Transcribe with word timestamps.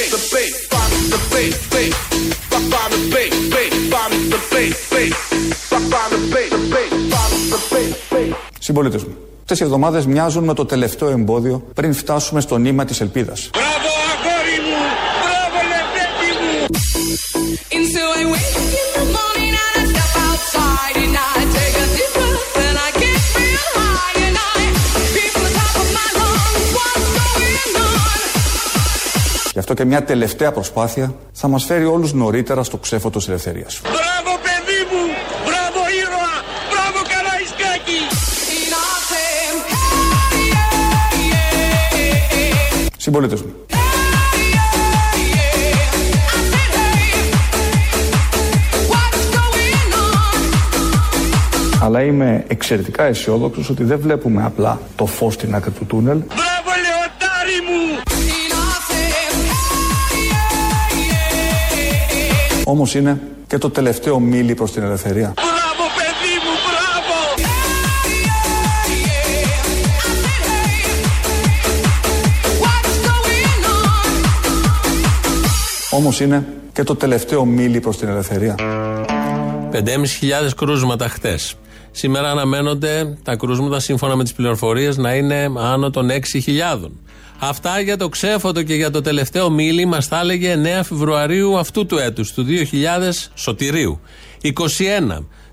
bass, 0.00 0.10
the 0.14 0.20
bass, 0.34 0.54
find 0.72 0.92
the 1.12 1.18
bass, 1.32 1.56
bass. 1.72 1.94
Find 2.72 2.92
the 2.94 3.00
bass, 3.14 3.34
bass, 3.54 3.72
find 3.92 4.14
the 4.32 4.38
bass, 4.52 4.76
bass. 4.92 5.14
Find 5.70 5.86
the 6.12 6.18
bass, 6.32 6.50
the 6.54 6.60
bass, 6.74 6.92
find 7.12 7.32
the 7.52 7.58
bass, 7.72 7.92
bass. 8.10 8.34
Συμπολίτες 8.58 9.04
μου, 9.04 9.16
αυτές 9.40 9.60
οι 9.60 9.62
εβδομάδες 9.62 10.06
μοιάζουν 10.06 10.44
με 10.44 10.54
το 10.54 10.64
τελευταίο 10.64 11.08
εμπόδιο 11.08 11.62
πριν 11.74 11.94
φτάσουμε 11.94 12.40
στο 12.40 12.56
νήμα 12.56 12.84
της 12.84 13.00
ελπίδας. 13.00 13.50
Μπράβο 13.52 13.90
αγόρι 14.12 14.58
μου! 14.68 14.82
Μπράβο 15.22 15.58
λεπτέκι 15.72 16.30
μου! 16.40 16.60
On. 29.70 29.76
Γι' 29.76 29.76
αυτό 29.76 29.84
και 29.84 29.96
μια 29.96 30.04
τελευταία 30.04 30.52
προσπάθεια 30.52 31.14
θα 31.32 31.48
μας 31.48 31.64
φέρει 31.64 31.84
όλους 31.84 32.12
νωρίτερα 32.12 32.62
στο 32.62 32.76
ξέφωτο 32.76 33.18
της 33.18 33.28
ελευθερίας. 33.28 33.80
Μπράβο 33.82 34.38
παιδί 34.42 34.80
μου! 34.90 35.02
Μπράβο 35.44 35.80
ήρωα! 36.00 36.34
Μπράβο 36.70 36.98
Καραϊσκάκη! 37.12 38.00
And 38.62 38.74
I 38.74 38.98
say, 39.10 39.30
hey, 40.32 40.50
yeah, 40.52 40.76
yeah, 41.96 42.36
yeah. 42.36 42.88
Συμπολίτες 42.96 43.42
μου, 43.42 43.52
αλλά 51.82 52.02
είμαι 52.02 52.44
εξαιρετικά 52.48 53.04
αισιόδοξος 53.04 53.70
ότι 53.70 53.84
δεν 53.84 53.98
βλέπουμε 54.00 54.44
απλά 54.44 54.80
το 54.96 55.06
φως 55.06 55.34
στην 55.34 55.54
άκρη 55.54 55.70
του 55.70 55.86
τούνελ, 55.86 56.22
όμως 62.70 62.94
είναι 62.94 63.20
και 63.46 63.58
το 63.58 63.70
τελευταίο 63.70 64.18
μίλι 64.18 64.54
προς 64.54 64.72
την 64.72 64.82
ελευθερία. 64.82 65.32
Μπράβο 65.34 65.84
παιδί 65.96 66.34
μου, 66.44 66.54
μπράβο! 66.66 67.16
Όμως 75.90 76.20
είναι 76.20 76.44
και 76.72 76.82
το 76.82 76.94
τελευταίο 76.94 77.44
μίλι 77.44 77.80
προς 77.80 77.98
την 77.98 78.08
ελευθερία. 78.08 78.54
5.500 79.72 80.54
κρούσματα 80.56 81.08
χτες. 81.08 81.56
Σήμερα 81.90 82.30
αναμένονται 82.30 83.18
τα 83.22 83.36
κρούσματα 83.36 83.80
σύμφωνα 83.80 84.16
με 84.16 84.22
τις 84.22 84.32
πληροφορίες 84.32 84.96
να 84.96 85.14
είναι 85.14 85.52
άνω 85.56 85.90
των 85.90 86.08
6.000. 86.10 86.90
Αυτά 87.38 87.80
για 87.80 87.96
το 87.96 88.08
ξέφωτο 88.08 88.62
και 88.62 88.74
για 88.74 88.90
το 88.90 89.00
τελευταίο 89.00 89.50
μίλι 89.50 89.84
μας 89.84 90.08
τα 90.08 90.20
έλεγε 90.20 90.56
9 90.80 90.80
Φεβρουαρίου 90.84 91.58
αυτού 91.58 91.86
του 91.86 91.98
έτους, 91.98 92.32
του 92.32 92.46
2000 92.48 93.30
Σωτηρίου. 93.34 94.00
21. 94.42 94.50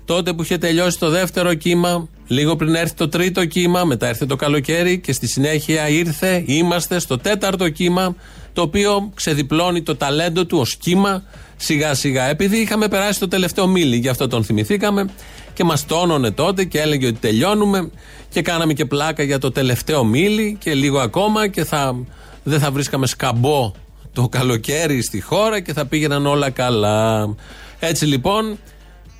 Τότε 0.04 0.32
που 0.32 0.42
είχε 0.42 0.58
τελειώσει 0.58 0.98
το 0.98 1.08
δεύτερο 1.08 1.54
κύμα, 1.54 2.08
λίγο 2.26 2.56
πριν 2.56 2.74
έρθει 2.74 2.94
το 2.94 3.08
τρίτο 3.08 3.44
κύμα, 3.44 3.84
μετά 3.84 4.06
έρθει 4.06 4.26
το 4.26 4.36
καλοκαίρι 4.36 5.00
και 5.00 5.12
στη 5.12 5.26
συνέχεια 5.26 5.88
ήρθε, 5.88 6.42
είμαστε 6.46 6.98
στο 6.98 7.18
τέταρτο 7.18 7.68
κύμα, 7.68 8.14
το 8.52 8.62
οποίο 8.62 9.10
ξεδιπλώνει 9.14 9.82
το 9.82 9.96
ταλέντο 9.96 10.46
του 10.46 10.58
ως 10.58 10.76
κύμα 10.76 11.22
σιγά 11.56 11.94
σιγά. 11.94 12.24
Επειδή 12.24 12.56
είχαμε 12.56 12.88
περάσει 12.88 13.20
το 13.20 13.28
τελευταίο 13.28 13.66
μίλι, 13.66 13.96
γι' 13.96 14.08
αυτό 14.08 14.26
τον 14.26 14.44
θυμηθήκαμε 14.44 15.08
και 15.58 15.64
μας 15.64 15.86
τόνωνε 15.86 16.30
τότε 16.30 16.64
και 16.64 16.80
έλεγε 16.80 17.06
ότι 17.06 17.18
τελειώνουμε 17.18 17.90
και 18.28 18.42
κάναμε 18.42 18.72
και 18.72 18.84
πλάκα 18.84 19.22
για 19.22 19.38
το 19.38 19.50
τελευταίο 19.50 20.04
μίλι 20.04 20.56
και 20.60 20.74
λίγο 20.74 20.98
ακόμα 20.98 21.48
και 21.48 21.64
θα, 21.64 21.96
δεν 22.42 22.60
θα 22.60 22.70
βρίσκαμε 22.70 23.06
σκαμπό 23.06 23.72
το 24.12 24.28
καλοκαίρι 24.28 25.02
στη 25.02 25.20
χώρα 25.20 25.60
και 25.60 25.72
θα 25.72 25.86
πήγαιναν 25.86 26.26
όλα 26.26 26.50
καλά. 26.50 27.34
Έτσι 27.78 28.06
λοιπόν, 28.06 28.58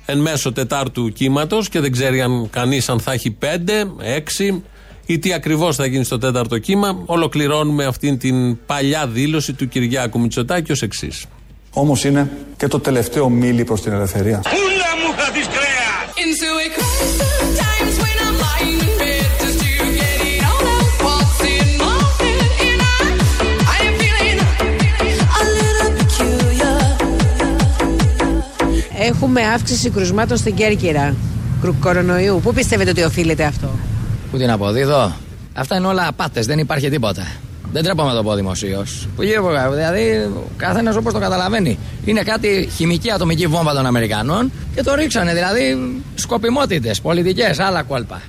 εν 0.05 0.17
μέσω 0.17 0.51
τετάρτου 0.51 1.09
κύματος 1.09 1.69
και 1.69 1.79
δεν 1.79 1.91
ξέρει 1.91 2.21
αν 2.21 2.49
κανείς 2.49 2.89
αν 2.89 2.99
θα 2.99 3.11
έχει 3.11 3.31
πέντε, 3.31 3.91
έξι 3.99 4.63
ή 5.05 5.19
τι 5.19 5.33
ακριβώς 5.33 5.75
θα 5.75 5.85
γίνει 5.85 6.03
στο 6.03 6.17
τέταρτο 6.17 6.57
κύμα, 6.57 7.01
ολοκληρώνουμε 7.05 7.85
αυτήν 7.85 8.17
την 8.17 8.65
παλιά 8.65 9.07
δήλωση 9.07 9.53
του 9.53 9.67
Κυριάκου 9.67 10.19
Μητσοτάκη 10.19 10.71
ως 10.71 10.81
εξής. 10.81 11.25
Όμως 11.73 12.03
είναι 12.03 12.31
και 12.57 12.67
το 12.67 12.79
τελευταίο 12.79 13.29
μίλι 13.29 13.63
προς 13.63 13.81
την 13.81 13.91
ελευθερία. 13.91 14.41
Πούλα 14.43 14.89
μου 15.01 15.13
θα 15.17 15.31
Έχουμε 29.09 29.41
αύξηση 29.41 29.89
κρουσμάτων 29.89 30.37
στην 30.37 30.55
Κέρκυρα 30.55 31.15
κρου- 31.61 31.79
κορονοϊού. 31.79 32.39
Πού 32.43 32.53
πιστεύετε 32.53 32.89
ότι 32.89 33.03
οφείλεται 33.03 33.43
αυτό; 33.43 33.69
Πού 34.31 34.37
την 34.37 34.51
αποδίδω; 34.51 35.13
Αυτά 35.53 35.75
είναι 35.75 35.87
όλα 35.87 36.07
απάτες, 36.07 36.45
δεν 36.45 36.59
υπάρχει 36.59 36.89
τίποτα. 36.89 37.27
Δεν 37.71 37.83
τρέπομαι 37.83 38.09
να 38.09 38.15
το 38.15 38.23
πω 38.23 38.33
δημοσίως. 38.33 39.07
Δηλαδή, 39.17 40.31
ο 40.35 40.49
καθένας 40.57 40.95
όπως 40.95 41.13
το 41.13 41.19
καταλαβαίνει. 41.19 41.79
Είναι 42.05 42.21
κάτι 42.21 42.69
χημική 42.75 43.11
ατομική 43.11 43.47
βόμβα 43.47 43.73
των 43.73 43.85
Αμερικανών 43.85 44.51
και 44.75 44.83
το 44.83 44.93
ρίξανε. 44.95 45.33
Δηλαδή, 45.33 45.77
σκοπιμότητες, 46.15 47.01
πολιτικές, 47.01 47.59
άλλα 47.59 47.83
κόλπα. 47.83 48.21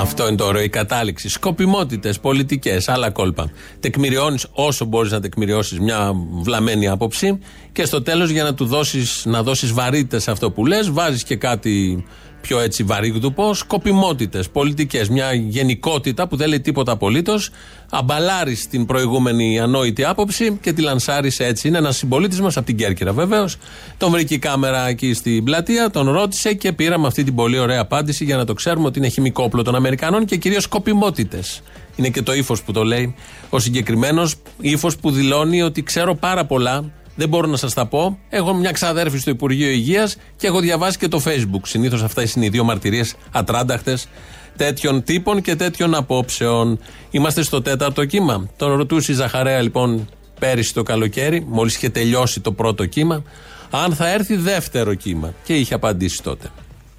Αυτό 0.00 0.26
είναι 0.26 0.36
το 0.36 0.44
ωραίο, 0.44 0.62
η 0.62 0.68
κατάληξη. 0.68 1.28
Σκοπιμότητες, 1.28 2.18
πολιτικές, 2.20 2.88
άλλα 2.88 3.10
κόλπα. 3.10 3.50
Τεκμηριώνεις 3.80 4.46
όσο 4.52 4.84
μπορείς 4.84 5.12
να 5.12 5.20
τεκμηριώσεις 5.20 5.80
μια 5.80 6.12
βλαμμένη 6.42 6.88
άποψη 6.88 7.38
και 7.72 7.84
στο 7.84 8.02
τέλος 8.02 8.30
για 8.30 8.42
να 8.42 8.54
του 8.54 8.64
δώσεις, 8.64 9.22
να 9.26 9.42
δώσεις 9.42 9.72
βαρύτητα 9.72 10.18
σε 10.18 10.30
αυτό 10.30 10.50
που 10.50 10.66
λες, 10.66 10.90
βάζεις 10.90 11.22
και 11.22 11.36
κάτι 11.36 12.04
πιο 12.46 12.60
έτσι 12.60 12.82
βαρύγδουπο. 12.82 13.54
Σκοπιμότητες, 13.54 14.48
πολιτικές, 14.48 15.08
μια 15.08 15.32
γενικότητα 15.32 16.28
που 16.28 16.36
δεν 16.36 16.48
λέει 16.48 16.60
τίποτα 16.60 16.92
απολύτως. 16.92 17.50
Αμπαλάρεις 17.90 18.68
την 18.68 18.86
προηγούμενη 18.86 19.60
ανόητη 19.60 20.04
άποψη 20.04 20.58
και 20.60 20.72
τη 20.72 20.82
λανσάρει 20.82 21.32
έτσι. 21.38 21.68
Είναι 21.68 21.78
ένας 21.78 21.96
συμπολίτης 21.96 22.40
μας 22.40 22.56
από 22.56 22.66
την 22.66 22.76
Κέρκυρα 22.76 23.12
βεβαίως. 23.12 23.56
Τον 23.96 24.10
βρήκε 24.10 24.34
η 24.34 24.38
κάμερα 24.38 24.88
εκεί 24.88 25.14
στην 25.14 25.44
πλατεία, 25.44 25.90
τον 25.90 26.10
ρώτησε 26.10 26.54
και 26.54 26.72
πήραμε 26.72 27.06
αυτή 27.06 27.24
την 27.24 27.34
πολύ 27.34 27.58
ωραία 27.58 27.80
απάντηση 27.80 28.24
για 28.24 28.36
να 28.36 28.44
το 28.44 28.54
ξέρουμε 28.54 28.86
ότι 28.86 28.98
είναι 28.98 29.08
χημικό 29.08 29.42
όπλο 29.42 29.62
των 29.62 29.74
Αμερικανών 29.74 30.24
και 30.24 30.36
κυρίως 30.36 30.62
σκοπιμότητες. 30.62 31.62
Είναι 31.96 32.08
και 32.08 32.22
το 32.22 32.34
ύφος 32.34 32.62
που 32.62 32.72
το 32.72 32.84
λέει 32.84 33.14
ο 33.50 33.58
συγκεκριμένος, 33.58 34.34
ύφος 34.60 34.96
που 34.96 35.10
δηλώνει 35.10 35.62
ότι 35.62 35.82
ξέρω 35.82 36.14
πάρα 36.14 36.44
πολλά. 36.44 36.84
Δεν 37.16 37.28
μπορώ 37.28 37.46
να 37.46 37.56
σας 37.56 37.74
τα 37.74 37.86
πω. 37.86 38.18
Έχω 38.28 38.54
μια 38.54 38.70
ξαδέρφη 38.70 39.18
στο 39.18 39.30
Υπουργείο 39.30 39.68
Υγείας 39.68 40.16
και 40.36 40.46
έχω 40.46 40.60
διαβάσει 40.60 40.98
και 40.98 41.08
το 41.08 41.22
Facebook. 41.24 41.60
Συνήθως 41.62 42.02
αυτά 42.02 42.22
είναι 42.36 42.44
οι 42.44 42.48
δύο 42.48 42.64
μαρτυρίες 42.64 43.14
ατράνταχτες 43.32 44.08
τέτοιων 44.56 45.02
τύπων 45.02 45.40
και 45.40 45.56
τέτοιων 45.56 45.94
απόψεων. 45.94 46.78
Είμαστε 47.10 47.42
στο 47.42 47.62
τέταρτο 47.62 48.04
κύμα. 48.04 48.48
Τον 48.56 48.76
ρωτούσε 48.76 49.12
η 49.12 49.14
Ζαχαρέα 49.14 49.60
λοιπόν 49.60 50.08
πέρυσι 50.38 50.74
το 50.74 50.82
καλοκαίρι, 50.82 51.46
μόλις 51.48 51.76
είχε 51.76 51.88
τελειώσει 51.88 52.40
το 52.40 52.52
πρώτο 52.52 52.86
κύμα, 52.86 53.22
αν 53.70 53.94
θα 53.94 54.08
έρθει 54.08 54.36
δεύτερο 54.36 54.94
κύμα. 54.94 55.34
Και 55.44 55.54
είχε 55.54 55.74
απαντήσει 55.74 56.22
τότε. 56.22 56.50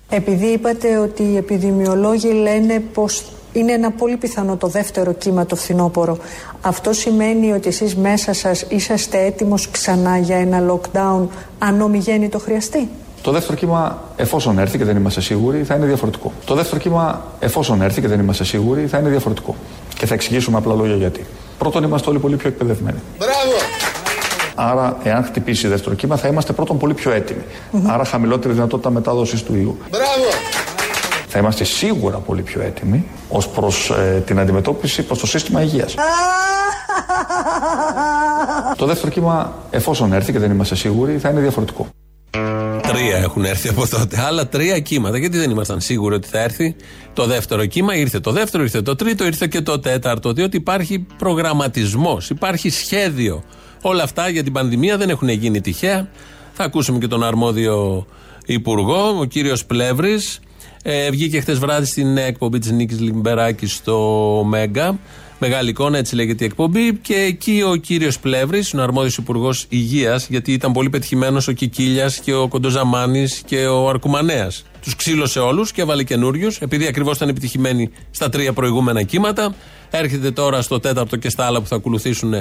Επειδή 0.09 0.45
είπατε 0.45 0.97
ότι 0.97 1.23
οι 1.23 1.37
επιδημιολόγοι 1.37 2.33
λένε 2.33 2.79
πως 2.93 3.23
είναι 3.59 3.71
ένα 3.71 3.91
πολύ 3.91 4.17
πιθανό 4.17 4.55
το 4.57 4.67
δεύτερο 4.67 5.13
κύμα 5.13 5.45
το 5.45 5.55
φθινόπωρο. 5.55 6.17
Αυτό 6.61 6.93
σημαίνει 6.93 7.51
ότι 7.51 7.67
εσείς 7.67 7.95
μέσα 7.95 8.33
σας 8.33 8.65
είσαστε 8.67 9.25
έτοιμος 9.25 9.71
ξανά 9.71 10.17
για 10.17 10.37
ένα 10.37 10.63
lockdown 10.71 11.27
αν 11.59 11.81
ομιγένει 11.81 12.29
το 12.29 12.39
χρειαστεί; 12.39 12.89
Το 13.21 13.31
δεύτερο 13.31 13.57
κύμα, 13.57 14.03
εφόσον 14.15 14.59
έρθει 14.59 14.77
και 14.77 14.83
δεν 14.83 14.95
είμαστε 14.95 15.21
σίγουροι, 15.21 15.63
θα 15.63 15.75
είναι 15.75 15.85
διαφορετικό. 15.85 16.31
Το 16.45 16.55
δεύτερο 16.55 16.81
κύμα, 16.81 17.25
εφόσον 17.39 17.81
έρθει 17.81 18.01
και 18.01 18.07
δεν 18.07 18.19
είμαστε 18.19 18.43
σίγουροι, 18.43 18.87
θα 18.87 18.97
είναι 18.97 19.09
διαφορετικό. 19.09 19.55
Και 19.97 20.05
θα 20.05 20.13
εξηγήσουμε 20.13 20.57
απλά 20.57 20.73
λόγια 20.73 20.95
γιατί. 20.95 21.25
Πρώτον, 21.57 21.83
είμαστε 21.83 22.09
όλοι 22.09 22.19
πολύ 22.19 22.35
πιο 22.35 22.49
εκπαιδευμένοι. 22.49 22.97
Άρα, 24.55 24.97
εάν 25.03 25.23
χτυπήσει 25.23 25.67
δεύτερο 25.67 25.95
κύμα, 25.95 26.15
θα 26.15 26.27
είμαστε 26.27 26.53
πρώτον 26.53 26.77
πολύ 26.77 26.93
πιο 26.93 27.11
έτοιμοι. 27.11 27.41
Άρα, 27.85 28.03
χαμηλότερη 28.03 28.53
δυνατότητα 28.53 28.89
μετάδοσης 28.89 29.43
του 29.43 29.55
ιού. 29.55 29.77
Θα 31.27 31.39
είμαστε 31.39 31.63
σίγουρα 31.63 32.17
πολύ 32.17 32.41
πιο 32.41 32.61
έτοιμοι 32.61 33.05
ως 33.29 33.47
προς 33.47 33.91
την 34.25 34.39
αντιμετώπιση 34.39 35.03
προς 35.03 35.19
το 35.19 35.27
σύστημα 35.27 35.61
υγείας. 35.61 35.95
το 38.77 38.85
δεύτερο 38.85 39.11
κύμα, 39.11 39.53
εφόσον 39.69 40.13
έρθει 40.13 40.31
και 40.31 40.39
δεν 40.39 40.51
είμαστε 40.51 40.75
σίγουροι, 40.75 41.17
θα 41.17 41.29
είναι 41.29 41.39
διαφορετικό. 41.39 41.87
Τρία 42.81 43.17
έχουν 43.17 43.45
έρθει 43.45 43.69
από 43.69 43.87
τότε. 43.87 44.19
Άλλα 44.19 44.47
τρία 44.47 44.79
κύματα. 44.79 45.17
Γιατί 45.17 45.37
δεν 45.37 45.49
ήμασταν 45.49 45.81
σίγουροι 45.81 46.15
ότι 46.15 46.27
θα 46.27 46.39
έρθει 46.39 46.75
το 47.13 47.25
δεύτερο 47.25 47.65
κύμα; 47.65 47.95
Ήρθε 47.95 48.19
το 48.19 48.31
δεύτερο, 48.31 48.63
ήρθε 48.63 48.81
το 48.81 48.95
τρίτο, 48.95 49.25
ήρθε 49.25 49.47
και 49.47 49.61
το 49.61 49.79
τέταρτο. 49.79 50.33
Διότι 50.33 50.57
υπάρχει 50.57 51.05
προγραμματισμός, 51.17 52.29
υπάρχει 52.29 52.69
σχέδιο. 52.69 53.43
Όλα 53.81 54.03
αυτά 54.03 54.29
για 54.29 54.43
την 54.43 54.53
πανδημία 54.53 54.97
δεν 54.97 55.09
έχουν 55.09 55.29
γίνει 55.29 55.61
τυχαία. 55.61 56.07
Θα 56.53 56.63
ακούσουμε 56.63 56.99
και 56.99 57.07
τον 57.07 57.23
αρμόδιο 57.23 58.05
υπουργό, 58.45 59.17
ο 59.19 59.25
κύριος 59.25 59.65
Πλεύρης. 59.65 60.39
Ε, 60.89 61.09
βγήκε 61.09 61.39
χτε 61.39 61.53
βράδυ 61.53 61.85
στην 61.85 62.17
εκπομπή 62.17 62.59
της 62.59 62.71
Νίκης 62.71 62.99
Λιμπεράκης 62.99 63.73
στο 63.73 64.43
Μέγκα 64.47 64.99
Μεγάλη 65.39 65.69
εικόνα, 65.69 65.97
έτσι 65.97 66.15
λέγεται 66.15 66.43
η 66.43 66.47
εκπομπή. 66.47 66.95
Και 66.95 67.13
εκεί 67.13 67.63
ο 67.71 67.75
κύριος 67.75 68.19
Πλεύρης, 68.19 68.73
ο 68.73 68.81
αρμόδιος 68.81 69.17
υπουργός 69.17 69.65
υγείας, 69.69 70.27
γιατί 70.29 70.53
ήταν 70.53 70.71
πολύ 70.71 70.89
πετυχημένος 70.89 71.47
ο 71.47 71.51
Κικίλιας 71.51 72.19
και 72.19 72.33
ο 72.33 72.47
Κοντοζαμάνης 72.47 73.41
και 73.45 73.65
ο 73.65 73.89
Αρκουμανέας. 73.89 74.65
Τους 74.81 74.95
ξύλωσε 74.95 75.39
όλους 75.39 75.71
και 75.71 75.81
έβαλε 75.81 76.03
καινούριους, 76.03 76.57
επειδή 76.57 76.87
ακριβώς 76.87 77.15
ήταν 77.15 77.29
επιτυχημένοι 77.29 77.89
στα 78.11 78.29
τρία 78.29 78.53
προηγούμενα 78.53 79.03
κύματα. 79.03 79.55
Έρχεται 79.89 80.31
τώρα 80.31 80.61
στο 80.61 80.79
τέταρτο 80.79 81.15
και 81.15 81.29
στα 81.29 81.45
άλλα 81.45 81.61
που 81.61 81.67
θα 81.67 81.75
ακολουθήσουν 81.75 82.33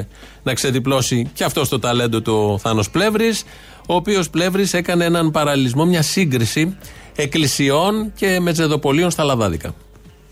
να 0.42 0.54
ξεδιπλώσει 0.54 1.30
και 1.32 1.44
αυτός 1.44 1.68
το 1.68 1.78
ταλέντο 1.78 2.20
του 2.20 2.58
Θάνος 2.60 2.90
Πλεύρης, 2.90 3.44
ο 3.86 3.94
οποίος 3.94 4.30
Πλεύρης 4.30 4.74
έκανε 4.74 5.04
έναν 5.04 5.30
παραλληλισμό, 5.30 5.84
μια 5.84 6.02
σύγκριση 6.02 6.76
εκκλησιών 7.16 8.12
και 8.16 8.40
μετζεδοπολίων 8.40 9.10
στα 9.10 9.24
Λαδάδικα. 9.24 9.74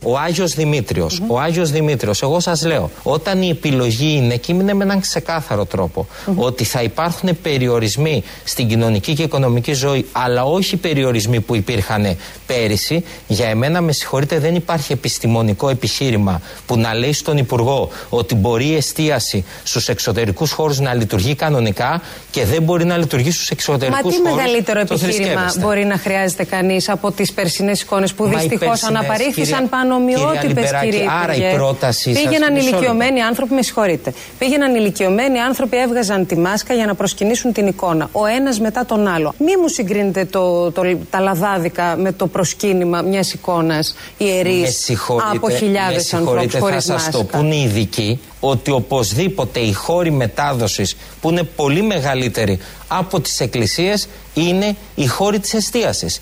Ο 0.07 0.19
Άγιος 0.19 0.53
Δημήτριος, 0.55 1.23
ο 1.27 1.41
Άγιος 1.41 1.71
Δημήτριος, 1.71 2.23
εγώ 2.23 2.41
σας 2.41 2.65
λέω, 2.65 2.91
όταν 3.03 3.43
η 3.43 3.49
επιλογή 3.49 4.15
είναι 4.17 4.37
και 4.37 4.53
είναι 4.53 4.75
με 4.75 4.85
έναν 4.85 5.01
ξεκάθαρο 5.01 5.65
τρόπο, 5.65 6.07
ότι 6.37 6.65
θα 6.65 6.83
υπάρχουν 6.83 7.39
περιορισμοί 7.43 8.23
στην 8.45 8.69
κοινωνική 8.69 9.15
και 9.15 9.23
οικονομική 9.23 9.73
ζωή, 9.73 10.07
αλλά 10.13 10.45
όχι 10.45 10.77
περιορισμοί 10.77 11.41
που 11.41 11.55
υπήρχαν 11.57 12.17
πέρυσι, 12.47 13.05
για 13.27 13.47
εμένα 13.49 13.81
με 13.81 13.93
συγχωρείτε 13.93 14.39
δεν 14.39 14.55
υπάρχει 14.55 14.93
επιστημονικό 14.93 15.69
επιχείρημα 15.69 16.41
που 16.67 16.77
να 16.79 16.95
λέει 16.95 17.13
στον 17.13 17.37
Υπουργό 17.39 17.89
ότι 18.09 18.35
μπορεί 18.35 18.67
η 18.67 18.75
εστίαση 18.75 19.45
στους 19.65 19.89
εξωτερικούς 19.89 20.51
χώρους 20.53 20.79
να 20.81 20.95
λειτουργεί 20.95 21.35
κανονικά 21.35 22.03
και 22.31 22.45
δεν 22.45 22.63
μπορεί 22.63 22.85
να 22.85 22.97
λειτουργεί 22.97 23.31
στους 23.31 23.43
Μα 23.51 23.57
εξωτερικούς 23.59 24.15
τι 24.15 24.21
χώρους. 24.21 24.37
μεγαλύτερο 24.37 24.85
το 24.85 24.95
επιχείρημα 24.95 25.23
θρησκεύεστε. 25.25 25.61
μπορεί 25.61 25.85
να 25.85 25.97
χρειάζεται 25.99 26.45
κανείς 26.45 26.89
από 26.89 27.13
τις 27.13 27.33
περσινές 27.33 27.81
εικόνες 27.81 28.13
που 28.15 28.25
Μα 28.25 28.31
οι 28.31 28.33
δυστυχώς 28.35 28.59
περσινές, 28.69 28.91
αναπαρήχθησαν 29.01 29.45
κυρία- 29.45 29.69
πανομοιότυπε 29.69 29.94
κυρία 29.99 30.45
Λιμπεράκη, 30.45 30.91
κύριε 30.91 31.07
άρα 31.23 31.35
η 31.35 31.37
Υπουργέ. 31.39 31.55
πρότασή 31.57 32.15
σας- 32.15 32.23
Πήγαιναν 32.23 32.53
μισό 32.53 32.65
λεπτό. 32.65 32.77
ηλικιωμένοι 32.77 33.21
άνθρωποι, 33.23 33.55
με 33.55 33.63
συγχωρείτε. 33.63 34.13
Πήγαιναν 34.39 34.75
ηλικιωμένοι 34.75 35.39
άνθρωποι, 35.39 35.77
έβγαζαν 35.77 36.27
τη 36.27 36.37
μάσκα 36.37 36.75
για 36.75 36.87
να 36.87 36.95
προσκυνήσουν 36.95 37.53
την 37.53 37.67
εικόνα. 37.67 38.09
Ο 38.13 38.27
ένας 38.27 38.61
μετά 38.61 38.85
τον 38.87 39.07
άλλο. 39.09 39.35
Μη 39.39 39.57
μου 39.61 39.69
συγκρίνετε 39.69 40.25
το, 40.25 40.71
το, 40.73 40.83
τα 41.11 41.21
λαδάδικα 41.21 41.97
με 41.97 42.13
το 42.13 42.27
προσκύνημα 42.27 43.01
μιας 43.03 43.33
εικόνας 43.33 43.95
ιερής 44.19 44.61
Με 44.61 44.67
συγχωρείτε, 44.67 45.29
από 45.37 45.47
με 45.47 45.55
χιλιάδες 45.55 46.15
ανθρώπους 46.15 46.41
συγχωρείτε, 46.53 46.59
χωρίς 46.59 46.85
θα 46.85 46.93
σας 46.93 47.03
μάσκα. 47.05 47.11
το 47.19 47.25
πούν 47.25 47.51
οι 47.53 47.63
ειδικοί 47.67 48.21
ότι 48.41 48.71
οπωσδήποτε 48.71 49.61
οι 49.61 49.73
χώροι 49.73 50.11
μετάδοσης 50.11 50.97
που 51.21 51.31
είναι 51.31 51.43
πολύ 51.43 51.83
μεγαλύτεροι 51.83 52.59
από 52.89 53.21
τις 53.21 53.41
εκκλησίες 53.41 54.09
είναι 54.35 54.77
οι 54.95 55.07
χώροι 55.07 55.39
της 55.41 55.55
εστίασης. 55.55 56.21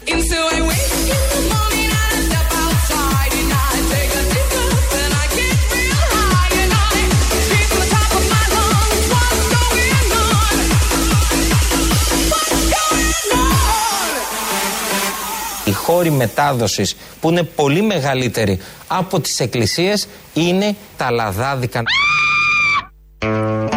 Χώροι 15.93 16.11
μετάδοσης 16.11 16.97
που 17.21 17.31
είναι 17.31 17.43
πολύ 17.43 17.83
μεγαλύτεροι 17.83 18.59
από 18.87 19.21
τις 19.21 19.41
εκκλησίες 19.41 20.09
είναι 20.35 20.77
τα 20.97 21.11
λαδάδικα. 21.11 21.83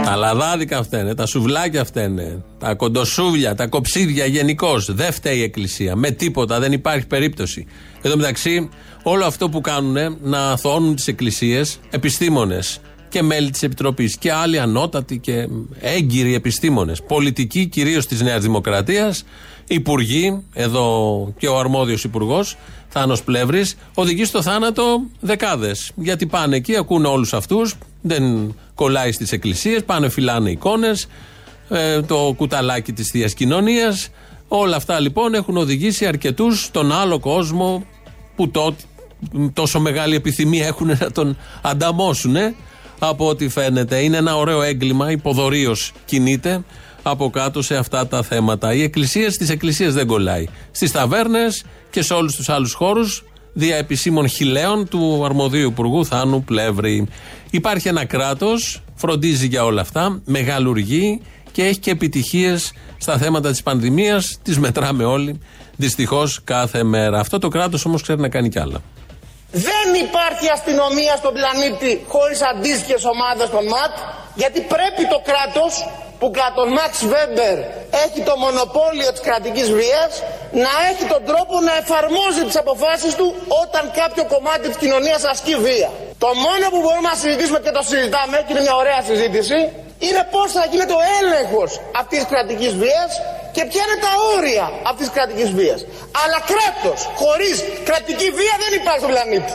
Τα 0.06 0.16
λαδάδικα 0.16 0.84
φταίνε, 0.84 1.16
τα 1.16 1.26
σουβλάκια 1.26 1.86
φταίνε, 1.86 2.44
τα 2.60 2.76
κοντοσούβλια, 2.76 3.56
τα 3.56 3.68
κοψίδια 3.68 4.26
γενικώ. 4.26 4.80
Δεν 4.88 5.12
φταίει 5.12 5.38
η 5.38 5.42
Εκκλησία. 5.42 5.96
Με 5.96 6.12
τίποτα, 6.12 6.60
δεν 6.60 6.72
υπάρχει 6.72 7.08
περίπτωση. 7.08 7.66
Εν 8.02 8.12
τω 8.12 8.18
μεταξύ, 8.18 8.70
όλο 9.04 9.26
αυτό 9.26 9.50
που 9.50 9.62
κάνουν 9.62 10.18
να 10.22 10.52
αθώνουν 10.52 10.96
τις 10.96 11.08
εκκλησίες, 11.08 11.80
επιστήμονες 11.90 12.80
και 13.10 13.22
μέλη 13.22 13.50
της 13.50 13.64
Επιτροπής 13.64 14.18
και 14.18 14.32
άλλοι 14.32 14.60
ανώτατοι 14.60 15.18
και 15.18 15.48
έγκυροι 15.80 16.34
επιστήμονες, 16.34 17.02
πολιτικοί 17.02 17.66
κυρίως 17.66 18.06
της 18.06 18.22
Νέας 18.22 18.42
Δημοκρατίας, 18.42 19.24
υπουργοί, 19.68 20.44
εδώ 20.54 21.34
και 21.38 21.48
ο 21.48 21.60
αρμόδιος 21.60 22.04
υπουργός, 22.04 22.58
Θάνος 22.90 23.24
Πλεύρης, 23.24 23.78
οδηγεί 23.94 24.26
στο 24.26 24.42
θάνατο 24.42 25.02
δεκάδες. 25.20 25.92
Γιατί 25.96 26.26
πάνε 26.26 26.56
εκεί, 26.56 26.76
ακούν 26.76 27.06
όλους 27.06 27.34
αυτούς, 27.34 27.76
δεν 28.02 28.56
κολλάει 28.76 29.12
στις 29.12 29.32
εκκλησίες, 29.32 29.84
πάνε 29.84 30.10
φυλάνε 30.10 30.50
εικόνες, 30.50 31.08
το 32.08 32.34
κουταλάκι 32.38 32.94
της 32.94 33.10
θείας 33.10 33.34
κοινωνίας. 33.34 34.10
Όλα 34.48 34.76
αυτά 34.76 35.00
λοιπόν 35.00 35.34
έχουν 35.34 35.58
οδηγήσει 35.58 36.06
αρκετούς 36.06 36.64
στον 36.64 36.92
άλλο 36.92 37.20
κόσμο 37.20 37.86
που 38.36 38.50
τότε 38.50 38.84
τόσο 39.54 39.80
μεγάλη 39.80 40.16
επιθυμία 40.16 40.66
έχουν 40.66 40.88
να 40.88 41.12
τον 41.12 41.38
ανταμώσουν 41.62 42.36
από 43.00 43.28
ό,τι 43.28 43.50
φαίνεται. 43.50 44.00
Είναι 44.00 44.18
ένα 44.18 44.36
ωραίο 44.36 44.62
έγκλημα, 44.62 45.12
υποδορίο 45.12 45.76
κινείται 46.06 46.64
από 47.08 47.30
κάτω 47.30 47.62
σε 47.62 47.76
αυτά 47.76 48.08
τα 48.08 48.24
θέματα. 48.24 48.74
Οι 48.74 48.82
εκκλησίες 48.82 49.34
στι 49.34 49.52
εκκλησίες 49.52 49.94
δεν 49.94 50.08
κολλάει. 50.08 50.48
Στις 50.72 50.92
ταβέρνες 50.92 51.64
και 51.90 52.02
σε 52.02 52.14
όλους 52.14 52.36
τους 52.36 52.50
άλλους 52.50 52.74
χώρους 52.74 53.24
δια 53.54 53.76
επισήμων 53.76 54.28
χιλέων 54.28 54.88
του 54.88 55.26
αρμοδίου 55.26 55.68
υπουργού 55.68 56.06
Θάνου 56.06 56.44
Πλεύρη. 56.44 57.08
Υπάρχει 57.50 57.88
ένα 57.88 58.06
κράτος, 58.06 58.84
φροντίζει 58.96 59.48
για 59.48 59.64
όλα 59.64 59.82
αυτά, 59.82 60.22
μεγαλουργεί 60.26 61.22
και 61.52 61.64
έχει 61.64 61.80
και 61.80 61.92
επιτυχίες 61.92 62.74
στα 62.98 63.18
θέματα 63.18 63.52
της 63.52 63.64
πανδημίας. 63.64 64.38
Τις 64.44 64.60
μετράμε 64.60 65.04
όλοι, 65.04 65.40
δυστυχώς 65.76 66.42
κάθε 66.44 66.84
μέρα. 66.84 67.20
Αυτό 67.20 67.40
το 67.40 67.48
κράτος 67.48 67.86
όμως 67.86 68.02
ξέρει 68.02 68.22
να 68.22 68.30
κάνει 68.30 68.50
κι 68.50 68.60
άλλα. 68.60 68.82
Δεν 69.52 69.94
υπάρχει 70.06 70.50
αστυνομία 70.50 71.16
στον 71.16 71.34
πλανήτη 71.34 72.06
χωρίς 72.08 72.42
αντίστοιχες 72.42 73.06
ομάδες 73.06 73.50
των 73.50 73.66
ΜΑΤ 73.68 73.94
γιατί 74.36 74.60
πρέπει 74.62 75.04
το 75.14 75.20
κράτος 75.30 75.74
που 76.20 76.32
κατά 76.32 76.54
τον 76.56 76.68
Μαξ 76.78 76.92
Βέμπερ 77.14 77.58
έχει 78.06 78.20
το 78.30 78.36
μονοπόλιο 78.44 79.10
της 79.14 79.22
κρατικής 79.28 79.68
βίας 79.80 80.12
να 80.64 80.72
έχει 80.90 81.04
τον 81.14 81.22
τρόπο 81.30 81.56
να 81.68 81.74
εφαρμόζει 81.82 82.44
τις 82.50 82.58
αποφάσεις 82.64 83.14
του 83.20 83.28
όταν 83.64 83.84
κάποιο 84.02 84.24
κομμάτι 84.34 84.66
της 84.72 84.78
κοινωνίας 84.84 85.22
ασκεί 85.34 85.56
βία. 85.68 85.90
Το 86.24 86.30
μόνο 86.46 86.66
που 86.72 86.80
μπορούμε 86.84 87.08
να 87.14 87.18
συζητήσουμε 87.24 87.60
και 87.66 87.72
το 87.78 87.82
συζητάμε 87.92 88.38
και 88.46 88.52
είναι 88.54 88.64
μια 88.68 88.76
ωραία 88.84 89.02
συζήτηση 89.10 89.60
είναι 90.06 90.22
πώς 90.34 90.48
θα 90.58 90.64
γίνεται 90.72 90.94
ο 91.02 91.04
έλεγχος 91.20 91.70
αυτής 92.02 92.20
της 92.20 92.28
κρατικής 92.34 92.74
βίας 92.84 93.12
και 93.56 93.64
ποια 93.72 93.84
είναι 93.86 94.00
τα 94.06 94.14
όρια 94.36 94.66
αυτής 94.90 95.06
της 95.08 95.16
κρατικής 95.18 95.50
βίας; 95.60 95.80
Αλλά 96.24 96.40
κράτος 96.52 97.00
χωρίς 97.22 97.56
κρατική 97.88 98.28
βία 98.38 98.56
δεν 98.64 98.72
υπάρχει 98.80 99.00
στον 99.04 99.12
πλανήτη. 99.14 99.54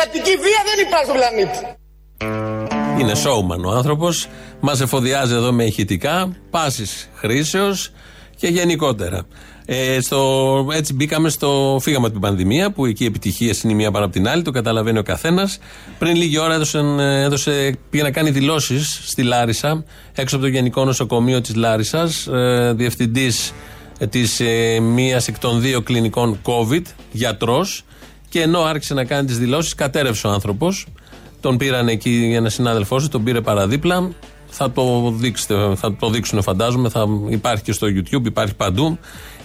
Κρατική 0.00 0.30
βία 0.30 0.60
δεν 0.64 0.86
υπάρχει 0.86 1.04
στον 1.04 1.16
πλανήτη. 1.16 1.58
Είναι 3.00 3.12
showman 3.12 3.64
ο 3.64 3.76
άνθρωπος. 3.76 4.26
Μας 4.60 4.80
εφοδιάζει 4.80 5.34
εδώ 5.34 5.52
με 5.52 5.64
ηχητικά, 5.64 6.36
πάσης 6.50 7.08
χρήσεως 7.14 7.92
και 8.36 8.46
γενικότερα. 8.46 9.22
Ε, 9.64 10.00
στο, 10.00 10.66
έτσι 10.72 10.94
μπήκαμε 10.94 11.28
στο. 11.28 11.78
Φύγαμε 11.82 12.04
από 12.04 12.12
την 12.12 12.22
πανδημία, 12.22 12.70
που 12.70 12.86
εκεί 12.86 13.02
οι 13.02 13.06
επιτυχίες 13.06 13.62
είναι 13.62 13.72
η 13.72 13.76
μία 13.76 13.90
πάνω 13.90 14.04
από 14.04 14.14
την 14.14 14.28
άλλη, 14.28 14.42
το 14.42 14.50
καταλαβαίνει 14.50 14.98
ο 14.98 15.02
καθένας. 15.02 15.58
Πριν 15.98 16.16
λίγη 16.16 16.38
ώρα 16.38 16.54
έδωσαν, 16.54 16.98
ε, 16.98 17.22
έδωσε, 17.22 17.78
πήγε 17.90 18.02
να 18.02 18.10
κάνει 18.10 18.30
δηλώσεις 18.30 19.00
στη 19.04 19.22
Λάρισα, 19.22 19.84
έξω 20.14 20.36
από 20.36 20.44
το 20.44 20.50
Γενικό 20.50 20.84
Νοσοκομείο 20.84 21.40
της 21.40 21.54
Λάρισας, 21.54 22.26
ε, 22.26 22.72
διευθυντής 22.76 23.52
της 24.08 24.40
ε, 24.40 24.80
μίας 24.80 25.28
εκ 25.28 25.38
των 25.38 25.60
δύο 25.60 25.80
κλινικών 25.82 26.40
COVID, 26.44 26.82
γιατρός. 27.12 27.84
Και 28.30 28.40
ενώ 28.40 28.60
άρχισε 28.62 28.94
να 28.94 29.04
κάνει 29.04 29.26
τις 29.26 29.38
δηλώσεις, 29.38 29.74
κατέρευσε 29.74 30.26
ο 30.26 30.30
άνθρωπος. 30.30 30.86
Τον 31.40 31.56
πήραν 31.56 31.88
εκεί 31.88 32.32
ένα 32.34 32.48
συνάδελφό 32.48 32.96
του, 32.96 33.08
τον 33.08 33.24
πήρε 33.24 33.40
παραδίπλα. 33.40 34.10
Θα 34.50 34.70
το, 34.70 35.10
δείξετε, 35.10 35.74
θα 35.76 35.96
το 35.96 36.10
δείξουν, 36.10 36.42
φαντάζομαι. 36.42 36.88
Θα 36.88 37.06
υπάρχει 37.28 37.62
και 37.62 37.72
στο 37.72 37.86
YouTube, 37.86 38.26
υπάρχει 38.26 38.54
παντού. 38.54 38.98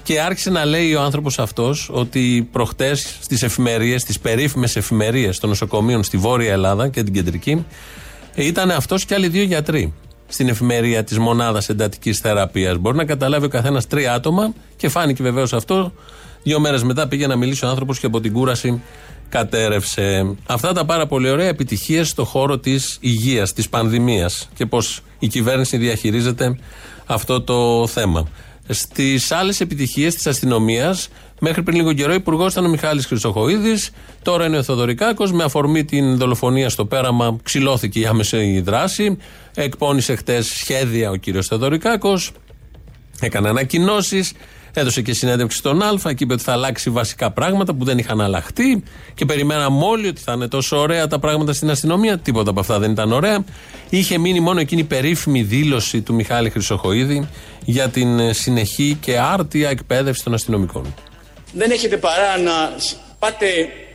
Και 0.04 0.22
άρχισε 0.22 0.50
να 0.50 0.66
λέει 0.66 0.94
ο 0.94 1.02
άνθρωπος 1.02 1.40
αυτός 1.40 1.90
ότι 1.94 2.50
προχτές 2.52 3.18
στις 3.22 3.44
εφημερίες, 3.44 4.02
στις 4.02 4.20
περίφημες 4.20 4.76
εφημερίες 4.76 5.40
των 5.40 5.50
νοσοκομείων 5.50 6.04
στη 6.04 6.18
Βόρεια 6.18 6.52
Ελλάδα 6.52 6.88
και 6.88 7.04
την 7.04 7.14
κεντρική, 7.14 7.66
ήταν 8.36 8.72
αυτός 8.72 9.06
και 9.06 9.14
άλλοι 9.14 9.28
δύο 9.28 9.44
γιατροί 9.44 9.94
στην 10.28 10.50
εφημερία 10.50 11.04
της 11.04 11.18
μονάδας 11.20 11.70
εντατικής 11.70 12.20
θεραπείας. 12.20 12.78
Μπορεί 12.78 12.98
να 12.98 13.06
καταλάβει 13.06 13.46
ο 13.46 13.50
καθένας 13.50 13.88
τρία 13.88 14.14
άτομα 14.14 14.54
και 14.76 14.90
φάνηκε 14.90 15.24
βεβαίως 15.24 15.54
αυτό. 15.54 15.94
Δύο 16.46 16.60
μέρες 16.60 16.84
μετά 16.84 17.08
πήγε 17.08 17.28
να 17.28 17.36
μιλήσει 17.36 17.66
ο 17.66 17.68
άνθρωπος 17.68 18.00
και 18.00 18.06
από 18.06 18.20
την 18.20 18.34
κούραση 18.34 18.82
κατέρευσε. 19.30 20.36
Αυτά 20.46 20.74
τα 20.74 20.86
πάρα 20.86 21.08
πολύ 21.08 21.30
ωραία 21.30 21.48
επιτυχίες 21.48 22.10
στο 22.10 22.24
χώρο 22.24 22.60
της 22.60 22.98
υγείας, 23.00 23.54
της 23.54 23.70
πανδημίας 23.70 24.50
και 24.56 24.66
πώς 24.66 25.02
η 25.20 25.28
κυβέρνηση 25.28 25.78
διαχειρίζεται 25.78 26.58
αυτό 27.06 27.42
το 27.42 27.88
θέμα. 27.88 28.28
Στις 28.68 29.32
άλλες 29.32 29.62
επιτυχίες 29.62 30.16
της 30.16 30.28
αστυνομίας, 30.28 31.08
μέχρι 31.40 31.64
πριν 31.64 31.78
λίγο 31.78 31.94
καιρό, 31.94 32.14
υπουργός 32.14 32.52
ήταν 32.52 32.66
ο 32.66 32.70
Μιχάλης 32.70 33.06
Χρυσοχοίδης. 33.06 33.90
Τώρα 34.22 34.46
είναι 34.46 34.58
ο 34.58 34.64
Θεοδωρικάκο. 34.64 35.26
Με 35.26 35.44
αφορμή 35.44 35.86
την 35.86 36.18
δολοφονία 36.18 36.70
στο 36.70 36.86
πέραμα, 36.86 37.38
ξυλώθηκε 37.44 38.00
η 38.00 38.06
άμεση 38.06 38.62
δράση. 38.62 39.18
Εκπώνησε 39.56 40.16
χτες 40.16 40.48
σχέδια 40.48 41.10
ο 41.10 41.16
κύριος 41.16 41.48
Θεοδωρικάκο. 41.48 42.20
Έκανε 43.20 43.50
ανακοινώσεις. 43.50 44.34
Έδωσε 44.78 45.02
και 45.02 45.14
συνέντευξη 45.14 45.58
στον 45.58 45.82
Α 45.82 46.14
και 46.14 46.24
είπε 46.24 46.34
ότι 46.34 46.44
θα 46.44 46.52
αλλάξει 46.52 46.90
βασικά 46.90 47.32
πράγματα 47.32 47.74
που 47.74 47.86
δεν 47.86 47.98
είχαν 47.98 48.22
αλλάχτεί. 48.22 48.84
Και 49.14 49.26
περιμέναμε 49.26 49.86
όλοι 49.86 50.08
ότι 50.08 50.22
θα 50.22 50.34
είναι 50.34 50.48
τόσο 50.48 50.78
ωραία 50.78 51.08
τα 51.08 51.20
πράγματα 51.20 51.54
στην 51.54 51.70
αστυνομία. 51.70 52.18
Τίποτα 52.18 52.50
από 52.50 52.60
αυτά 52.60 52.80
δεν 52.80 52.92
ήταν 52.92 53.12
ωραία. 53.12 53.44
Είχε 53.90 54.18
μείνει 54.18 54.40
μόνο 54.40 54.60
εκείνη 54.60 54.82
η 54.82 54.84
περίφημη 54.84 55.42
δήλωση 55.42 56.02
του 56.02 56.14
Μιχάλη 56.14 56.50
Χρυσοχοίδη 56.50 57.28
για 57.66 57.88
την 57.90 58.20
ε, 58.20 58.34
συνεχή 58.34 58.98
και 59.02 59.18
άρτια 59.20 59.70
εκπαίδευση 59.70 60.24
των 60.24 60.34
αστυνομικών. 60.34 60.94
Δεν 61.54 61.72
έχετε 61.72 61.98
παρά 61.98 62.38
να 62.38 62.74
σ- 62.78 62.96
πάτε 63.20 63.46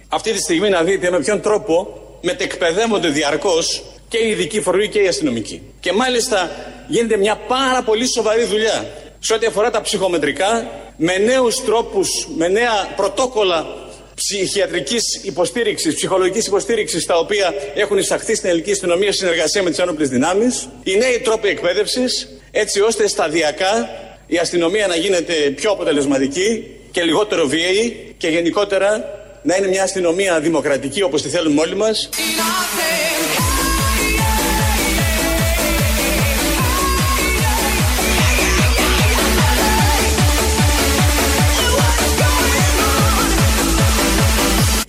αυτή 0.08 0.32
τη 0.32 0.38
στιγμή 0.38 0.68
να 0.68 0.82
δείτε 0.82 1.10
με 1.10 1.18
ποιον 1.18 1.40
τρόπο 1.40 1.88
μετεκπαιδεύονται 2.22 3.08
διαρκώς 3.08 3.82
και 4.08 4.18
οι 4.18 4.30
ειδικοί 4.30 4.60
φορεί 4.60 4.88
και 4.88 4.98
οι 4.98 5.06
αστυνομικοί. 5.08 5.62
Και 5.80 5.92
μάλιστα 5.92 6.50
γίνεται 6.88 7.16
μια 7.16 7.36
πάρα 7.36 7.82
πολύ 7.82 8.06
σοβαρή 8.08 8.44
δουλειά 8.44 8.84
σε 9.20 9.34
ό,τι 9.34 9.46
αφορά 9.46 9.70
τα 9.70 9.80
ψυχομετρικά, 9.80 10.70
με 10.96 11.16
νέους 11.16 11.64
τρόπους, 11.64 12.28
με 12.36 12.48
νέα 12.48 12.92
πρωτόκολλα 12.96 13.66
ψυχιατρικής 14.14 15.20
υποστήριξης, 15.22 15.94
ψυχολογικής 15.94 16.46
υποστήριξης, 16.46 17.06
τα 17.06 17.18
οποία 17.18 17.54
έχουν 17.74 17.98
εισαχθεί 17.98 18.34
στην 18.34 18.48
ελληνική 18.48 18.70
αστυνομία 18.70 19.12
σε 19.12 19.18
συνεργασία 19.18 19.62
με 19.62 19.70
τις 19.70 19.78
ένοπλες 19.78 20.08
δυνάμεις, 20.08 20.68
οι 20.82 20.96
νέοι 20.96 21.20
τρόποι 21.24 21.48
εκπαίδευσης, 21.48 22.28
έτσι 22.50 22.80
ώστε 22.80 23.08
σταδιακά 23.08 23.88
η 24.26 24.38
αστυνομία 24.38 24.86
να 24.86 24.96
γίνεται 24.96 25.32
πιο 25.34 25.70
αποτελεσματική 25.70 26.76
και 26.90 27.02
λιγότερο 27.02 27.46
βίαιη 27.46 28.14
και 28.16 28.28
γενικότερα 28.28 29.04
να 29.42 29.56
είναι 29.56 29.68
μια 29.68 29.82
αστυνομία 29.82 30.40
δημοκρατική 30.40 31.02
όπως 31.02 31.22
τη 31.22 31.28
θέλουμε 31.28 31.60
όλοι 31.60 31.76
μας. 31.76 32.08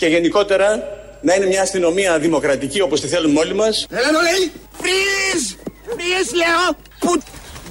Και 0.02 0.08
γενικότερα 0.08 0.84
να 1.22 1.34
είναι 1.34 1.46
μια 1.46 1.62
αστυνομία 1.62 2.20
δημοκρατική 2.20 2.82
όπως 2.82 3.02
τη 3.02 3.08
θέλουμε 3.08 3.40
όλοι 3.40 3.54
μας. 3.54 3.88
Έλα 3.90 4.12
να 4.12 4.22
λέει, 4.22 4.52
please, 4.82 5.56
please 5.88 6.32
λέω, 6.36 6.78
put 7.00 7.22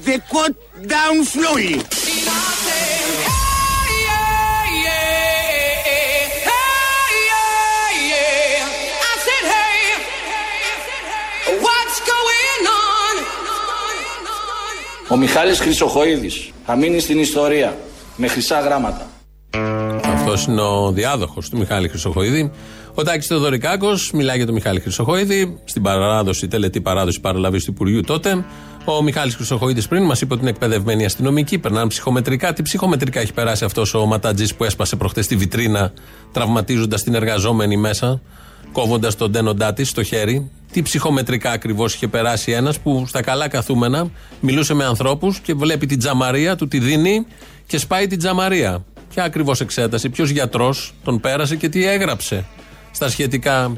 the 0.06 0.16
coat 0.32 0.54
down 0.87 1.16
slowly. 1.34 1.80
Ο 15.08 15.16
Μιχάλης 15.16 15.60
Χρυσοχοίδης 15.60 16.50
θα 16.66 16.76
μείνει 16.76 17.00
στην 17.00 17.18
ιστορία 17.18 17.76
με 18.16 18.26
χρυσά 18.28 18.60
γράμματα. 18.60 19.10
Αυτός 20.32 20.46
είναι 20.46 20.60
ο 20.60 20.92
διάδοχος 20.92 21.49
του 21.49 21.58
Μιχάλη 21.58 21.88
Χρυσοχοίδη. 21.88 22.50
Ο 22.94 23.02
Τάκης 23.02 23.26
Θεοδωρικάκος 23.26 24.10
μιλάει 24.12 24.37
για 24.37 24.46
τον 24.46 24.54
Μιχάλη 24.54 24.80
Χρυσοχοίδη 24.80 25.58
στην 25.64 25.82
παράδοση, 25.82 26.49
τελετή 26.49 26.80
παράδοση 26.80 27.20
παραλαβής 27.20 27.64
του 27.64 27.70
Υπουργείου 27.70 28.00
τότε. 28.00 28.44
Ο 28.84 29.02
Μιχάλης 29.02 29.34
Χρυσοχοίδης 29.34 29.88
πριν 29.88 30.04
μας 30.04 30.20
είπε 30.20 30.32
ότι 30.32 30.42
είναι 30.42 30.50
εκπαιδευμένοι 30.50 31.04
αστυνομικοί, 31.04 31.58
περνάνε 31.58 31.88
ψυχομετρικά. 31.88 32.52
Τι 32.52 32.62
ψυχομετρικά 32.62 33.20
έχει 33.20 33.32
περάσει 33.32 33.64
αυτός 33.64 33.94
ο 33.94 34.06
ματατζής 34.06 34.54
που 34.54 34.64
έσπασε 34.64 34.96
προχτές 34.96 35.26
τη 35.26 35.37
βιτρίνα, 35.37 35.92
τραυματίζοντας 36.32 37.02
την 37.02 37.14
εργαζόμενη 37.14 37.76
μέσα, 37.76 38.20
κόβοντας 38.72 39.16
τον 39.16 39.32
τένοντά 39.32 39.72
της 39.72 39.88
στο 39.88 40.02
χέρι. 40.02 40.50
Τι 40.72 40.82
ψυχομετρικά 40.82 41.50
ακριβώς 41.50 41.94
είχε 41.94 42.08
περάσει 42.08 42.52
ένας 42.52 42.78
που 42.78 43.04
στα 43.06 43.22
καλά 43.22 43.49
καθούμενα 43.49 44.10
μιλούσε 44.40 44.75
με 44.75 44.84
ανθρώπους 44.84 45.40
και 45.40 45.54
βλέπει 45.54 45.87
την 45.87 45.99
τζαμαρία, 45.99 46.56
του 46.56 46.68
τη 46.68 46.78
δίνει 46.78 47.26
και 47.66 47.78
σπάει 47.78 48.06
την 48.06 48.18
τζαμαρία. 48.18 48.84
Ποια 49.14 49.24
ακριβώς 49.24 49.60
εξέταση, 49.60 50.08
ποιος 50.08 50.30
γιατρός 50.30 50.94
τον 51.04 51.20
πέρασε 51.20 51.56
και 51.56 51.68
τι 51.68 51.86
έγραψε 51.86 52.44
στα 52.90 53.08
σχετικά 53.08 53.72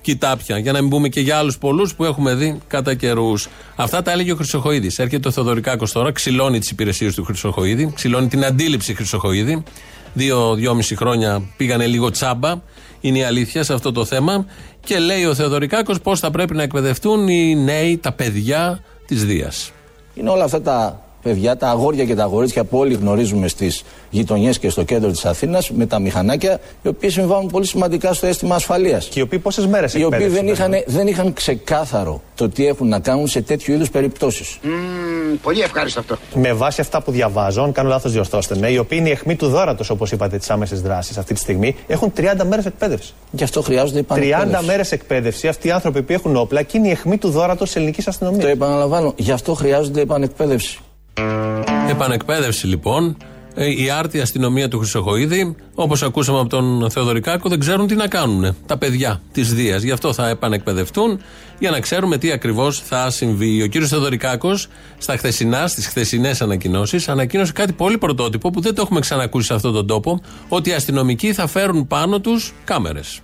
κοιτάπια. 0.00 0.58
Για 0.58 0.72
να 0.72 0.80
μην 0.80 0.90
πούμε 0.90 1.08
και 1.08 1.20
για 1.20 1.36
άλλους 1.36 1.58
πολλούς 1.58 1.94
που 1.94 2.04
έχουμε 2.04 2.34
δει 2.34 2.58
κατά 2.66 2.94
καιρούς. 2.94 3.48
Αυτά 3.76 4.02
τα 4.02 4.10
έλεγε 4.10 4.32
ο 4.32 4.36
Χρυσοχοίδης. 4.36 4.98
Έρχεται 4.98 5.28
ο 5.28 5.30
Θεοδωρικάκο 5.30 5.86
τώρα, 5.92 6.12
ξυλώνει 6.12 6.58
τις 6.58 6.70
υπηρεσίες 6.70 7.14
του 7.14 7.24
Χρυσοχοίδη, 7.24 7.92
ξυλώνει 7.94 8.28
την 8.28 8.44
αντίληψη 8.44 8.94
Χρυσοχοίδη. 8.94 9.62
Δύο-δυόμιση 10.12 10.96
χρόνια 10.96 11.42
πήγανε 11.56 11.86
λίγο 11.86 12.10
τσάμπα. 12.10 12.54
Είναι 13.00 13.18
η 13.18 13.22
αλήθεια 13.22 13.62
σε 13.62 13.72
αυτό 13.72 13.92
το 13.92 14.04
θέμα. 14.04 14.46
Και 14.84 14.98
λέει 14.98 15.24
ο 15.24 15.34
Θεοδωρικάκος 15.34 16.00
πώς 16.00 16.20
θα 16.20 16.30
πρέπει 16.30 16.54
να 16.54 16.62
εκπαιδευτούν 16.62 17.28
οι 17.28 17.56
νέοι, 17.56 17.98
τα 17.98 18.12
παιδιά 18.12 18.82
της 19.06 19.24
Δίας. 19.24 19.72
Είναι 20.14 20.30
όλα 20.30 20.44
αυτά 20.44 20.62
τα 20.62 21.04
παιδιά, 21.22 21.56
τα 21.56 21.68
αγόρια 21.68 22.04
και 22.04 22.14
τα 22.14 22.22
αγορίτσια 22.22 22.64
που 22.64 22.78
όλοι 22.78 22.94
γνωρίζουμε 22.94 23.48
στις 23.48 23.82
γειτονιές 24.10 24.58
και 24.58 24.68
στο 24.68 24.82
κέντρο 24.82 25.10
της 25.10 25.24
Αθήνας 25.24 25.70
με 25.70 25.86
τα 25.86 25.98
μηχανάκια, 25.98 26.60
οι 26.82 26.88
οποίοι 26.88 27.10
συμβάλλουν 27.10 27.46
πολύ 27.46 27.66
σημαντικά 27.66 28.12
στο 28.12 28.26
αίσθημα 28.26 28.54
ασφαλείας. 28.54 29.06
Και 29.06 29.18
οι 29.18 29.22
οποίοι 29.22 29.38
πόσες 29.38 29.66
μέρες 29.66 29.94
Οι 29.94 30.04
οποίοι 30.04 30.26
δεν 30.26 30.48
είχαν, 30.48 30.72
δεν 30.86 31.06
είχαν 31.06 31.32
ξεκάθαρο 31.32 32.22
το 32.34 32.48
τι 32.48 32.66
έχουν 32.66 32.88
να 32.88 32.98
κάνουν 32.98 33.28
σε 33.28 33.40
τέτοιου 33.40 33.74
είδους 33.74 33.90
περιπτώσεις. 33.90 34.58
πολύ 35.42 35.60
ευχάριστο 35.60 36.00
αυτό. 36.00 36.16
Με 36.34 36.52
βάση 36.52 36.80
αυτά 36.80 37.02
που 37.02 37.10
διαβάζω, 37.10 37.62
αν 37.62 37.72
κάνω 37.72 37.88
λάθος, 37.88 38.12
διορθώστε 38.12 38.56
με, 38.58 38.70
οι 38.70 38.78
οποίοι 38.78 38.98
είναι 39.00 39.08
η 39.08 39.12
αιχμή 39.12 39.36
του 39.36 39.48
δόρατος, 39.48 39.90
όπως 39.90 40.12
είπατε, 40.12 40.38
της 40.38 40.50
άμεσης 40.50 40.80
δράσης 40.82 41.18
αυτή 41.18 41.34
τη 41.34 41.40
στιγμή, 41.40 41.76
έχουν 41.86 42.12
30 42.16 42.44
μέρες 42.44 42.66
εκπαίδευση. 42.66 43.12
Γι' 43.30 43.44
αυτό 43.44 43.62
χρειάζονται 43.62 43.98
30 43.98 44.02
επανεκπαίδευση. 44.02 44.66
μέρες 44.66 44.92
εκπαίδευση, 44.92 45.48
αυτοί 45.48 45.68
οι 45.68 45.70
άνθρωποι 45.70 46.02
που 46.02 46.12
έχουν 46.12 46.36
όπλα 46.36 46.62
και 46.62 46.78
είναι 46.78 46.88
η 46.88 46.90
αιχμή 46.90 47.18
του 47.18 47.30
δόρατος 47.30 47.66
της 47.66 47.76
ελληνικής 47.76 48.08
αστυνομίας. 48.08 48.42
Το 48.42 48.48
επαναλαμβάνω, 48.48 49.12
γι' 49.16 49.32
αυτό 49.32 49.54
χρειάζονται 49.54 50.00
επανεκπαίδευση. 50.00 50.78
Επανεκπαίδευση 51.88 52.66
λοιπόν. 52.66 53.16
Ε, 53.54 53.82
Η 53.82 53.90
άρτια 53.90 54.22
αστυνομία 54.22 54.68
του 54.68 54.78
Χρυσοχοίδη, 54.78 55.56
όπως 55.74 56.02
ακούσαμε 56.02 56.38
από 56.40 56.48
τον 56.48 56.90
Θεοδωρικάκο, 56.90 57.48
δεν 57.48 57.58
ξέρουν 57.58 57.86
τι 57.86 57.94
να 57.94 58.08
κάνουν. 58.08 58.56
Τα 58.66 58.78
παιδιά 58.78 59.20
της 59.32 59.54
Δίας. 59.54 59.82
Γι' 59.82 59.90
αυτό 59.90 60.12
θα 60.12 60.28
επανεκπαιδευτούν 60.28 61.20
για 61.58 61.70
να 61.70 61.80
ξέρουμε 61.80 62.18
τι 62.18 62.32
ακριβώς 62.32 62.80
θα 62.80 63.10
συμβεί. 63.10 63.62
Ο 63.62 63.66
κύριος 63.66 63.90
Θεοδωρικάκος, 63.90 64.68
στα 64.98 65.16
χθεσινά, 65.16 65.66
στις 65.66 65.86
χθεσινές 65.86 66.42
ανακοινώσεις, 66.42 67.08
ανακοίνωσε 67.08 67.52
κάτι 67.52 67.72
πολύ 67.72 67.98
πρωτότυπο 67.98 68.50
που 68.50 68.60
δεν 68.60 68.74
το 68.74 68.82
έχουμε 68.82 69.00
ξανακούσει 69.00 69.46
σε 69.46 69.54
αυτόν 69.54 69.72
τον 69.72 69.86
τόπο, 69.86 70.20
ότι 70.48 70.70
οι 70.70 70.72
αστυνομικοί 70.72 71.32
θα 71.32 71.46
φέρουν 71.46 71.86
πάνω 71.86 72.20
τους 72.20 72.52
κάμερες. 72.64 73.20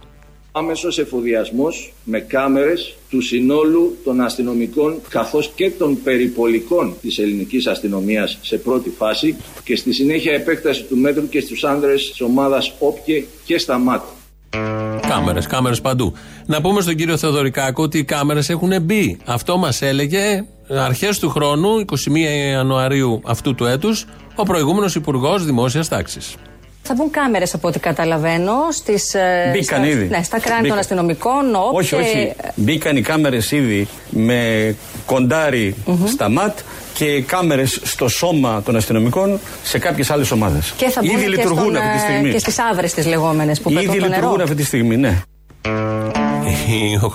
Άμεσος 0.59 0.99
εφοδιασμός 0.99 1.93
με 2.05 2.21
κάμερες 2.21 2.95
του 3.11 3.21
συνόλου 3.21 3.97
των 4.05 4.21
αστυνομικών 4.21 5.01
καθώς 5.09 5.53
και 5.55 5.71
των 5.71 6.03
περιπολικών 6.03 6.95
της 7.01 7.19
ελληνικής 7.19 7.67
αστυνομίας 7.67 8.39
σε 8.43 8.57
πρώτη 8.57 8.91
φάση 8.91 9.37
και 9.65 9.77
στη 9.77 9.93
συνέχεια 9.93 10.33
επέκταση 10.33 10.83
του 10.83 10.97
μέτρου 10.97 11.29
και 11.29 11.41
στους 11.41 11.65
άνδρες 11.65 12.11
της 12.11 12.21
ομάδας 12.21 12.73
ΟΠΚΕ 12.79 13.25
και 13.45 13.59
στα 13.59 13.79
ΜΑΤ. 13.79 14.03
Κάμερες, 15.09 15.47
κάμερες 15.47 15.81
παντού. 15.81 16.13
Να 16.47 16.61
πούμε 16.61 16.81
στον 16.81 16.95
κύριο 16.95 17.17
Θεοδωρικάκο 17.17 17.83
ότι 17.83 17.99
οι 17.99 18.05
κάμερες 18.05 18.49
έχουν 18.49 18.83
μπει. 18.83 19.19
Αυτό 19.25 19.57
μας 19.57 19.83
έλεγε 19.83 20.45
αρχές 20.69 21.19
του 21.19 21.29
χρόνου, 21.29 21.79
21 21.79 21.87
Ιανουαρίου 22.51 23.21
αυτού 23.25 23.55
του 23.55 23.65
έτους, 23.65 24.05
ο 24.35 24.43
προηγούμενος 24.43 24.95
Υπουργός 24.95 25.45
Δημόσιας 25.45 25.89
Τάξης. 25.89 26.37
Θα 26.87 26.95
μπουν 26.95 27.11
κάμερες 27.11 27.55
από 27.55 27.69
ό,τι 27.69 27.79
καταλαβαίνω 27.79 28.53
στις, 28.71 29.15
ε, 29.15 29.51
Μπήκαν 29.53 29.79
στα, 29.79 29.89
ήδη. 29.89 30.07
Ναι, 30.09 30.23
στα 30.23 30.39
κράνη 30.41 30.55
των 30.55 30.63
Μπήκαν. 30.63 30.79
αστυνομικών. 30.79 31.55
όπ 31.55 31.75
Όχι, 31.75 31.89
και- 31.89 31.95
όχι. 32.03 32.33
Μπήκαν 32.55 32.97
οι 32.97 33.01
κάμερες 33.01 33.51
ήδη 33.51 33.89
με 34.11 34.75
κοντάρι 35.07 35.75
στα 36.07 36.29
ΜΑΤ 36.29 36.59
και 36.95 37.21
κάμερες 37.23 37.81
στο 37.83 38.09
σώμα 38.09 38.63
των 38.63 38.77
αστυνομικών 38.77 39.41
σε 39.63 39.79
κάποιες 39.79 40.11
άλλες 40.11 40.31
ομάδες. 40.31 40.73
Και 40.77 40.89
θα 40.89 41.01
μπουν 41.05 41.11
ήδη 41.11 41.23
και, 41.23 41.29
λειτουργούν 41.29 41.63
στον, 41.63 41.77
αυτή 41.77 41.91
τη 41.91 41.97
ε, 41.97 42.01
στιγμή. 42.11 42.31
και 42.33 42.39
στις 42.39 42.59
άβρες 42.59 42.95
τις 42.95 43.07
λεγόμενες 43.07 43.61
που 43.61 43.71
Ήδη 43.71 43.81
πετούν 43.81 43.95
το 43.95 44.01
νερό. 44.01 44.15
λειτουργούν 44.15 44.41
αυτή 44.41 44.55
τη 44.55 44.65
στιγμή, 44.65 44.97
ναι. 44.97 45.21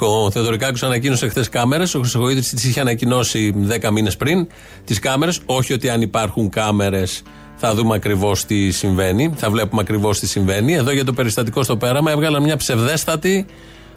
Ο, 0.02 0.06
ο 0.06 0.32
Θεοδωρικάκος 0.32 0.84
ανακοίνωσε 0.84 1.28
χθες 1.28 1.50
κάμερες. 1.50 1.96
Ο 1.96 2.00
Χρυσοχοίδη 2.00 2.42
τις 2.42 2.64
είχε 2.66 2.80
ανακοινώσει 2.80 3.54
10 3.82 3.92
μήνες 3.92 4.18
πριν. 4.18 4.48
Τις 4.86 5.00
κάμερες. 5.00 5.40
Όχι 5.46 5.74
ότι 5.74 5.90
αν 5.90 6.02
υπάρχουν 6.02 6.50
κάμερες 6.50 7.22
θα 7.64 7.74
δούμε 7.74 7.96
ακριβώς 7.96 8.46
τι 8.46 8.72
συμβαίνει. 8.72 9.34
Θα 9.36 9.50
βλέπουμε 9.50 9.82
ακριβώς 9.82 10.20
τι 10.20 10.28
συμβαίνει. 10.28 10.74
Εδώ 10.74 10.92
για 10.92 11.06
το 11.06 11.14
περιστατικό 11.14 11.64
στο 11.64 11.78
πέραμα 11.78 12.12
έβγαλαν 12.12 12.44
μια 12.44 12.58
ψευδέστατη, 12.58 13.46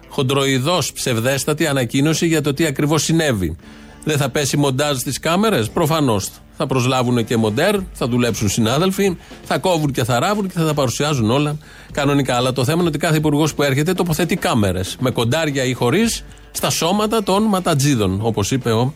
χοντροειδώ 0.08 0.78
ψευδέστατη 0.94 1.66
ανακοίνωση 1.66 2.26
για 2.26 2.42
το 2.42 2.54
τι 2.54 2.66
ακριβώς 2.66 3.02
συνέβη. 3.02 3.56
Δεν 4.04 4.16
θα 4.16 4.28
πέσει 4.28 4.56
μοντάζ 4.56 4.98
στις 4.98 5.18
κάμερες; 5.18 5.68
Προφανώς. 5.70 6.30
Θα 6.56 6.66
προσλάβουν 6.66 7.24
και 7.24 7.36
μοντέρ, 7.36 7.76
θα 7.92 8.08
δουλέψουν 8.08 8.48
συνάδελφοι, 8.48 9.16
θα 9.44 9.58
κόβουν 9.58 9.92
και 9.92 10.04
θα 10.04 10.18
ράβουν 10.18 10.46
και 10.46 10.58
θα 10.58 10.64
τα 10.64 10.74
παρουσιάζουν 10.74 11.30
όλα 11.30 11.56
κανονικά. 11.92 12.36
Αλλά 12.36 12.52
το 12.52 12.64
θέμα 12.64 12.78
είναι 12.78 12.88
ότι 12.88 12.98
κάθε 12.98 13.16
υπουργός 13.16 13.54
που 13.54 13.62
έρχεται 13.62 13.92
τοποθετεί 13.92 14.36
κάμερες. 14.36 14.96
Με 15.00 15.10
κοντάρια 15.10 15.64
ή 15.64 15.72
χωρίς 15.72 16.24
στα 16.50 16.70
σώματα 16.70 17.22
των 17.22 17.42
ματατζίδων, 17.42 18.18
όπως 18.22 18.50
είπε 18.50 18.70
ο 18.70 18.94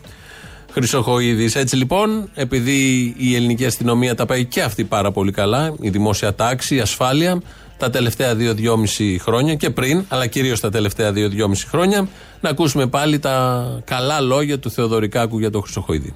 Χρυσοχοίδης. 0.71 1.55
Έτσι 1.55 1.77
λοιπόν, 1.77 2.31
επειδή 2.35 3.15
η 3.19 3.35
ελληνική 3.35 3.65
αστυνομία 3.65 4.15
τα 4.15 4.27
πάει 4.27 4.45
και 4.45 4.63
αυτή 4.63 4.85
πάρα 4.85 5.11
πολύ 5.13 5.33
καλά, 5.33 5.75
η 5.81 5.91
δημόσια 5.91 6.35
τάξη, 6.35 6.75
η 6.75 6.81
ασφάλεια, 6.81 7.43
τα 7.79 7.91
τελευταία 7.91 8.35
δύο-δυόμιση 8.35 9.21
χρόνια 9.23 9.55
και 9.55 9.71
πριν, 9.71 10.05
αλλά 10.09 10.27
κυρίως 10.27 10.61
τα 10.61 10.71
τελευταία 10.71 11.13
δύο-δυόμιση 11.13 11.67
χρόνια, 11.67 12.09
να 12.41 12.51
ακούσουμε 12.51 12.87
πάλι 12.87 13.19
τα 13.19 13.67
καλά 13.85 14.21
λόγια 14.21 14.59
του 14.59 14.71
Θεοδωρικάκου 14.71 15.39
για 15.39 15.51
τον 15.51 15.63
Χρυσοχοίδη. 15.63 16.15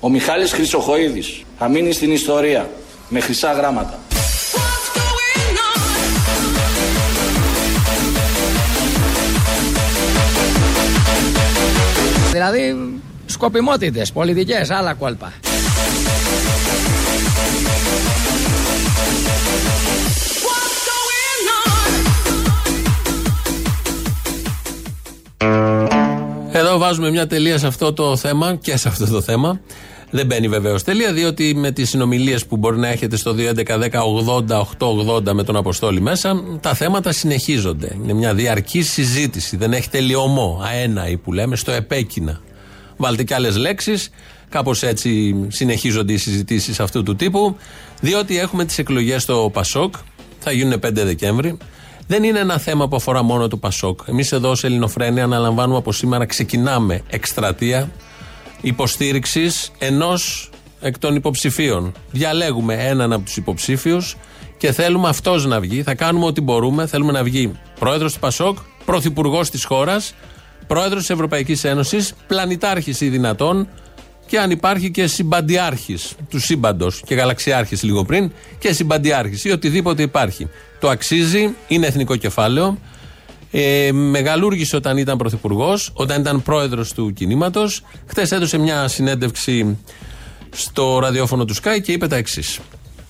Ο 0.00 0.08
Μιχάλης 0.08 0.52
Χρυσοχοίδης 0.52 1.42
θα 1.58 1.68
μείνει 1.68 1.92
στην 1.92 2.12
ιστορία 2.12 2.70
με 3.08 3.20
χρυσά 3.20 3.52
γράμματα. 3.52 3.98
Δηλαδή, 12.32 12.76
σκοπιμότητες, 13.28 14.12
πολιτικές, 14.12 14.70
άλλα 14.70 14.94
κόλπα. 14.94 15.32
Εδώ 26.52 26.78
βάζουμε 26.78 27.10
μια 27.10 27.26
τελεία 27.26 27.58
σε 27.58 27.66
αυτό 27.66 27.92
το 27.92 28.16
θέμα 28.16 28.54
και 28.54 28.76
σε 28.76 28.88
αυτό 28.88 29.06
το 29.06 29.20
θέμα. 29.20 29.60
Δεν 30.10 30.26
μπαίνει 30.26 30.48
βεβαίως 30.48 30.82
τελεία, 30.82 31.12
διότι 31.12 31.54
με 31.56 31.70
τις 31.70 31.88
συνομιλίες 31.88 32.46
που 32.46 32.56
μπορεί 32.56 32.78
να 32.78 32.88
έχετε 32.88 33.16
στο 33.16 33.34
2.11.10.80.880 33.38 35.32
με 35.32 35.42
τον 35.42 35.56
Αποστόλη 35.56 36.00
μέσα, 36.00 36.42
τα 36.60 36.74
θέματα 36.74 37.12
συνεχίζονται. 37.12 37.96
Είναι 38.02 38.12
μια 38.12 38.34
διαρκή 38.34 38.82
συζήτηση. 38.82 39.56
Δεν 39.56 39.72
έχει 39.72 39.90
τελειωμό. 39.90 40.62
Αέναη 40.64 41.16
που 41.16 41.32
λέμε, 41.32 41.56
στο 41.56 41.72
επέκεινα. 41.72 42.40
Βάλτε 42.98 43.22
και 43.22 43.34
άλλες 43.34 43.56
λέξεις. 43.56 44.10
Κάπως 44.48 44.82
έτσι 44.82 45.34
συνεχίζονται 45.48 46.12
οι 46.12 46.16
συζητήσεις 46.16 46.80
αυτού 46.80 47.02
του 47.02 47.16
τύπου. 47.16 47.56
Διότι 48.00 48.38
έχουμε 48.38 48.64
τις 48.64 48.78
εκλογές 48.78 49.22
στο 49.22 49.50
Πασόκ. 49.52 49.94
Θα 50.38 50.52
γίνουν 50.52 50.78
5 50.78 51.04
Δεκέμβρη. 51.04 51.56
Δεν 52.06 52.22
είναι 52.22 52.38
ένα 52.38 52.58
θέμα 52.58 52.88
που 52.88 52.96
αφορά 52.96 53.22
μόνο 53.22 53.48
το 53.48 53.56
Πασόκ. 53.56 54.00
Εμείς 54.06 54.32
εδώ 54.32 54.54
σε 54.54 54.66
Ελληνοφρένια 54.66 55.24
αναλαμβάνουμε 55.24 55.78
από 55.78 55.92
σήμερα, 55.92 56.26
ξεκινάμε 56.26 57.02
εκστρατεία 57.08 57.90
υποστήριξης 58.60 59.72
ενός 59.78 60.50
εκ 60.80 60.98
των 60.98 61.14
υποψηφίων. 61.14 61.92
Διαλέγουμε 62.10 62.74
έναν 62.74 63.12
από 63.12 63.24
τους 63.24 63.36
υποψήφιους 63.36 64.16
και 64.58 64.72
θέλουμε 64.72 65.08
αυτός 65.08 65.46
να 65.46 65.60
βγει. 65.60 65.82
Θα 65.82 65.94
κάνουμε 65.94 66.24
ό,τι 66.24 66.40
μπορούμε. 66.40 66.86
Θέλουμε 66.86 67.12
να 67.12 67.22
βγει 67.22 67.52
πρόεδρος 67.78 68.12
του 68.12 68.18
Πασόκ, 68.18 68.58
πρωθυπουργός 68.84 69.50
της 69.50 69.64
χώρας, 69.64 70.14
πρόεδρος 70.68 71.00
της 71.00 71.10
Ευρωπαϊκής 71.10 71.64
Ένωσης, 71.64 72.12
πλανητάρχης 72.26 73.00
ή 73.00 73.08
δυνατόν 73.08 73.68
και 74.26 74.38
αν 74.38 74.50
υπάρχει 74.50 74.90
και 74.90 75.06
συμπαντιάρχης 75.06 76.14
του 76.30 76.40
σύμπαντος 76.40 77.02
και 77.06 77.14
γαλαξιάρχης 77.14 77.82
λίγο 77.82 78.04
πριν 78.04 78.32
και 78.58 78.72
συμπαντιάρχης 78.72 79.44
ή 79.44 79.50
οτιδήποτε 79.50 80.02
υπάρχει. 80.02 80.48
Το 80.80 80.88
αξίζει, 80.88 81.54
είναι 81.68 81.86
εθνικό 81.86 82.16
κεφάλαιο. 82.16 82.78
Ε, 83.50 83.92
μεγαλούργησε 83.92 84.76
όταν 84.76 84.96
ήταν 84.96 85.16
πρωθυπουργός, 85.16 85.90
όταν 85.94 86.20
ήταν 86.20 86.42
πρόεδρος 86.42 86.92
του 86.92 87.12
κινήματος. 87.12 87.82
Χθες 88.06 88.32
έδωσε 88.32 88.58
μια 88.58 88.88
συνέντευξη 88.88 89.78
στο 90.50 90.98
ραδιόφωνο 90.98 91.44
του 91.44 91.54
Sky 91.54 91.80
και 91.82 91.92
είπε 91.92 92.06
τα 92.06 92.16
εξής. 92.16 92.58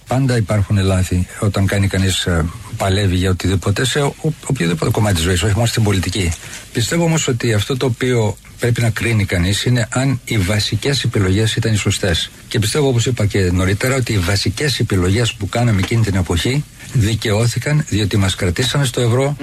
Πάντα 0.08 0.36
υπάρχουν 0.36 0.78
λάθη 0.78 1.26
όταν 1.40 1.66
κάνει 1.66 1.86
κανείς 1.86 2.28
παλεύει 2.76 3.16
για 3.16 3.30
οτιδήποτε 3.30 3.84
σε 3.84 4.00
ο- 4.00 4.14
οποιοδήποτε 4.46 4.90
κομμάτι 4.90 5.14
της 5.14 5.24
ζωής, 5.24 5.42
όχι 5.42 5.54
μόνο 5.54 5.66
στην 5.66 5.82
πολιτική. 5.82 6.32
Πιστεύω 6.72 7.04
όμως 7.04 7.28
ότι 7.28 7.52
αυτό 7.52 7.76
το 7.76 7.86
οποίο 7.86 8.36
πρέπει 8.60 8.80
να 8.80 8.90
κρίνει 8.90 9.24
κανείς 9.24 9.64
είναι 9.64 9.86
αν 9.90 10.20
οι 10.24 10.38
βασικές 10.38 11.04
επιλογές 11.04 11.56
ήταν 11.56 11.72
οι 11.72 11.76
σωστές. 11.76 12.30
Και 12.48 12.58
πιστεύω, 12.58 12.88
όπως 12.88 13.06
είπα 13.06 13.26
και 13.26 13.50
νωρίτερα, 13.52 13.94
ότι 13.94 14.12
οι 14.12 14.18
βασικές 14.18 14.78
επιλογές 14.78 15.32
που 15.34 15.48
κάναμε 15.48 15.80
εκείνη 15.80 16.02
την 16.02 16.14
εποχή 16.14 16.64
δικαιώθηκαν 16.92 17.84
διότι 17.88 18.16
μας 18.16 18.34
κρατήσανε 18.34 18.84
στο 18.84 19.00
ευρώ, 19.00 19.36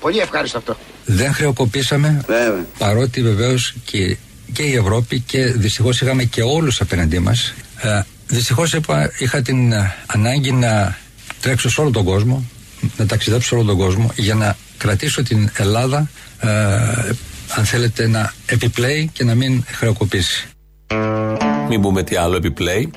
πολύ 0.00 0.18
ευχάριστο 0.18 0.58
αυτό. 0.58 0.76
δεν 1.04 1.32
χρεοκοπήσαμε, 1.32 2.24
παρότι 2.78 3.22
βεβαίως 3.22 3.74
και, 3.84 4.16
και 4.52 4.62
η 4.62 4.74
Ευρώπη 4.74 5.20
και 5.20 5.44
δυστυχώς 5.44 6.00
είχαμε 6.00 6.24
και 6.24 6.42
όλους 6.42 6.80
απέναντί 6.80 7.18
μας. 7.18 7.54
Ε, 8.30 8.36
δυστυχώ 8.36 8.64
είχα 9.18 9.42
την 9.42 9.72
ε, 9.72 9.94
ανάγκη 10.06 10.52
να 10.52 10.96
τρέξω 11.40 11.70
σε 11.70 11.80
όλο 11.80 11.90
τον 11.90 12.04
κόσμο, 12.04 12.44
να 12.96 13.06
ταξιδέψω 13.06 13.48
σε 13.48 13.54
όλο 13.54 13.64
τον 13.64 13.76
κόσμο 13.76 14.10
για 14.16 14.34
να 14.34 14.56
κρατήσω 14.78 15.22
την 15.22 15.50
Ελλάδα, 15.56 16.10
ε, 16.40 16.48
αν 17.56 17.64
θέλετε, 17.64 18.08
να 18.08 18.32
επιπλέει 18.46 19.10
και 19.12 19.24
να 19.24 19.34
μην 19.34 19.64
χρεοκοπήσει. 19.66 20.48
Μην 21.68 21.80
πούμε 21.80 22.02
τι 22.02 22.16
άλλο 22.16 22.36
επιπλέει. 22.36 22.90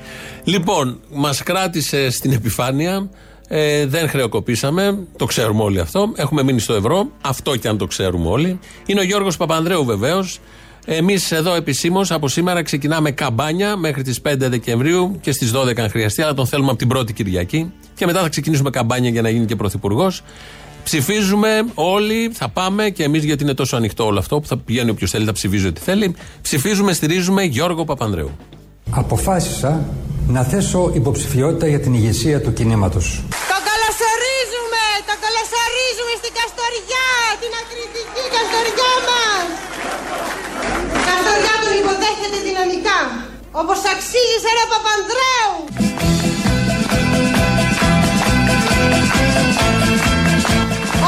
Λοιπόν, 0.43 0.99
μας 1.11 1.43
κράτησε 1.43 2.09
στην 2.09 2.31
επιφάνεια. 2.31 3.09
Ε, 3.47 3.85
δεν 3.85 4.09
χρεοκοπήσαμε. 4.09 4.97
Το 5.17 5.25
ξέρουμε 5.25 5.63
όλοι 5.63 5.79
αυτό. 5.79 6.11
Έχουμε 6.15 6.43
μείνει 6.43 6.59
στο 6.59 6.73
ευρώ. 6.73 7.11
Αυτό 7.21 7.55
και 7.55 7.67
αν 7.67 7.77
το 7.77 7.85
ξέρουμε 7.85 8.27
όλοι. 8.27 8.59
Είναι 8.85 8.99
ο 8.99 9.03
Γιώργος 9.03 9.37
Παπανδρέου 9.37 9.85
βεβαίως. 9.85 10.39
Εμείς 10.85 11.31
εδώ 11.31 11.55
επισήμως 11.55 12.11
από 12.11 12.27
σήμερα 12.27 12.63
ξεκινάμε 12.63 13.11
καμπάνια 13.11 13.75
μέχρι 13.75 14.03
τις 14.03 14.19
5 14.21 14.35
Δεκεμβρίου 14.37 15.17
και 15.21 15.31
στις 15.31 15.51
12 15.55 15.79
αν 15.79 15.89
χρειαστεί, 15.89 16.21
αλλά 16.21 16.33
τον 16.33 16.47
θέλουμε 16.47 16.69
από 16.69 16.77
την 16.77 16.87
πρώτη 16.87 17.13
Κυριακή. 17.13 17.71
Και 17.95 18.05
μετά 18.05 18.21
θα 18.21 18.29
ξεκινήσουμε 18.29 18.69
καμπάνια 18.69 19.09
για 19.09 19.21
να 19.21 19.29
γίνει 19.29 19.45
και 19.45 19.55
πρωθυπουργός. 19.55 20.21
Ψηφίζουμε 20.83 21.65
όλοι, 21.73 22.31
θα 22.33 22.49
πάμε 22.49 22.89
και 22.89 23.03
εμείς 23.03 23.23
γιατί 23.23 23.43
είναι 23.43 23.53
τόσο 23.53 23.75
ανοιχτό 23.75 24.05
όλο 24.05 24.19
αυτό 24.19 24.39
που 24.39 24.47
θα 24.47 24.57
πηγαίνει 24.57 24.89
όποιος 24.89 25.11
θέλει, 25.11 25.25
θα 25.25 25.31
ψηφίζει 25.31 25.67
ό,τι 25.67 25.81
θέλει. 25.81 26.15
Ψηφίζουμε, 26.41 26.93
στηρίζουμε 26.93 27.43
Γιώργο 27.43 27.83
Παπανδρέου. 27.83 28.31
Αποφάσισα 28.89 29.85
να 30.27 30.43
θέσω 30.43 30.91
υποψηφιότητα 30.93 31.67
για 31.67 31.79
την 31.79 31.93
ηγεσία 31.93 32.41
του 32.41 32.53
κινήματος. 32.53 33.23
Το 33.29 33.57
καλωσορίζουμε! 33.69 34.83
Το 35.09 35.15
καλωσορίζουμε 35.23 36.13
στην 36.21 36.31
Καστοριά! 36.37 37.09
Την 37.41 37.51
ακριτική 37.61 38.23
Καστοριά 38.35 38.93
μας! 39.07 39.62
Η 41.73 41.75
Καστοριά 41.75 41.83
τον 41.83 41.83
υποδέχεται 41.83 42.39
δυναμικά! 42.47 42.99
Όπως 43.61 43.79
αξίζει 43.93 44.37
σε 44.43 44.51
ρε 44.57 44.65
Παπανδρέου! 44.71 45.53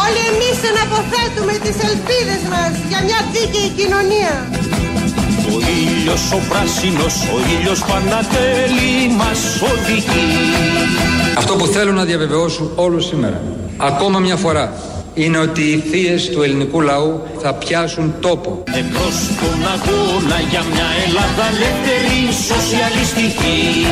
Όλοι 0.04 0.22
εμείς 0.32 0.58
εναποθέτουμε 0.72 1.54
τις 1.66 1.78
ελπίδες 1.90 2.42
μας 2.54 2.74
για 2.90 3.00
μια 3.08 3.20
δίκαιη 3.34 3.70
κοινωνία. 3.80 4.34
Ο 5.54 5.58
ήλιος 5.80 6.32
ο 6.32 6.40
πράσινος, 6.50 7.16
ο 7.36 7.38
ήλιος 7.60 7.80
Πανατέλη 7.90 9.14
μας 9.20 9.40
οδηγεί. 9.72 10.28
Αυτό 11.38 11.54
που 11.56 11.66
θέλω 11.66 11.92
να 11.92 12.04
διαβεβαιώσω 12.04 12.72
όλους 12.76 13.06
σήμερα, 13.06 13.42
ακόμα 13.78 14.20
μια 14.20 14.36
φορά, 14.36 14.74
είναι 15.16 15.38
ότι 15.38 15.62
οι 15.62 15.78
θείες 15.92 16.30
του 16.30 16.42
ελληνικού 16.44 16.82
λαού 16.82 17.22
θα 17.42 17.54
πιάσουν 17.54 18.16
τόπο. 18.20 18.64
Εμπρός 18.68 19.14
στον 19.14 19.60
αγώνα 19.74 20.40
για 20.50 20.64
μια 20.74 20.86
Ελλάδα 21.06 21.44
ελεύθερη 21.56 22.34
σοσιαλιστική. 22.50 23.86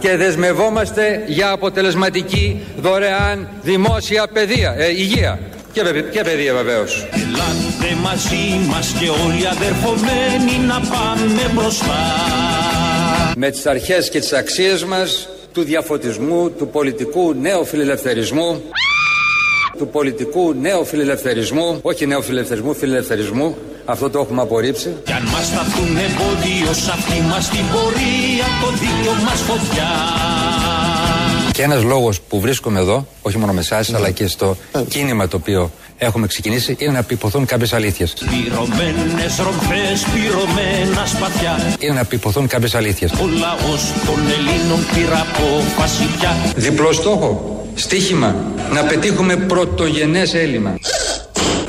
Και 0.00 0.16
δεσμευόμαστε 0.16 1.24
για 1.26 1.50
αποτελεσματική 1.50 2.60
δωρεάν 2.80 3.48
δημόσια 3.62 4.26
παιδεία, 4.32 4.74
ε, 4.78 4.90
υγεία 4.90 5.38
και, 5.72 5.82
παιδε- 5.82 6.10
και 6.10 6.20
παιδεία 6.22 6.54
βεβαίως. 6.54 7.06
Ελάτε 7.12 7.94
μαζί 8.02 8.68
μας 8.70 8.94
και 9.00 9.08
όλοι 9.08 9.46
αδερφομένοι 9.46 10.66
να 10.66 10.74
πάμε 10.80 11.50
μπροστά. 11.54 12.04
με 13.36 13.50
τις 13.50 13.66
αρχές 13.66 14.08
και 14.08 14.18
τις 14.20 14.32
αξίες 14.32 14.84
μας 14.84 15.28
του 15.52 15.62
διαφωτισμού, 15.62 16.50
του 16.50 16.68
πολιτικού 16.68 17.34
νέου 17.40 17.64
φιλελευθερισμού 17.64 18.62
του 19.78 19.88
πολιτικού 19.88 20.54
νέου 20.60 20.84
φιλελευθερισμού 20.84 21.78
όχι 21.82 22.06
νέου 22.06 22.22
φιλελευθερισμού, 22.22 22.74
φιλελευθερισμού 22.74 23.56
αυτό 23.84 24.10
το 24.10 24.18
έχουμε 24.18 24.42
απορρίψει 24.42 24.94
Κι 25.04 25.12
αν 25.12 25.22
μας 25.22 25.46
σταθούν 25.46 25.96
εμπόδιο 25.96 26.72
σ' 26.72 26.88
αυτή 26.88 27.20
μας 27.20 27.48
την 27.48 27.64
πορεία 27.72 28.46
το 28.62 28.70
δίκιο 28.70 29.12
μας 29.24 29.40
φωτιά. 29.40 29.88
και 31.52 31.62
ένας 31.62 31.82
λόγος 31.82 32.20
που 32.20 32.40
βρίσκομαι 32.40 32.78
εδώ 32.80 33.06
όχι 33.22 33.38
μόνο 33.38 33.52
με 33.52 33.60
εσάς 33.60 33.94
αλλά 33.94 34.10
και 34.10 34.26
στο 34.26 34.56
κίνημα 34.88 35.28
το 35.28 35.36
οποίο 35.36 35.70
έχουμε 35.98 36.26
ξεκινήσει 36.26 36.76
είναι 36.78 36.92
να 36.92 36.98
επιποθούν 36.98 37.44
κάποιες 37.46 37.72
αλήθειες 37.72 38.12
Πυρωμένες 38.14 39.36
ρομφές, 39.38 40.04
πυρωμένα 40.14 41.06
σπαθιά. 41.06 41.76
είναι 41.78 41.92
να 41.92 42.00
επιποθούν 42.00 42.46
κάποιες 42.46 42.74
αλήθειες 42.74 43.10
Ο 43.12 43.26
λαός 43.26 43.82
των 44.06 44.18
Ελλήνων 44.36 44.78
πήρα 44.94 45.26
απόφαση 45.34 46.02
πια. 46.18 46.36
Διπλό 46.56 46.92
στόχο. 46.92 47.55
Στίχημα. 47.78 48.36
Να 48.72 48.84
πετύχουμε 48.84 49.36
πρωτογενές 49.36 50.34
έλλειμμα. 50.34 50.78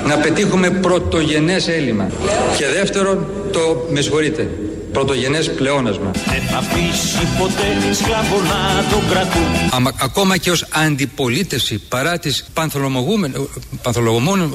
Να 0.08 0.18
πετύχουμε 0.18 0.70
πρωτογενές 0.70 1.68
έλλειμμα. 1.68 2.12
Και 2.58 2.66
δεύτερον, 2.80 3.28
το, 3.52 3.88
με 3.90 4.02
συγχωρείτε, 4.02 4.50
πρωτογενές 4.98 5.52
πλεόνασμα. 5.52 6.12
Δεν 6.12 6.42
θα 6.50 6.58
αφήσει 6.58 7.28
ποτέ 7.40 7.94
σκλάβο 7.94 8.36
να 8.52 8.84
τον 8.92 9.10
κρατούν. 9.10 9.44
Αμα, 9.72 9.92
ακόμα 10.02 10.38
και 10.38 10.52
ως 10.52 10.66
αντιπολίτευση 10.86 11.80
παρά 11.90 12.20
τις 12.20 12.46
πανθολομογούμενες... 12.54 13.42
Πανθολογομόνες... 13.82 14.48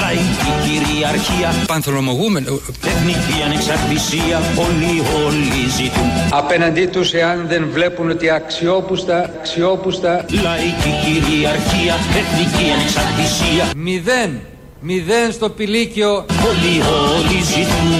Λαϊκή 0.00 0.52
κυριαρχία, 0.66 1.54
Πανθολομογούμενες... 1.66 2.52
εθνική 2.84 3.42
ανεξαρτησία, 3.44 4.36
όλοι 4.56 5.02
όλοι 5.24 5.70
ζητούν. 5.76 6.08
Απέναντί 6.30 6.86
τους 6.86 7.12
εάν 7.12 7.46
δεν 7.48 7.68
βλέπουν 7.72 8.10
ότι 8.10 8.30
αξιόπουστα, 8.30 9.30
αξιόπουστα... 9.40 10.24
Λαϊκή 10.42 10.92
κυριαρχία, 11.04 11.94
εθνική 12.20 12.70
ανεξαρτησία, 12.74 13.64
Μηδέν, 13.76 14.40
μηδέν 14.80 15.32
στο 15.32 15.48
πηλίκιο 15.48 16.10
όλοι 16.48 16.74
όλοι 17.14 17.42
ζητούν. 17.42 17.91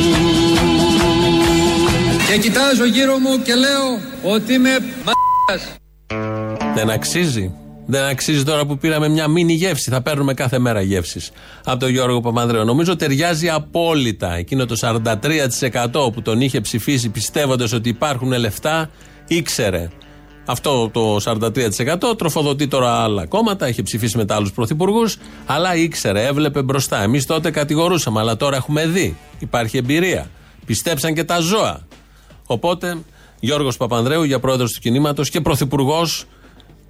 Και 2.33 2.39
κοιτάζω 2.39 2.85
γύρω 2.85 3.19
μου 3.19 3.43
και 3.43 3.55
λέω 3.55 4.01
ότι 4.35 4.53
είμαι 4.53 4.79
μ***ας. 4.79 5.63
Δεν 6.75 6.91
αξίζει. 6.91 7.55
Δεν 7.87 8.05
αξίζει 8.05 8.45
τώρα 8.45 8.67
που 8.67 8.79
πήραμε 8.79 9.09
μια 9.09 9.29
μίνι 9.29 9.53
γεύση. 9.53 9.91
Θα 9.91 10.03
παίρνουμε 10.03 10.35
κάθε 10.35 10.59
μέρα 10.59 10.81
γεύσεις 10.81 11.31
από 11.65 11.79
τον 11.79 11.89
Γιώργο 11.89 12.21
Παπανδρέου. 12.21 12.65
Νομίζω 12.65 12.97
ταιριάζει 12.97 13.49
απόλυτα. 13.49 14.35
Εκείνο 14.35 14.67
το 14.67 14.75
43% 14.81 16.13
που 16.13 16.23
τον 16.23 16.41
είχε 16.41 16.61
ψηφίσει 16.61 17.09
πιστεύοντας 17.09 17.73
ότι 17.73 17.89
υπάρχουν 17.89 18.33
λεφτά, 18.33 18.91
ήξερε. 19.27 19.89
Αυτό 20.47 20.91
το 20.91 21.17
43% 21.25 22.19
τροφοδοτεί 22.19 22.69
τώρα 22.69 23.03
άλλα 23.03 23.27
κόμματα, 23.27 23.69
είχε 23.69 23.83
ψηφίσει 23.83 24.17
μετά 24.17 24.35
άλλους 24.35 24.53
πρωθυπουργούς, 24.53 25.17
αλλά 25.47 25.77
ήξερε, 25.77 26.27
έβλεπε 26.27 26.63
μπροστά. 26.63 27.03
Εμείς 27.03 27.27
τότε 27.27 27.51
κατηγορούσαμε, 27.51 28.21
αλλά 28.21 28.37
τώρα 28.37 28.57
έχουμε 28.57 28.87
δει. 28.87 29.17
Υπάρχει 29.39 29.77
εμπειρία. 29.77 30.31
Πιστέψαν 30.67 31.15
και 31.15 31.25
τα 31.25 31.39
ζώα. 31.39 31.81
Οπότε, 32.53 32.99
Γιώργος 33.41 33.77
Παπανδρέου 33.77 34.23
για 34.23 34.39
πρόεδρος 34.39 34.73
του 34.73 34.81
κινήματος 34.81 35.31
και 35.31 35.41
πρωθυπουργός 35.41 36.25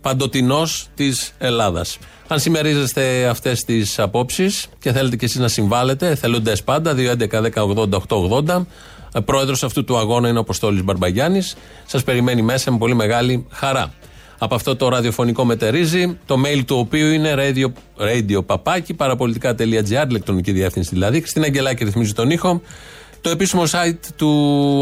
παντοτινός 0.01 0.88
της 0.94 1.35
Ελλάδας. 1.38 1.98
Αν 2.29 2.40
συμμερίζεστε 2.40 3.27
αυτές 3.27 3.64
τις 3.64 3.98
απόψεις 3.98 4.66
και 4.79 4.92
θέλετε 4.92 5.16
κι 5.16 5.25
εσείς 5.25 5.40
να 5.40 5.48
συμβάλλετε, 5.48 6.09
εθελοντέ 6.09 6.57
πάντα, 6.64 6.94
2.11.10.80.880. 6.94 8.66
Πρόεδρος 9.25 9.62
αυτού 9.62 9.85
του 9.85 9.96
αγώνα 9.96 10.29
είναι 10.29 10.38
ο 10.38 10.40
Αποστόλης 10.40 10.85
Μπαρμπαγιάννης. 10.85 11.57
Σας 11.87 12.05
περιμένει 12.05 12.42
μέσα 12.42 12.70
με 12.70 12.79
πολύ 12.79 12.94
μεγάλη 12.94 13.46
χαρά. 13.51 13.92
Από 14.38 14.55
αυτό 14.55 14.77
το 14.77 14.88
ραδιοφωνικό 14.88 15.44
μετερίζει, 15.44 16.18
το 16.27 16.37
mail 16.44 16.62
του 16.66 16.77
οποίου 16.79 17.12
είναι 17.12 17.35
radio, 17.37 17.66
radio 18.03 18.46
παπάκι, 18.46 18.94
παραπολιτικά.gr, 18.94 20.07
ηλεκτρονική 20.09 20.53
διεύθυνση 20.53 20.90
δηλαδή. 20.92 21.20
Χριστίνα 21.20 21.46
Αγγελάκη 21.46 21.85
ρυθμίζει 21.85 22.12
τον 22.12 22.31
ήχο. 22.31 22.61
Το 23.22 23.30
επίσημο 23.30 23.62
site 23.62 24.06
του 24.16 24.28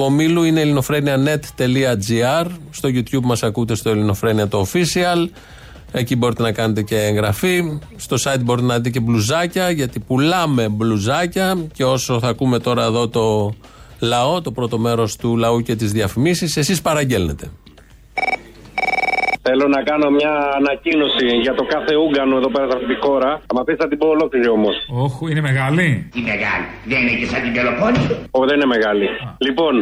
ομίλου 0.03 0.43
είναι 0.43 0.61
ελληνοφρένια.net.gr. 0.61 2.47
Στο 2.71 2.89
YouTube 2.89 3.23
μας 3.23 3.43
ακούτε 3.43 3.75
στο 3.75 3.91
Ελληνοφρένια 3.91 4.49
το 4.49 4.67
official. 4.73 5.29
Εκεί 5.93 6.17
μπορείτε 6.17 6.43
να 6.43 6.53
κάνετε 6.53 6.83
και 6.83 6.97
εγγραφή. 6.97 7.79
Στο 7.97 8.17
site 8.25 8.41
μπορείτε 8.41 8.67
να 8.67 8.77
δείτε 8.77 8.91
και 8.91 9.01
μπλουζάκια, 9.01 9.71
γιατί 9.71 10.01
πουλάμε 10.01 10.69
μπλουζάκια. 10.69 11.67
Και 11.73 11.85
όσο 11.85 12.21
θα 12.21 12.29
ακούμε 12.29 12.59
τώρα 12.59 12.85
εδώ 12.85 13.09
το 13.09 13.55
λαό, 13.99 14.41
το 14.41 14.53
πρώτο 14.53 14.79
μέρος 14.79 15.17
του 15.17 15.37
λαού 15.37 15.61
και 15.61 15.77
τις 15.77 15.93
διαφημίσεις, 15.93 16.57
εσείς 16.57 16.81
παραγγέλνετε. 16.81 17.51
Θέλω 19.53 19.69
να 19.77 19.83
κάνω 19.91 20.11
μια 20.19 20.35
ανακοίνωση 20.59 21.27
για 21.45 21.55
το 21.55 21.65
κάθε 21.75 21.93
Ούγκανο 22.03 22.37
εδώ 22.37 22.51
πέρα 22.57 22.71
στην 22.71 22.99
χώρα. 23.05 23.31
Θα 23.47 23.55
μα 23.57 23.63
πεις 23.65 23.77
θα 23.83 23.89
την 23.89 23.99
πω 23.99 24.07
ολόκληρη 24.17 24.49
όμως. 24.49 24.75
Όχου, 25.05 25.29
είναι 25.31 25.41
μεγάλη; 25.41 25.89
Τι 26.15 26.21
μεγάλη. 26.33 26.67
Δεν 26.91 26.99
είναι 27.03 27.17
και 27.21 27.27
σαν 27.33 27.41
την 27.45 27.53
Πελοπόννησο; 27.57 28.15
Όχι, 28.31 28.47
δεν 28.51 28.57
είναι 28.59 28.71
μεγάλη. 28.77 29.07
Λοιπόν, 29.47 29.75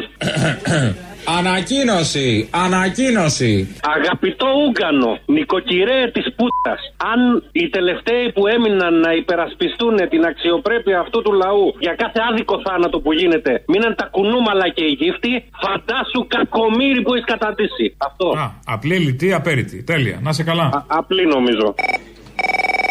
Ανακοίνωση! 1.36 2.48
Ανακοίνωση! 2.66 3.52
Αγαπητό 3.96 4.48
Ούγκανο, 4.62 5.12
νοικοκυρέ 5.26 6.00
της 6.16 6.26
πούτας, 6.36 6.80
αν 7.12 7.20
οι 7.52 7.68
τελευταίοι 7.76 8.32
που 8.34 8.46
έμειναν 8.54 8.94
να 9.04 9.12
υπερασπιστούν 9.12 9.96
την 10.12 10.22
αξιοπρέπεια 10.30 10.98
αυτού 11.04 11.22
του 11.22 11.32
λαού 11.32 11.64
για 11.78 11.94
κάθε 12.02 12.20
άδικο 12.30 12.56
θάνατο 12.66 13.00
που 13.00 13.12
γίνεται, 13.12 13.52
μείναν 13.66 13.94
τα 14.00 14.06
κουνούμαλα 14.14 14.68
και 14.76 14.84
οι 14.88 14.94
γύφτοι, 15.00 15.32
φαντάσου 15.62 16.20
κακομύρι 16.34 17.00
που 17.02 17.14
έχεις 17.14 17.28
καταντήσει. 17.34 17.86
Αυτό. 18.08 18.26
Α, 18.42 18.46
απλή, 18.74 18.96
λιτή, 18.96 19.32
απέριτη. 19.32 19.82
Τέλεια. 19.82 20.18
Να 20.22 20.32
σε 20.32 20.42
καλά. 20.42 20.66
Α, 20.76 20.78
απλή 20.86 21.24
νομίζω. 21.26 21.74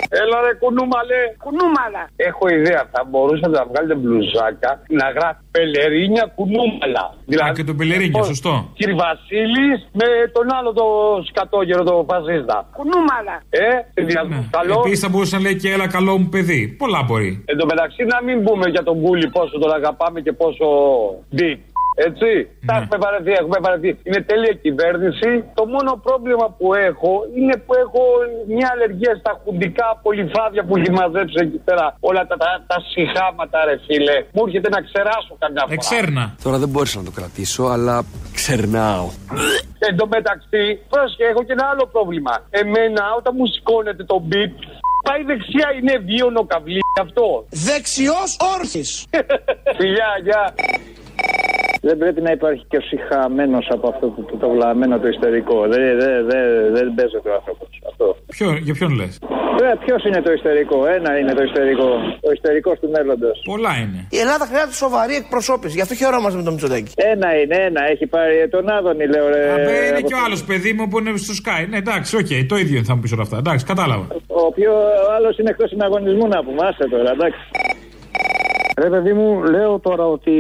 Έλα 0.10 0.38
ρε 0.46 0.54
κουνούμαλε. 0.62 1.20
Κουνούμαλα. 1.46 2.04
Έχω 2.30 2.44
ιδέα. 2.58 2.82
Θα 2.94 3.02
μπορούσατε 3.10 3.56
να 3.60 3.66
βγάλετε 3.70 3.96
μπλουζάκα 4.02 4.72
να 5.00 5.06
γράφει 5.16 5.42
πελερίνια 5.56 6.26
κουνούμαλα. 6.36 7.04
Α, 7.46 7.52
και 7.58 7.64
τον 7.70 7.76
Πελερίνια, 7.78 8.24
σωστό. 8.24 8.54
Κύριε 8.80 8.96
Βασίλης 9.06 9.78
με 10.00 10.06
τον 10.36 10.46
άλλο 10.58 10.70
το 10.80 10.86
σκατόγερο, 11.30 11.84
το 11.84 12.06
φασίστα. 12.10 12.58
Κουνούμαλα. 12.78 13.36
Ε, 13.50 13.68
Ναι. 14.28 14.44
καλό. 14.58 14.74
Επίσης 14.84 15.00
θα 15.00 15.10
μπορούσε 15.10 15.36
να 15.36 15.42
λέει 15.42 15.56
και 15.62 15.70
έλα 15.76 15.88
καλό 15.88 16.18
μου 16.18 16.30
παιδί. 16.30 16.62
Πολλά 16.82 17.02
μπορεί. 17.08 17.32
Εν 17.52 17.58
τω 17.58 17.66
μεταξύ 17.66 18.04
να 18.14 18.18
μην 18.26 18.44
πούμε 18.44 18.66
για 18.70 18.84
τον 18.84 19.02
Κούλι 19.02 19.28
πόσο 19.30 19.60
τον 19.60 19.72
αγαπάμε 19.74 20.22
και 20.22 20.32
πόσο 20.42 20.66
deep. 21.38 21.58
Έτσι, 22.06 22.30
τα 22.66 22.74
έχουμε 22.80 22.98
παραδεί, 23.06 23.32
έχουμε 23.42 23.60
παραδεί. 23.66 23.90
Είναι 24.08 24.22
τέλεια 24.30 24.54
κυβέρνηση. 24.66 25.30
Το 25.60 25.64
μόνο 25.74 25.92
πρόβλημα 26.08 26.48
που 26.58 26.68
έχω 26.90 27.12
είναι 27.38 27.56
που 27.66 27.74
έχω 27.84 28.02
μια 28.56 28.68
αλλεργία 28.74 29.14
στα 29.22 29.32
χουντικά 29.42 29.88
πολυφάδια 30.04 30.62
που 30.66 30.74
έχει 30.78 30.92
μαζέψει 30.92 31.38
εκεί 31.46 31.60
πέρα. 31.68 31.86
Όλα 32.00 32.28
τα, 32.30 32.36
τα, 32.38 32.50
τα 32.68 32.78
συχάματα, 32.92 33.66
ρε 33.66 33.76
φίλε. 33.86 34.18
Μου 34.34 34.44
έρχεται 34.46 34.70
να 34.70 34.80
ξεράσω 34.88 35.34
καμιά 35.44 35.62
φορά. 35.62 35.74
Εξέρνα. 35.78 36.36
Τώρα 36.44 36.58
δεν 36.58 36.70
μπόρεσα 36.70 36.98
να 37.02 37.06
το 37.10 37.14
κρατήσω, 37.20 37.64
αλλά 37.64 37.96
ξερνάω. 38.34 39.08
Εν 39.88 39.94
τω 40.00 40.06
μεταξύ, 40.16 40.64
πρόσεχε, 40.90 41.26
έχω 41.32 41.44
και 41.44 41.54
ένα 41.58 41.66
άλλο 41.72 41.86
πρόβλημα. 41.94 42.34
Εμένα, 42.50 43.04
όταν 43.20 43.34
μου 43.38 43.46
σηκώνεται 43.46 44.04
το 44.04 44.18
beat, 44.30 44.56
πάει 45.08 45.24
δεξιά, 45.24 45.68
είναι 45.80 45.96
βίωνο 46.10 46.42
καβλί 46.46 46.82
αυτό. 47.02 47.46
Δεξιός 47.50 48.38
όρθι. 48.54 48.84
Φιλιά, 49.78 50.10
γεια. 50.24 50.44
Δεν 51.82 51.98
πρέπει 51.98 52.22
να 52.22 52.32
υπάρχει 52.32 52.64
και 52.70 52.78
ο 52.78 52.82
συχαμένος 52.82 53.68
από 53.76 53.86
αυτό 53.94 54.06
το, 54.16 54.22
το, 54.22 54.38
το 54.38 54.50
βλαμμένο 54.50 55.00
το 55.00 55.08
ιστορικό. 55.08 55.58
Δεν, 55.74 55.84
δεν, 56.00 56.16
δεν, 56.32 56.46
δεν 56.76 56.86
παίζεται 56.96 57.30
ο 57.30 57.34
άνθρωπος. 57.40 57.68
Αυτό. 57.90 58.06
Ποιο, 58.36 58.48
για 58.68 58.74
ποιον 58.74 58.92
λες; 59.00 59.20
Ποιος 59.86 60.04
είναι 60.08 60.22
το 60.22 60.32
ιστορικό, 60.32 60.78
ένα 60.98 61.12
είναι 61.20 61.34
το 61.40 61.44
ιστορικό. 61.50 61.88
Ο 62.28 62.32
ιστορικό 62.38 62.72
του 62.82 62.90
μέλλοντος. 62.96 63.38
Πολλά 63.54 63.74
είναι. 63.82 64.00
Η 64.18 64.18
Ελλάδα 64.24 64.46
χρειάζεται 64.50 64.78
σοβαρή 64.86 65.16
εκπροσώπηση. 65.24 65.74
Γι' 65.78 65.82
αυτό 65.86 65.96
χαιρόμαστε 66.02 66.38
με 66.40 66.44
τον 66.44 66.54
Μητσοτάκη. 66.54 66.92
Ένα 67.14 67.28
είναι, 67.42 67.56
ένα. 67.70 67.82
Έχει 67.94 68.06
πάρει 68.16 68.36
τον 68.56 68.70
Άδωνη, 68.78 69.06
λέω 69.14 69.26
ρε. 69.34 69.42
Απέ, 69.54 69.76
είναι 69.88 69.98
από- 69.98 70.08
και 70.08 70.14
ο 70.14 70.22
άλλος 70.26 70.42
παιδί 70.50 70.72
μου 70.78 70.88
που 70.90 70.98
είναι 71.00 71.12
στο 71.28 71.34
ΣΚΑΪ. 71.42 71.62
Ναι, 71.70 71.78
εντάξει, 71.84 72.12
οκ, 72.22 72.32
το 72.52 72.56
ίδιο 72.64 72.80
θα 72.88 72.94
μου 72.96 73.02
πεις 73.02 73.12
όλα 73.16 73.26
αυτά. 73.28 73.38
Εντάξει, 73.44 73.64
κατάλαβα. 73.72 74.06
Ο 74.28 74.52
πιο 74.58 74.72
άλλος 75.16 75.34
είναι 75.40 75.50
εκτός 75.54 75.70
συναγωνισμού 75.70 76.26
να 76.28 76.40
πούμε. 76.46 76.62
Άσε 76.70 76.86
τώρα, 76.94 77.12
εντάξει. 77.18 77.40
Ρε 78.84 78.90
παιδί 78.90 79.14
μου, 79.14 79.44
λέω 79.44 79.80
τώρα 79.80 80.06
ότι 80.06 80.34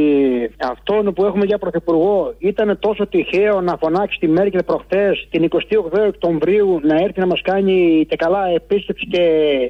αυτόν 0.71 1.13
που 1.13 1.25
έχουμε 1.25 1.45
για 1.45 1.57
πρωθυπουργό 1.57 2.33
ήταν 2.39 2.77
τόσο 2.79 3.07
τυχαίο 3.07 3.61
να 3.61 3.77
φωνάξει 3.77 4.17
τη 4.19 4.27
Μέρκελ 4.27 4.63
προχθές 4.63 5.27
την 5.31 5.47
28 5.49 5.57
Οκτωβρίου 6.07 6.79
να 6.83 6.95
έρθει 6.95 7.19
να 7.19 7.25
μας 7.25 7.41
κάνει 7.41 8.05
και 8.09 8.15
καλά 8.15 8.41
επίσκεψη 8.55 9.07
και 9.07 9.23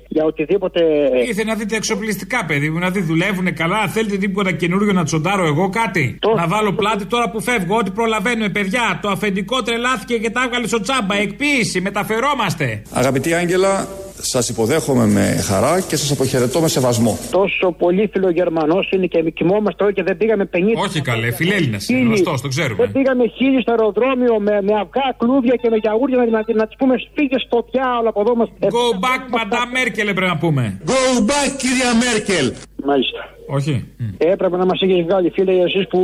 για 0.08 0.24
οτιδήποτε. 0.24 0.82
Ήρθε 1.28 1.44
να 1.44 1.56
δείτε 1.56 1.76
εξοπλιστικά, 1.76 2.46
παιδί 2.46 2.70
μου, 2.70 2.80
να 2.80 2.90
δει 2.90 3.02
δουλεύουν 3.02 3.54
καλά. 3.54 3.88
Θέλετε 3.88 4.18
τίποτα 4.18 4.52
καινούριο 4.52 4.94
να 4.94 5.04
τσοντάρω 5.04 5.46
εγώ 5.46 5.70
κάτι; 5.70 6.20
Να 6.36 6.48
βάλω 6.48 6.74
πλάτη 6.74 7.06
τώρα 7.06 7.30
που 7.30 7.42
φεύγω. 7.42 7.78
Ό,τι 7.78 7.92
προλαβαίνουμε, 7.92 8.50
παιδιά. 8.50 9.00
Το 9.02 9.10
αφεντικό 9.10 9.62
τρελάθηκε 9.62 10.18
και 10.18 10.30
τα 10.30 10.42
έβγαλε 10.46 10.68
στο 10.68 10.82
τσάμπα. 10.82 11.16
Εκποίηση, 11.16 11.82
μεταφερόμαστε. 11.82 12.82
Αγαπητή 12.94 13.34
Άγγελα, 13.34 13.88
σας 14.22 14.50
υποδέχομαι 14.50 15.06
με 15.06 15.44
χαρά 15.48 15.82
και 15.82 15.96
σας 15.96 16.12
αποχαιρετώ 16.12 16.60
με 16.60 16.68
σεβασμό. 16.68 17.18
Τόσο 17.32 17.72
πολύ 17.78 18.10
φιλογερμανός 18.14 18.90
είναι 18.92 19.06
και 19.06 19.22
κοιμόμαστε 19.22 19.84
όλοι 19.84 19.94
και 19.94 20.04
δεν 20.04 20.18
πήγαμε 20.18 20.50
50. 20.54 20.58
Όχι 20.86 21.02
καλέ, 21.02 21.32
φιλέλληνα 21.32 21.66
είναι, 21.68 21.78
Χίλιοι. 21.80 22.04
γνωστός, 22.06 22.42
το 22.42 22.48
ξέρουμε. 22.48 22.84
Δεν 22.84 22.92
πήγαμε 22.92 23.24
χίλιοι 23.28 23.62
στο 23.62 23.72
αεροδρόμιο 23.72 24.40
με, 24.40 24.62
με 24.62 24.74
αυγά, 24.74 25.08
κλούδια 25.18 25.56
και 25.62 25.70
με 25.70 25.78
γιαούρια 25.78 26.18
να, 26.18 26.26
να, 26.30 26.42
να 26.54 26.68
τη 26.68 26.76
πούμε 26.78 26.96
φύγε 27.16 27.38
στο 27.48 27.66
διάολο 27.72 28.10
από 28.10 28.22
εδώ 28.22 28.36
μα. 28.36 28.46
Go 28.46 28.88
back, 29.06 29.22
Madame 29.38 29.72
Merkel, 29.78 30.06
πρέπει 30.16 30.32
να 30.34 30.38
πούμε. 30.38 30.82
Go 30.86 31.22
back, 31.30 31.50
κυρία 31.58 31.92
Μέρκελ. 32.04 32.54
Μάλιστα. 32.86 33.37
Όχι. 33.48 33.86
Έπρεπε 34.18 34.58
να 34.58 34.66
μας 34.66 34.82
έχεις 34.82 35.04
βγάλει, 35.04 35.30
φίλε, 35.30 35.52
εσείς 35.52 35.88
που 35.88 36.02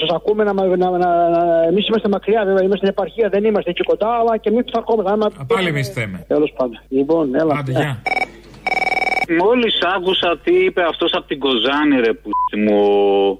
σας 0.00 0.10
ακούμε 0.16 0.44
να. 0.44 0.52
να, 0.52 0.76
να, 0.76 1.28
να 1.28 1.62
Εμείς 1.70 1.88
είμαστε 1.88 2.08
μακριά, 2.08 2.44
βέβαια, 2.44 2.62
είμαστε 2.62 2.86
στην 2.86 2.88
επαρχία, 2.88 3.28
δεν 3.28 3.44
είμαστε 3.44 3.70
εκεί 3.70 3.82
κοντά, 3.82 4.08
αλλά 4.20 4.36
και 4.36 4.48
εμείς 4.48 4.64
που 4.64 4.72
θα 4.72 4.78
ακούμε. 4.78 5.02
Άμα... 5.06 5.26
Πάλι 5.46 5.68
εμείς 5.68 5.88
θέμε. 5.88 6.24
Τέλος 6.28 6.52
πάντων. 6.56 6.80
Λοιπόν, 6.88 7.34
έλα. 7.34 7.54
Άντε, 7.58 7.72
γεια. 7.72 8.02
Μόλις 9.42 9.74
άκουσα 9.96 10.38
τι 10.44 10.54
είπε 10.64 10.82
αυτός 10.82 11.10
από 11.14 11.26
την 11.26 11.38
Κοζάνη, 11.38 12.00
ρε 12.04 12.12
που 12.12 12.30
μου, 12.58 12.76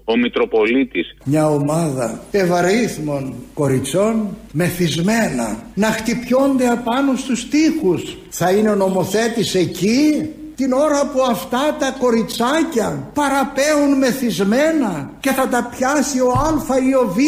ο, 0.04 0.12
ο 0.12 0.16
Μητροπολίτης. 0.16 1.16
Μια 1.24 1.48
ομάδα 1.48 2.20
ευαρύθμων 2.30 3.34
κοριτσών 3.54 4.36
μεθυσμένα 4.52 5.62
να 5.74 5.86
χτυπιώνται 5.86 6.68
απάνω 6.68 7.16
στους 7.16 7.48
τοίχους. 7.48 8.16
Θα 8.28 8.50
είναι 8.52 8.70
ο 8.70 8.74
νομοθέτης 8.74 9.54
εκεί; 9.54 10.30
Την 10.60 10.72
ώρα 10.86 11.00
που 11.10 11.20
αυτά 11.34 11.64
τα 11.82 11.88
κοριτσάκια 12.02 12.88
παραπέουν 13.18 13.90
μεθυσμένα 14.02 14.92
και 15.24 15.32
θα 15.38 15.46
τα 15.52 15.60
πιάσει 15.72 16.18
ο 16.28 16.30
Α 16.46 16.50
ή 16.90 16.92
ο 17.02 17.04
Β 17.16 17.18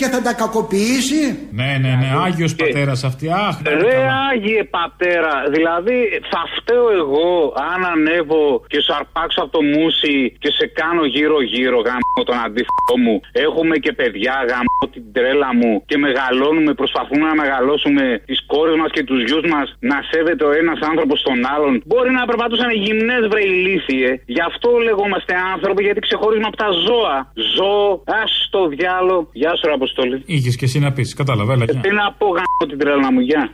και 0.00 0.06
θα 0.12 0.20
τα 0.26 0.32
κακοποιήσει. 0.40 1.22
Ναι, 1.60 1.70
ναι, 1.82 1.92
ναι, 2.00 2.08
Άγιος 2.26 2.52
πατέρας 2.60 3.00
αυτή. 3.10 3.26
Αχ, 3.46 3.54
να 3.62 3.70
είναι 3.70 3.82
Ρε 3.86 3.96
καλά. 3.96 4.14
Άγιε 4.30 4.62
πατέρα, 4.78 5.34
δηλαδή 5.54 5.98
θα 6.32 6.42
φταίω 6.56 6.88
εγώ 7.02 7.28
αν 7.72 7.80
ανέβω 7.94 8.44
και 8.70 8.78
σου 8.84 8.92
αρπάξω 8.98 9.40
από 9.44 9.52
το 9.56 9.62
μουσι 9.74 10.16
και 10.42 10.50
σε 10.58 10.64
κάνω 10.78 11.04
γύρω 11.14 11.38
γύρω 11.54 11.78
γάμο 11.86 12.20
τον 12.30 12.38
αντίθετό 12.46 12.94
μου. 13.04 13.16
Έχουμε 13.46 13.74
και 13.84 13.92
παιδιά 13.98 14.34
γάμο 14.50 14.82
την 14.94 15.04
τρέλα 15.14 15.50
μου 15.60 15.72
και 15.88 15.96
μεγαλώνουμε, 16.06 16.72
προσπαθούμε 16.80 17.24
να 17.30 17.34
μεγαλώσουμε 17.42 18.04
τις 18.28 18.38
κόρες 18.52 18.76
μας 18.80 18.90
και 18.94 19.02
τους 19.08 19.20
γιους 19.26 19.44
μας 19.52 19.66
να 19.90 19.98
σέβεται 20.10 20.44
ο 20.50 20.52
ένας 20.60 20.78
άνθρωπος 20.90 21.18
τον 21.26 21.38
άλλον. 21.54 21.72
Μπορεί 21.90 22.10
να 22.18 22.22
περπατούσαν 22.64 22.82
γυμνές 22.82 23.28
βρε 23.28 23.42
ηλίθιε. 23.44 24.20
Γι' 24.26 24.40
αυτό 24.40 24.68
λεγόμαστε 24.78 25.34
άνθρωποι 25.54 25.82
γιατί 25.82 26.00
ξεχωρίζουμε 26.00 26.46
από 26.46 26.56
τα 26.56 26.70
ζώα. 26.86 27.32
Ζώο, 27.56 28.02
ας 28.22 28.48
το 28.50 28.68
διάλο. 28.68 29.28
Γεια 29.32 29.56
σου 29.56 29.66
ρε 29.66 29.72
Αποστόλη. 29.72 30.22
Είχες 30.26 30.56
και 30.56 30.64
εσύ 30.64 30.78
να 30.78 30.92
πεις, 30.92 31.14
κατάλαβα, 31.14 31.52
έλα, 31.52 31.64
γεια. 31.64 31.80
Τι 31.80 31.90
να 31.90 32.12
πω 32.18 32.26
γάμο 32.26 32.64
την 32.68 32.78
τρέλα 32.78 33.12
μου, 33.12 33.20
γεια. 33.20 33.50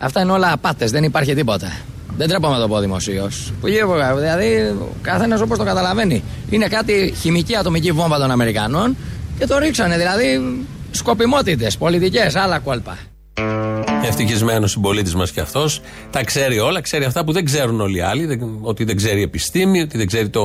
Αυτά 0.00 0.20
είναι 0.20 0.32
όλα 0.32 0.52
απάτες, 0.52 0.90
δεν 0.90 1.04
υπάρχει 1.04 1.34
τίποτα. 1.34 1.68
Δεν 2.16 2.28
τρέπομαι 2.28 2.54
να 2.54 2.60
το 2.60 2.68
πω 2.68 2.78
δημοσίως. 2.78 3.52
Που 3.60 3.68
γύρω, 3.68 3.94
δηλαδή, 4.18 4.56
ο 4.80 4.92
καθένας 5.02 5.40
όπως 5.40 5.58
το 5.58 5.64
καταλαβαίνει. 5.64 6.22
Είναι 6.50 6.66
κάτι 6.66 7.14
χημική 7.20 7.56
ατομική 7.56 7.92
βόμβα 7.92 8.18
των 8.18 8.30
Αμερικανών 8.30 8.96
και 9.38 9.46
το 9.46 9.58
ρίξανε. 9.58 9.96
Δηλαδή, 9.96 10.56
σκοπιμότητες, 10.90 11.76
πολιτικές, 11.76 12.34
άλλα 12.36 12.58
κόλπα. 12.58 12.98
Ευτυχισμένος 14.04 14.70
συμπολίτης 14.70 15.14
μας 15.14 15.30
κι 15.30 15.40
αυτός. 15.40 15.80
Τα 16.10 16.24
ξέρει 16.24 16.58
όλα, 16.58 16.80
ξέρει 16.80 17.04
αυτά 17.04 17.24
που 17.24 17.32
δεν 17.32 17.44
ξέρουν 17.44 17.80
όλοι 17.80 17.96
οι 17.96 18.00
άλλοι. 18.00 18.26
δεν- 18.26 18.58
Ότι 18.60 18.84
δεν 18.84 18.96
ξέρει 18.96 19.18
η 19.18 19.22
επιστήμη, 19.22 19.80
ότι 19.80 19.96
δεν 19.98 20.06
ξέρει 20.06 20.28
το, 20.28 20.42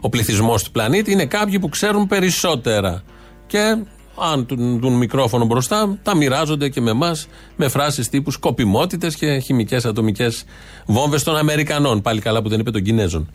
ο 0.00 0.08
πληθυσμός 0.08 0.62
του 0.62 0.70
πλανήτη. 0.70 1.12
Είναι 1.12 1.24
κάποιοι 1.26 1.58
που 1.58 1.68
ξέρουν 1.68 2.06
περισσότερα. 2.06 3.02
Και 3.46 3.76
αν 4.16 4.46
του 4.46 4.78
δουν 4.80 4.92
μικρόφωνο 4.92 5.44
μπροστά, 5.44 5.98
τα 6.02 6.16
μοιράζονται 6.16 6.68
και 6.68 6.80
με 6.80 6.90
εμά 6.90 7.16
με 7.56 7.68
φράσεις 7.68 8.08
τύπου 8.08 8.30
σκοπιμότητες 8.30 9.14
και 9.14 9.38
χημικές 9.38 9.84
ατομικές 9.84 10.44
βόμβες 10.86 11.22
των 11.22 11.36
Αμερικανών. 11.36 12.02
Πάλι 12.02 12.20
καλά 12.20 12.42
που 12.42 12.48
δεν 12.48 12.60
είπε 12.60 12.70
των 12.70 12.82
Κινέζων. 12.82 13.30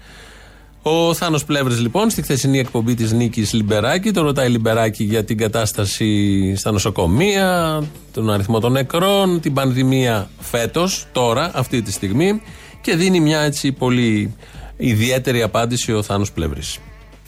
Ο 0.82 1.14
Θάνος 1.14 1.46
Πλεύρης 1.46 1.80
λοιπόν 1.80 2.10
στη 2.10 2.22
χθεσινή 2.22 2.60
εκπομπή 2.60 2.94
της 2.94 3.12
Νίκης 3.12 3.54
Λιμπεράκη 3.54 4.12
το 4.12 4.22
ρωτάει 4.22 4.50
Λιμπεράκη 4.50 5.04
για 5.04 5.24
την 5.24 5.38
κατάσταση 5.38 6.56
στα 6.56 6.72
νοσοκομεία, 6.72 7.84
τον 8.14 8.30
αριθμό 8.30 8.60
των 8.60 8.72
νεκρών, 8.72 9.40
την 9.40 9.54
πανδημία 9.54 10.30
φέτος, 10.40 11.06
τώρα, 11.12 11.52
αυτή 11.54 11.82
τη 11.82 11.92
στιγμή 11.92 12.42
και 12.82 12.96
δίνει 12.96 13.20
μια 13.20 13.40
έτσι 13.40 13.72
πολύ 13.72 14.36
ιδιαίτερη 14.78 15.42
απάντηση 15.42 15.94
ο 15.94 16.04
Θάνος 16.04 16.32
Πλεύρης. 16.32 16.80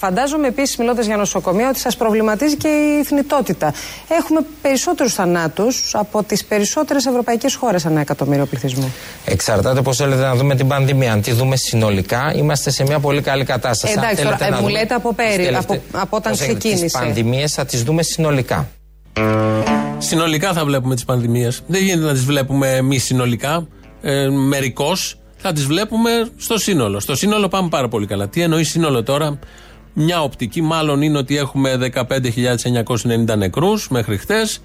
Φαντάζομαι 0.03 0.47
επίσης, 0.47 0.77
μιλώντας 0.77 1.05
για 1.05 1.17
νοσοκομεία, 1.17 1.69
ότι 1.69 1.79
σας 1.79 1.95
προβληματίζει 1.97 2.57
και 2.57 2.67
η 2.67 3.03
θνητότητα. 3.03 3.73
Έχουμε 4.19 4.39
περισσότερους 4.61 5.13
θανάτους 5.13 5.95
από 5.95 6.23
τις 6.23 6.45
περισσότερες 6.45 7.05
ευρωπαϊκές 7.05 7.55
χώρες 7.55 7.85
ανά 7.85 7.99
εκατομμύριο 8.01 8.45
πληθυσμού. 8.45 8.93
Εξαρτάται 9.25 9.81
πώς 9.81 9.97
θέλετε 9.97 10.21
να 10.21 10.35
δούμε 10.35 10.55
την 10.55 10.67
πανδημία. 10.67 11.11
Αν 11.13 11.21
τη 11.21 11.31
δούμε 11.31 11.55
συνολικά, 11.55 12.33
είμαστε 12.35 12.69
σε 12.69 12.83
μια 12.83 12.99
πολύ 12.99 13.21
καλή 13.21 13.43
κατάσταση. 13.43 13.93
Αν 13.93 14.03
Εντάξει, 14.03 14.15
θέλετε 14.21 14.35
τώρα, 14.37 14.47
ε, 14.47 14.49
να 14.49 14.55
μου 14.61 14.67
δούμε 14.67 14.79
λέτε 14.79 14.93
από 14.93 15.13
πέρι, 15.13 15.29
τις 15.29 15.55
από- 15.55 15.65
τελευταίες- 15.67 15.81
από 16.01 16.17
όταν 16.17 16.21
προσέξτε, 16.21 16.57
ξεκίνησε. 16.57 16.83
Τις 16.83 16.93
πανδημίες 16.93 17.53
θα 17.53 17.65
τις 17.65 17.83
δούμε 17.83 18.03
συνολικά. 18.03 18.67
Συνολικά 19.97 20.53
θα 20.53 20.65
βλέπουμε 20.65 20.95
τις 20.95 21.05
πανδημίες. 21.05 21.61
Δεν 21.67 21.81
γίνεται 21.83 22.05
να 22.05 22.13
τις 22.13 22.23
βλέπουμε 22.23 22.69
εμείς 22.75 23.03
συνολικά, 23.03 23.67
ε, 24.01 24.27
μερικώς. 24.29 25.13
Θα 25.41 25.53
τις 25.53 25.65
βλέπουμε 25.65 26.09
στο 26.37 26.57
σύνολο. 26.57 26.99
Στο 26.99 27.15
σύνολο 27.15 27.47
πάμε 27.47 27.69
πάρα 27.69 27.87
πολύ 27.87 28.05
καλά. 28.07 28.27
Τι 28.27 28.41
εννοεί 28.41 28.63
σύνολο 28.63 29.03
τώρα, 29.03 29.39
μια 30.01 30.21
οπτική 30.21 30.61
μάλλον 30.61 31.01
είναι 31.01 31.17
ότι 31.17 31.37
έχουμε 31.37 31.91
15.990 33.27 33.37
νεκρούς 33.37 33.89
μέχρι 33.89 34.17
χτες, 34.17 34.61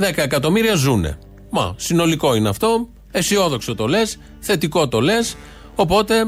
10 0.00 0.02
εκατομμύρια 0.16 0.74
ζούνε. 0.74 1.18
Μα, 1.50 1.74
συνολικό 1.76 2.34
είναι 2.34 2.48
αυτό, 2.48 2.88
αισιόδοξο 3.10 3.74
το 3.74 3.86
λες, 3.86 4.18
θετικό 4.40 4.88
το 4.88 5.00
λες, 5.00 5.36
οπότε 5.74 6.26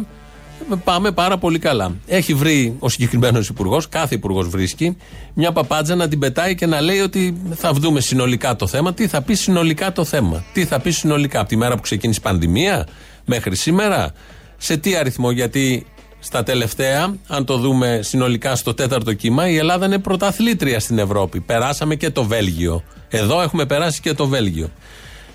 πάμε 0.85 1.11
πάρα 1.11 1.39
πολύ 1.39 1.59
καλά. 1.59 1.97
Έχει 2.07 2.35
βρει 2.35 2.77
ο 2.79 2.89
συγκεκριμένος 2.89 3.49
υπουργός, 3.49 3.89
κάθε 3.89 4.15
υπουργός 4.15 4.49
βρίσκει, 4.49 4.97
μια 5.35 5.53
παπάντζα 5.53 5.95
να 5.95 6.09
την 6.09 6.19
πετάει 6.19 6.55
και 6.55 6.67
να 6.67 6.81
λέει 6.81 6.99
ότι 6.99 7.41
θα 7.55 7.73
δούμε 7.73 8.01
συνολικά 8.01 8.57
το 8.57 8.67
θέμα. 8.67 8.95
Τι 8.95 9.07
θα 9.07 9.23
πει 9.23 9.35
συνολικά 9.35 9.93
το 9.93 10.05
θέμα; 10.05 10.45
Τι 10.53 10.65
θα 10.65 10.81
πει 10.81 10.91
συνολικά; 10.91 11.41
Από 11.41 11.49
τη 11.49 11.57
μέρα 11.57 11.75
που 11.75 11.83
ξεκίνησε 11.83 12.19
η 12.23 12.27
πανδημία 12.27 12.87
μέχρι 13.25 13.57
σήμερα; 13.57 14.13
Σε 14.57 14.77
τι 14.77 14.97
αριθμό, 14.97 15.31
γιατί 15.31 15.87
στα 16.21 16.43
τελευταία, 16.43 17.15
αν 17.27 17.45
το 17.45 17.57
δούμε 17.57 18.01
συνολικά 18.03 18.57
στο 18.57 18.75
τέταρτο 18.75 19.13
κύμα, 19.13 19.49
η 19.49 19.57
Ελλάδα 19.57 19.87
είναι 19.87 19.99
πρωταθλήτρια 19.99 20.81
στην 20.81 20.99
Ευρώπη. 20.99 21.41
Περάσαμε 21.41 21.95
και 21.95 22.11
το 22.11 22.25
Βέλγιο. 22.25 22.83
Εδώ 23.09 23.43
έχουμε 23.43 23.67
περάσει 23.67 24.01
και 24.01 24.15
το 24.15 24.27
Βέλγιο. 24.27 24.71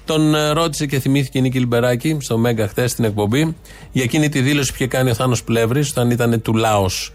Τον 0.05 0.35
ε, 0.35 0.49
ρώτησε 0.49 0.85
και 0.85 0.99
θυμήθηκε 0.99 1.37
η 1.37 1.41
Νίκη 1.41 1.59
Λιμπεράκη 1.59 2.17
στο 2.21 2.37
Μέγκα 2.37 2.67
χθες 2.67 2.91
στην 2.91 3.03
εκπομπή 3.03 3.55
για 3.91 4.03
εκείνη 4.03 4.29
τη 4.29 4.41
δήλωση 4.41 4.69
που 4.69 4.75
είχε 4.79 4.87
κάνει 4.87 5.09
ο 5.09 5.13
Θάνος 5.13 5.43
Πλεύρης 5.43 5.89
όταν 5.89 6.09
ήταν 6.09 6.41
του 6.41 6.53
Λάος 6.53 7.13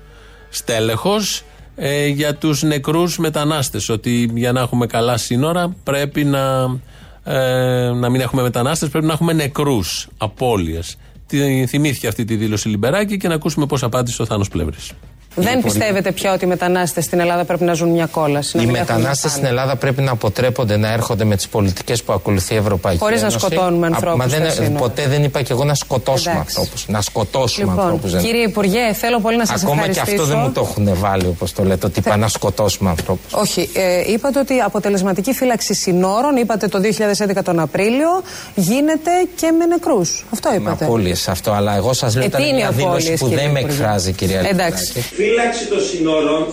στέλεχος 0.49 1.43
ε, 1.77 2.07
για 2.07 2.35
τους 2.35 2.63
νεκρούς 2.63 3.19
μετανάστες 3.19 3.89
ότι 3.89 4.31
για 4.35 4.53
να 4.53 4.61
έχουμε 4.61 4.87
καλά 4.87 5.17
σύνορα 5.17 5.77
πρέπει 5.83 6.25
να, 6.25 6.77
ε, 7.25 7.91
να 7.91 8.09
μην 8.09 8.21
έχουμε 8.21 8.43
μετανάστες 8.43 8.89
πρέπει 8.89 9.07
να 9.07 9.13
έχουμε 9.13 9.33
νεκρούς 9.33 10.09
απώλειες 10.19 10.97
Τη- 11.29 11.67
θυμήθηκε 11.67 12.07
αυτή 12.07 12.25
τη 12.25 12.37
δήλωση 12.37 12.69
Λιμπεράκη 12.69 13.17
και 13.17 13.29
να 13.29 13.35
ακούσουμε 13.35 13.67
πώς 13.67 13.83
απάντησε 13.83 14.23
ο 14.23 14.25
Θάνος 14.27 14.49
Πλεύρης 14.49 14.93
Δεν 15.35 15.62
πιστεύετε 15.62 16.12
πια 16.12 16.33
ότι 16.33 16.45
οι 16.45 16.49
μετανάστες 16.49 17.05
στην 17.05 17.21
Ελλάδα 17.21 17.45
πρέπει 17.45 17.64
να 17.64 17.73
ζουν 17.73 17.88
μια 17.88 18.07
κόλαση. 18.07 18.57
να 18.57 18.62
Οι 18.62 18.67
μην 18.67 18.75
έχουν 18.75 18.87
να 18.88 18.95
μετανάστες 18.95 19.31
φάνε. 19.31 19.35
στην 19.43 19.57
Ελλάδα 19.57 19.77
πρέπει 19.77 20.03
να 20.03 20.11
αποτρέπονται 20.11 20.77
να 20.77 20.93
έρχονται 20.93 21.25
με 21.25 21.37
τις 21.37 21.49
πολιτικές 21.49 22.03
που 22.03 22.12
ακολουθεί 22.12 22.55
η 22.55 22.57
Ευρωπαϊκή 22.57 22.99
Χωρίς 23.03 23.21
να 23.21 23.27
Ένωση. 23.27 23.47
σκοτώνουμε 23.47 23.87
Α, 23.87 23.91
ανθρώπους 23.95 24.19
Μα 24.19 24.27
δεν, 24.27 24.51
στα 24.51 24.62
σύνορα. 24.62 24.79
ποτέ 24.79 25.07
δεν 25.09 25.25
είπα 25.25 25.43
και 25.43 25.53
εγώ 25.53 25.64
να 25.64 25.75
σκοτώσουμε 25.75 26.35
Εντάξει. 26.35 26.55
ανθρώπους. 26.59 26.88
Να 26.88 27.01
σκοτώσουμε 27.01 27.67
Λοιπόν, 27.73 27.85
ανθρώπους. 27.91 28.23
κύριε 28.23 28.43
Υπουργέ, 28.43 28.93
θέλω 28.93 29.21
πολύ 29.21 29.37
να 29.37 29.47
σας 29.47 29.62
Ακόμα 29.62 29.83
και 29.83 29.88
ευχαριστήσω. 29.91 30.23
αυτό 30.23 30.35
δεν 30.35 30.43
μου 30.47 30.53
το 30.53 30.61
έχουν 30.61 30.88
βάλει 31.01 31.27
όπως 31.27 31.53
το 31.53 31.64
λέτε, 31.64 31.87
ότι 31.87 31.99
είπα 31.99 32.17
να 32.17 32.29
σκοτώσουμε 32.29 32.91
ανθρώπους. 32.91 33.33
Όχι, 33.33 33.69
ε, 33.75 34.12
είπατε 34.12 34.38
ότι 34.38 34.61
αποτελεσματική 34.61 35.33
φύλαξη 35.33 35.75
συνόρων, 35.75 36.37
είπατε 36.37 36.69
το 36.69 36.81
2011 36.81 37.43
τον 37.43 37.59
Απρίλιο, 37.61 38.23
γίνεται 38.55 39.11
και 39.37 39.51
με 39.59 39.64
νεκρούς. 39.67 40.25
Αυτό 40.33 40.49
Με 40.51 40.57
είπατε. 40.57 40.85
απώλειε 40.85 41.14
αυτό, 41.29 41.51
αλλά 41.53 41.77
εγώ 41.77 41.93
σας 41.93 42.14
λέω 42.14 42.23
Ε, 42.25 42.27
ήταν 42.27 42.41
τι 42.43 42.47
είναι 42.49 42.57
μια 42.57 42.71
δήλωση 42.71 42.87
απώλειες, 42.97 43.19
που 43.21 43.29
κύριε 43.29 43.43
δεν 43.43 43.53
με 43.53 43.59
Υπουργέ; 43.61 43.77
εκφράζει, 43.79 44.12
κυρία 44.12 44.41
Εντάξει. 44.41 44.93
Λιμπεράκη. 44.95 45.28
Φύλαξη 45.29 45.67
των 45.69 45.81
συνόρων 45.81 46.47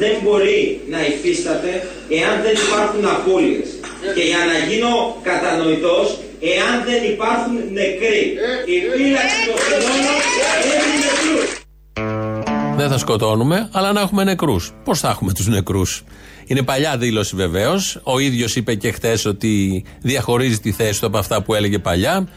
δεν 0.00 0.14
μπορεί 0.22 0.80
να 0.92 1.00
υφίσταται 1.06 1.72
εάν 2.18 2.34
δεν 2.44 2.54
υπάρχουν 2.66 3.04
απώλειες. 3.16 3.68
Και 4.16 4.24
για 4.30 4.42
να 4.50 4.56
γίνω 4.68 4.92
κατανοητός, 5.22 6.18
εάν 6.52 6.74
δεν 6.88 7.00
υπάρχουν 7.12 7.54
νεκροί. 7.78 8.22
Η 8.74 8.76
φύλαξη 8.92 9.38
των 9.46 9.56
συνόρων 9.66 10.20
έχει 10.76 10.94
νεκρούς. 11.04 11.48
Δεν 12.76 12.88
θα 12.88 12.98
σκοτώνουμε, 12.98 13.68
αλλά 13.72 13.92
να 13.92 14.00
έχουμε 14.00 14.24
νεκρούς. 14.24 14.72
Πώς 14.84 15.00
θα 15.00 15.08
έχουμε 15.08 15.32
τους 15.32 15.46
νεκρούς; 15.46 16.04
Είναι 16.46 16.62
παλιά 16.62 16.96
δήλωση 16.96 17.36
βεβαίως. 17.36 18.00
Ο 18.02 18.18
ίδιος 18.18 18.56
είπε 18.56 18.74
και 18.74 18.92
χθε 18.92 19.18
ότι 19.26 19.84
διαχωρίζει 20.00 20.58
τη 20.58 20.72
θέση 20.72 21.00
του 21.00 21.06
από 21.06 21.18
αυτά 21.18 21.42
που 21.42 21.54
έλεγε 21.54 21.78
παλιά. 21.78 22.28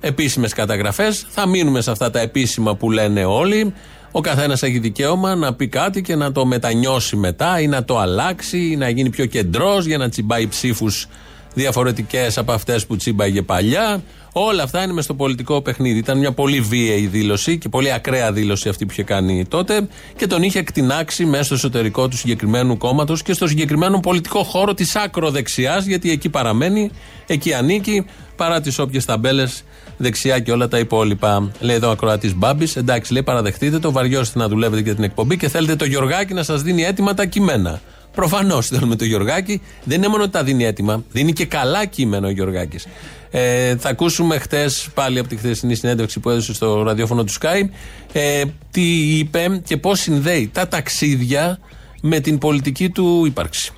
Επίσημες 0.00 0.52
καταγραφές. 0.52 1.26
Θα 1.28 1.48
μείνουμε 1.48 1.80
σε 1.80 1.90
αυτά 1.90 2.10
τα 2.10 2.20
επίσημα 2.20 2.76
που 2.76 2.90
λένε 2.90 3.24
όλοι. 3.24 3.74
Ο 4.14 4.20
καθένας 4.20 4.62
έχει 4.62 4.78
δικαίωμα 4.78 5.34
να 5.34 5.54
πει 5.54 5.68
κάτι 5.68 6.02
και 6.02 6.14
να 6.16 6.32
το 6.32 6.46
μετανιώσει 6.46 7.16
μετά 7.16 7.60
ή 7.60 7.66
να 7.66 7.84
το 7.84 7.98
αλλάξει 7.98 8.70
ή 8.70 8.76
να 8.76 8.88
γίνει 8.88 9.10
πιο 9.10 9.26
κεντρός 9.26 9.86
για 9.86 9.98
να 9.98 10.08
τσιμπάει 10.08 10.46
ψήφους 10.46 11.06
διαφορετικές 11.54 12.38
από 12.38 12.52
αυτές 12.52 12.86
που 12.86 12.96
τσίμπαγε 12.96 13.42
παλιά. 13.42 14.02
Όλα 14.32 14.62
αυτά 14.62 14.82
είναι 14.82 14.92
μες 14.92 15.04
στο 15.04 15.14
πολιτικό 15.14 15.62
παιχνίδι. 15.62 15.98
Ήταν 15.98 16.18
μια 16.18 16.32
πολύ 16.32 16.60
βίαιη 16.60 17.06
δήλωση 17.06 17.58
και 17.58 17.68
πολύ 17.68 17.92
ακραία 17.92 18.32
δήλωση 18.32 18.68
αυτή 18.68 18.86
που 18.86 18.92
είχε 18.92 19.02
κάνει 19.02 19.46
τότε 19.46 19.88
και 20.16 20.26
τον 20.26 20.42
είχε 20.42 20.58
εκτινάξει 20.58 21.24
μέσα 21.24 21.44
στο 21.44 21.54
εσωτερικό 21.54 22.08
του 22.08 22.16
συγκεκριμένου 22.16 22.76
κόμματος 22.76 23.22
και 23.22 23.32
στο 23.32 23.46
συγκεκριμένο 23.46 24.00
πολιτικό 24.00 24.42
χώρο 24.42 24.74
της 24.74 24.96
ακροδεξιά, 24.96 25.78
γιατί 25.86 26.10
εκεί 26.10 26.28
παραμένει, 26.28 26.90
εκεί 27.26 27.54
ανήκει, 27.54 28.04
παρά 28.36 28.60
τις 28.60 28.78
όποιες 28.78 29.04
ταμπέλες 29.04 29.64
δεξιά 30.02 30.38
και 30.38 30.52
όλα 30.52 30.68
τα 30.68 30.78
υπόλοιπα. 30.78 31.50
Λέει 31.60 31.76
εδώ 31.76 31.88
ο 31.88 31.90
ακροατής 31.90 32.34
Μπάμπης, 32.34 32.76
εντάξει, 32.76 33.12
λέει 33.12 33.22
παραδεχτείτε 33.22 33.78
το, 33.78 33.92
βαριώστε 33.92 34.38
να 34.38 34.48
δουλεύετε 34.48 34.82
για 34.82 34.94
την 34.94 35.04
εκπομπή 35.04 35.36
και 35.36 35.48
θέλετε 35.48 35.76
το 35.76 35.84
Γιωργάκι 35.84 36.34
να 36.34 36.42
σας 36.42 36.62
δίνει 36.62 36.82
έτοιμα 36.82 37.14
τα 37.14 37.24
κείμενα. 37.24 37.80
Προφανώς 38.14 38.66
θέλουμε 38.66 38.96
το 38.96 39.04
Γιωργάκη. 39.04 39.60
Δεν 39.84 39.98
είναι 39.98 40.08
μόνο 40.08 40.22
ότι 40.22 40.32
τα 40.32 40.44
δίνει 40.44 40.64
έτοιμα, 40.64 41.04
δίνει 41.12 41.32
και 41.32 41.44
καλά 41.46 41.84
κείμενο 41.86 42.26
ο 42.26 42.30
Γιωργάκης. 42.30 42.86
Ε, 43.30 43.76
θα 43.76 43.88
ακούσουμε 43.88 44.38
χτες, 44.38 44.88
πάλι 44.94 45.18
από 45.18 45.28
τη 45.28 45.36
χθεσινή 45.36 45.74
συνέντευξη 45.74 46.20
που 46.20 46.30
έδωσε 46.30 46.54
στο 46.54 46.82
ραδιόφωνο 46.82 47.24
του 47.24 47.32
Sky, 47.32 47.68
ε, 48.12 48.42
τι 48.70 48.82
είπε 49.18 49.60
και 49.64 49.76
πώς 49.76 50.00
συνδέει 50.00 50.50
τα 50.52 50.68
ταξίδια 50.68 51.58
με 52.02 52.20
την 52.20 52.38
πολιτική 52.38 52.88
του 52.90 53.22
ύπαρξη. 53.26 53.72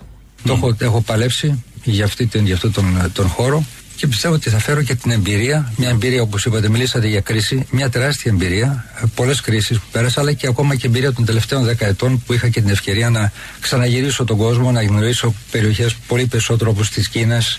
Το 0.45 0.53
έχω, 0.53 0.77
έχω 0.79 1.01
παλέψει 1.01 1.63
για, 1.85 2.05
αυτή, 2.05 2.27
την- 2.27 2.45
για 2.47 2.55
αυτόν 2.55 2.73
τον, 2.73 3.11
τον 3.13 3.29
χώρο 3.29 3.65
και 3.97 4.07
πιστεύω 4.07 4.35
ότι 4.35 4.51
θα 4.51 4.59
φέρω 4.59 4.83
και 4.83 4.95
την 4.95 5.11
εμπειρία, 5.11 5.73
μια 5.77 5.89
εμπειρία 5.89 6.23
όπως 6.23 6.45
είπατε, 6.45 6.69
μιλήσατε 6.69 7.07
για 7.07 7.21
κρίση, 7.21 7.67
μια 7.71 7.91
τεράστια 7.91 8.33
εμπειρία, 8.33 8.85
πολλές 9.15 9.41
κρίσεις 9.41 9.79
που 9.79 9.85
πέρασα, 9.93 10.21
αλλά 10.21 10.33
και 10.33 10.47
ακόμα 10.47 10.75
και 10.75 10.87
εμπειρία 10.87 11.13
των 11.13 11.25
τελευταίων 11.25 11.65
δέκα 11.65 11.87
ετών 11.87 12.23
που 12.27 12.33
είχα 12.33 12.49
και 12.49 12.61
την 12.61 12.71
ευκαιρία 12.71 13.11
να 13.11 13.33
ξαναγυρίσω 13.61 14.25
τον 14.25 14.37
κόσμο, 14.37 14.71
να 14.71 14.83
γνωρίσω 14.83 15.35
περιοχές 15.51 15.95
πολύ 15.95 16.27
περισσότερο 16.27 16.71
όπως 16.71 16.91
της 16.91 17.09
Κίνας. 17.09 17.59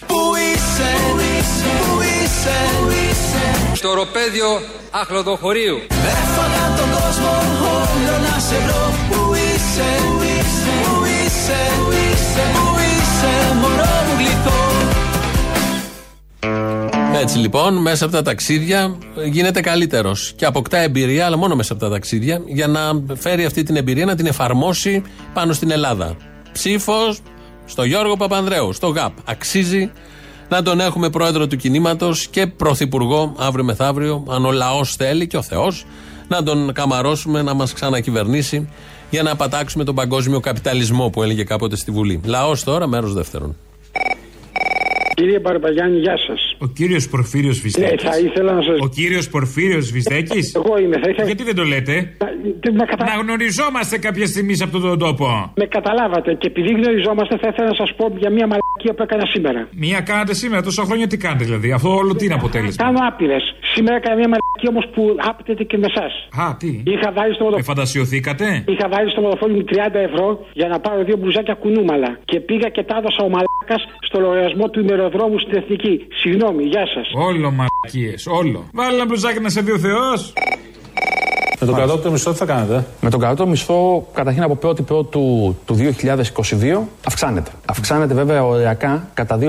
Στο 3.74 3.89
οροπέδιο 3.89 4.48
Αχλοδοχωρίου. 5.02 5.78
Έφαγα 5.89 6.76
τον 6.78 6.89
κόσμο 6.91 7.32
όλο 7.78 8.15
να 8.28 8.39
σε 8.39 8.58
βρω 8.65 8.93
Πού 9.10 9.34
είσαι, 9.34 9.89
πού 10.02 10.24
είσαι, 10.24 10.76
πού 10.84 11.04
είσαι, 11.04 11.60
πού 11.84 11.85
είσαι, 11.85 11.85
Έτσι 17.19 17.38
λοιπόν, 17.38 17.78
μέσα 17.78 18.06
από 18.06 18.13
τα 18.13 18.21
ταξίδια 18.21 18.97
ε, 19.17 19.28
γίνεται 19.28 19.62
καλύτερος 19.62 20.34
και 20.36 20.45
αποκτά 20.45 20.78
εμπειρία, 20.78 21.25
αλλά 21.25 21.38
μόνο 21.38 21.56
μέσα 21.56 21.73
από 21.73 21.82
τα 21.82 21.89
ταξίδια, 21.89 22.41
για 22.45 22.67
να 22.67 22.80
φέρει 23.15 23.45
αυτή 23.45 23.63
την 23.63 23.75
εμπειρία 23.75 24.06
να 24.06 24.15
την 24.15 24.25
εφαρμόσει 24.25 25.04
πάνω 25.34 25.54
στην 25.54 25.71
Ελλάδα. 25.71 26.15
Ψήφος 26.51 27.19
στο 27.65 27.84
Γιώργο 27.84 28.17
Παπανδρέου, 28.17 28.73
στο 28.73 28.88
ΓΑΠ. 28.88 29.12
Αξίζει 29.25 29.91
να 30.49 30.62
τον 30.62 30.80
έχουμε 30.80 31.10
πρόεδρο 31.10 31.47
του 31.47 31.56
κινήματος 31.56 32.28
και 32.28 32.47
πρωθυπουργό 32.47 33.36
αύριο 33.38 33.63
μεθαύριο, 33.63 34.23
αν 34.30 34.45
ο 34.45 34.51
λαός 34.51 34.95
θέλει 34.95 35.28
και 35.28 35.38
ο 35.38 35.41
Θεός, 35.41 35.86
να 36.28 36.43
τον 36.43 36.73
καμαρώσουμε 36.73 37.41
να 37.41 37.54
μας 37.54 37.73
ξανακυβερνήσει 37.73 38.69
για 39.10 39.23
να 39.23 39.36
πατάξουμε 39.36 39.84
τον 39.84 39.95
παγκόσμιο 39.95 40.39
καπιταλισμό 40.39 41.10
που 41.10 41.23
έλεγε 41.23 41.43
κάποτε 41.43 41.75
στη 41.75 41.91
Βουλή. 41.91 42.21
Λαός 42.25 42.63
τώρα, 42.63 42.88
μέρος 42.88 43.13
δεύτερον. 43.13 43.56
Κύριε 45.19 45.39
Μπαρμπαγιάννη, 45.39 45.97
γεια 45.99 46.17
σας. 46.28 46.41
Ο 46.58 46.67
κύριος 46.67 47.08
Πορφύριος 47.10 47.60
Βυστέκη. 47.60 48.04
Ναι, 48.06 48.10
θα 48.12 48.17
ήθελα 48.19 48.51
να 48.54 48.62
σας- 48.62 48.80
Ο 48.80 48.88
κύριος 48.97 49.30
Πορφύριος 49.30 49.91
Βυστέκη. 49.91 50.39
Εγώ 50.60 50.73
είμαι, 50.82 50.97
θα 51.04 51.10
ήθελα- 51.10 51.25
Γιατί 51.32 51.43
δεν 51.43 51.56
το 51.56 51.63
λέτε; 51.63 51.95
με 52.80 52.86
κατα- 52.86 53.06
Να 53.06 53.15
γνωριζόμαστε 53.21 53.97
κάποια 53.97 54.25
στιγμή 54.25 54.54
σε 54.56 54.63
αυτόν 54.63 54.82
τον 54.82 54.99
τόπο. 54.99 55.51
Με 55.56 55.65
καταλάβατε 55.65 56.34
και 56.34 56.47
επειδή 56.47 56.69
γνωριζόμαστε, 56.80 57.38
θα 57.41 57.47
ήθελα 57.51 57.67
να 57.67 57.75
σας 57.82 57.89
πω 57.97 58.06
για 58.21 58.30
μια 58.38 58.47
μαλακία 58.51 58.93
που 58.95 59.04
έκανα 59.08 59.25
σήμερα. 59.34 59.67
Μία 59.84 59.99
κάνατε 60.10 60.34
σήμερα, 60.34 60.62
τόσα 60.62 60.84
χρόνια 60.84 61.08
τι 61.08 61.17
κάνετε 61.17 61.43
δηλαδή; 61.43 61.71
Αυτό 61.71 61.89
όλο 62.01 62.15
τι 62.15 62.25
είναι 62.25 62.34
αποτέλεσμα; 62.41 62.84
Κάνω 62.86 62.99
άπειρες. 63.10 63.43
Σήμερα 63.73 63.95
έκανα 63.95 64.15
μια 64.21 64.30
μαλακία 64.34 64.69
όμως 64.73 64.86
που 64.93 65.01
άπτεται 65.30 65.63
και 65.69 65.78
με 65.78 65.88
εσάς. 65.93 66.13
Α, 66.43 66.56
τι; 66.62 66.71
Είχα 66.93 67.10
βάλει 67.17 67.34
στο 67.34 67.43
Με 67.43 67.49
μοδοφόνι. 67.49 67.63
φαντασιωθήκατε; 67.71 68.45
Είχα 68.73 68.88
βάλει 68.93 69.10
στο 69.13 69.21
μοδοφόνι 69.21 69.54
μου 69.58 69.63
30 69.71 69.99
ευρώ 70.10 70.28
για 70.60 70.67
να 70.67 70.78
πάρω 70.80 71.04
δύο 71.04 71.17
μπουζάκια 71.19 71.54
κουνούμαλα. 71.54 72.10
Και 72.30 72.39
πήγα 72.47 72.67
και 72.75 72.84
τα 72.89 72.95
έδωσα 72.99 73.21
ο 73.28 73.30
μαλάκας 73.36 73.82
στο 74.08 74.17
λογαριασμό 74.19 74.65
του 74.69 74.80
ημεροδρόμου 75.06 75.39
στην 75.39 75.58
Εθνική. 75.58 76.08
Συγγνώμη, 76.22 76.63
γεια 76.63 76.86
σας. 76.88 77.12
Όλο 77.13 77.52
μαλακίες, 77.52 78.28
όλο. 78.28 78.70
Βάλε 78.74 78.96
ένα 78.96 79.06
μπλουζάκι 79.06 79.39
να 79.39 79.50
σε 79.50 79.62
δει 79.62 79.72
ο 79.72 79.80
Θεός. 79.80 80.34
Με 81.60 81.65
τον 81.65 81.76
κατώτατο 81.76 82.12
μισθό 82.12 82.32
τι 82.32 82.38
θα 82.38 82.46
κάνετε; 82.46 82.78
Με 83.02 83.10
τον 83.10 83.20
κατώτατο 83.20 83.48
μισθό, 83.50 83.80
καταρχήν 84.13 84.44
από 84.44 84.54
1η 84.70 84.86
Πρώτου 84.86 85.10
του, 85.13 85.24
του 85.65 85.74
2022, 85.76 86.88
αυξάνεται. 87.10 87.52
Αυξάνεται 87.74 88.13
βέβαια 88.22 88.41
ωριακά 88.46 88.94
κατά 89.20 89.36
2%. 89.41 89.44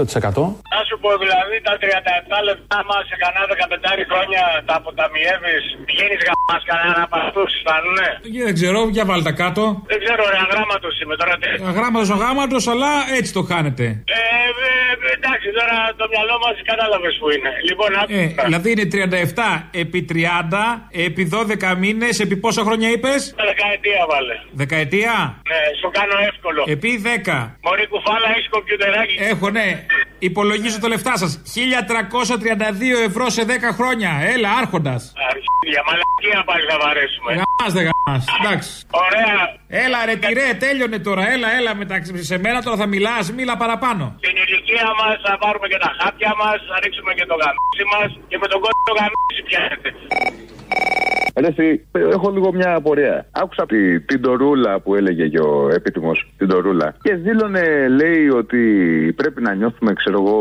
Να 0.75 0.81
σου 0.88 0.97
πω 1.03 1.11
δηλαδή 1.25 1.57
τα 1.69 1.73
37 1.83 2.38
λεπτά 2.49 2.79
μας 2.88 3.03
σε 3.11 3.16
κανένα 3.23 3.45
15 3.53 4.03
χρόνια 4.11 4.42
τα 4.69 4.75
αποταμιεύεις. 4.81 5.64
Πηγαίνει 5.87 6.16
γαμάς 6.27 6.62
κανένα 6.71 7.01
από 7.07 7.16
αυτούς, 7.25 7.49
αισθάνουνε. 7.57 8.09
Δεν 8.47 8.55
ξέρω, 8.59 8.81
για 8.97 9.05
βάλτε 9.09 9.25
τα 9.31 9.35
κάτω. 9.42 9.62
Δεν 9.92 9.99
ξέρω, 10.05 10.23
ρε 10.33 10.38
αγράμματος 10.47 10.95
είμαι 11.03 11.16
τώρα. 11.21 11.35
τι- 11.40 11.61
Αγράμματος 11.73 12.09
ο 12.16 12.19
γάμματος, 12.25 12.62
αλλά 12.73 12.90
έτσι 13.19 13.31
το 13.38 13.42
χάνετε. 13.51 13.85
Ε, 14.19 14.21
ε, 14.69 14.71
εντάξει, 15.16 15.49
τώρα 15.59 15.77
το 16.01 16.05
μυαλό 16.12 16.35
μας 16.45 16.57
κατάλαβες 16.71 17.14
που 17.21 17.27
είναι. 17.35 17.51
Λοιπόν, 17.69 17.90
άκου. 18.01 18.11
Ε, 18.21 18.25
δηλαδή 18.49 18.69
είναι 18.75 18.87
37 18.95 19.49
επί 19.83 20.01
30 20.11 20.62
επί 21.07 21.23
12 21.35 21.75
μήνε, 21.83 21.96
επί 22.19 22.37
πόσα 22.37 22.63
χρόνια 22.63 22.89
είπες; 22.91 23.35
Δεκαετία 23.37 24.07
βάλε. 24.11 24.35
Δεκαετία; 24.53 25.15
Ναι, 25.51 25.61
σου 25.81 25.91
κάνω 25.99 26.17
εύκολο. 26.31 26.65
Επί 26.67 26.91
10. 27.05 27.57
Μωρή 27.63 27.87
κουφάλα, 27.93 28.29
έχεις 28.35 28.49
κομπιουτεράκι. 28.51 29.17
Έχω, 29.33 29.51
ναι. 29.51 29.87
Υπολογίζω 30.19 30.81
το 30.81 30.89
λεφτά 30.89 31.17
σας. 31.17 31.43
1332 31.45 32.99
ευρώ 33.09 33.31
σε 33.31 33.43
10 33.45 33.73
χρόνια. 33.79 34.11
Έλα, 34.35 34.51
άρχοντας. 34.61 35.13
Αρχίδια, 35.31 35.83
μαλακία 35.89 36.41
πάλι 36.49 36.65
θα 36.71 36.77
βαρέσουμε. 36.83 37.31
Γαμάς, 37.41 37.73
δεν 37.77 37.85
γαμάς. 37.89 38.25
Εντάξει. 38.41 38.71
Ωραία. 39.07 39.39
Έλα, 39.85 39.99
ρε, 40.09 40.17
τυρέ, 40.17 40.49
τέλειωνε 40.65 40.99
τώρα. 40.99 41.23
Έλα, 41.35 41.49
έλα, 41.59 41.75
μεταξύ 41.83 42.25
σε 42.25 42.39
μένα 42.39 42.63
τώρα 42.63 42.77
θα 42.77 42.87
μιλάς, 42.87 43.25
μίλα 43.37 43.57
παραπάνω. 43.57 44.05
Στην 44.23 44.37
ηλικία 44.45 44.89
μας 45.01 45.17
θα 45.27 45.33
πάρουμε 45.43 45.67
και 45.73 45.79
τα 45.85 45.91
χάπια 45.99 46.33
μας, 46.41 46.59
θα 46.69 46.77
ρίξουμε 46.83 47.13
και 47.19 47.27
το 47.31 47.37
γαμίσι 47.43 47.85
μας 47.93 48.09
και 48.31 48.39
με 48.43 48.47
τον 48.53 48.59
κόσμο 48.65 48.83
το 48.91 48.95
γαμίσι 48.99 49.43
πιάνετε. 49.49 49.89
Ρε, 51.40 51.46
εσύ, 51.46 51.87
έχω 51.92 52.31
λίγο 52.31 52.53
μια 52.53 52.75
απορία. 52.75 53.27
Άκουσα 53.31 53.66
τη, 53.66 54.01
την 54.01 54.20
Τωρούλα 54.22 54.81
που 54.81 54.94
έλεγε 54.94 55.27
και 55.29 55.38
ο 55.40 55.68
επίτιμος, 55.75 56.33
την 56.38 56.49
Τωρούλα. 56.49 56.94
Και 57.03 57.14
δήλωνε, 57.14 57.88
λέει, 57.88 58.29
ότι 58.29 58.59
πρέπει 59.16 59.42
να 59.42 59.55
νιώθουμε, 59.55 59.92
ξέρω 59.92 60.22
εγώ, 60.27 60.38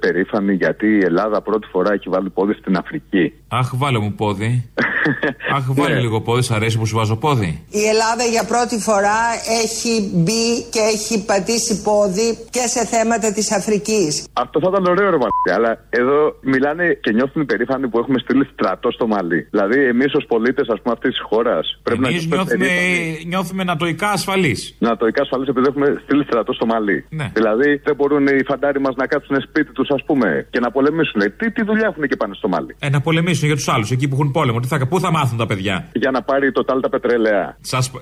περήφανοι 0.00 0.54
γιατί 0.54 0.86
η 0.86 1.02
Ελλάδα 1.04 1.42
πρώτη 1.42 1.66
φορά 1.70 1.92
έχει 1.92 2.08
βάλει 2.08 2.30
πόδι 2.30 2.52
στην 2.52 2.76
Αφρική. 2.76 3.32
Αχ, 3.48 3.70
βάλε 3.76 3.98
μου 3.98 4.12
πόδι. 4.12 4.70
Αχ, 5.56 5.64
βάλε 5.72 5.94
Ναι. 5.94 6.00
λίγο 6.00 6.20
πόδι, 6.20 6.42
σ' 6.42 6.50
αρέσει 6.50 6.78
που 6.78 6.86
σου 6.86 6.96
βάζω 6.96 7.16
πόδι. 7.16 7.62
Η 7.70 7.82
Ελλάδα 7.88 8.24
για 8.24 8.44
πρώτη 8.44 8.78
φορά 8.78 9.18
έχει 9.62 10.10
μπει 10.14 10.62
και 10.70 10.80
έχει 10.94 11.24
πατήσει 11.24 11.82
πόδι 11.82 12.38
και 12.50 12.64
σε 12.74 12.86
θέματα 12.86 13.32
της 13.32 13.52
Αφρικής. 13.52 14.26
Αυτό 14.32 14.60
θα 14.60 14.68
ήταν 14.72 14.86
ωραίο, 14.86 15.10
ρε 15.10 15.16
μαλάκα. 15.22 15.54
Αλλά 15.54 15.84
εδώ 15.90 16.36
μιλάνε 16.40 16.98
και 17.02 17.12
νιώθουν 17.12 17.46
περήφανοι 17.46 17.88
που 17.88 17.98
έχουμε 17.98 18.18
στείλει 18.18 18.44
στρατό 18.52 18.90
στο 18.90 19.06
Μαλί. 19.06 19.46
Δηλαδή, 19.50 19.84
εμείς 19.84 20.14
ως 20.14 20.23
πολίτες, 20.26 20.66
ας 20.74 20.78
πούμε, 20.82 20.94
αυτής 20.96 21.10
της 21.10 21.20
χώρας 21.30 21.78
πρέπει 21.82 22.00
να 22.00 22.08
Εμείς 22.08 22.26
νιώθουμε 22.26 22.42
νιώθουμε, 22.44 22.66
περήφανοι. 22.66 23.24
νιώθουμε 23.32 23.62
νατοικά 23.64 24.08
ασφαλεί. 24.10 24.54
Νατοικά 24.78 25.22
ασφαλής 25.22 25.48
επειδή 25.48 25.66
έχουμε 25.70 25.86
στείλει 26.04 26.24
στρατό 26.24 26.52
στο 26.52 26.66
Μαλί. 26.66 27.04
Ναι. 27.08 27.30
Δηλαδή, 27.34 27.80
δεν 27.84 27.94
μπορούν 27.96 28.26
οι 28.26 28.44
φαντάροι 28.50 28.80
μας 28.80 28.94
να 28.96 29.06
κάτσουν 29.06 29.36
σπίτι 29.48 29.72
τους, 29.72 29.88
ας 29.90 30.02
πούμε, 30.06 30.46
και 30.50 30.60
να 30.60 30.70
πολεμήσουν. 30.70 31.20
Τι, 31.38 31.50
τι 31.52 31.62
δουλειά 31.64 31.86
έχουν 31.90 32.02
και 32.08 32.16
πάνε 32.16 32.34
στο 32.34 32.48
Μαλί; 32.48 32.76
Ε, 32.78 32.88
να 32.88 33.00
πολεμήσουν 33.00 33.46
για 33.46 33.56
τους 33.56 33.68
άλλους, 33.68 33.90
εκεί 33.90 34.08
που 34.08 34.14
έχουν 34.18 34.30
πόλεμο. 34.30 34.60
Τι 34.60 34.66
θα, 34.68 34.86
πού 34.88 35.00
θα 35.00 35.10
μάθουν 35.10 35.38
τα 35.38 35.46
παιδιά; 35.46 35.88
Για 35.92 36.10
να 36.10 36.22
πάρει 36.22 36.52
το 36.52 36.64
τάλτα 36.64 36.88
πετρέλαια. 36.88 37.56
Σας, 37.60 37.92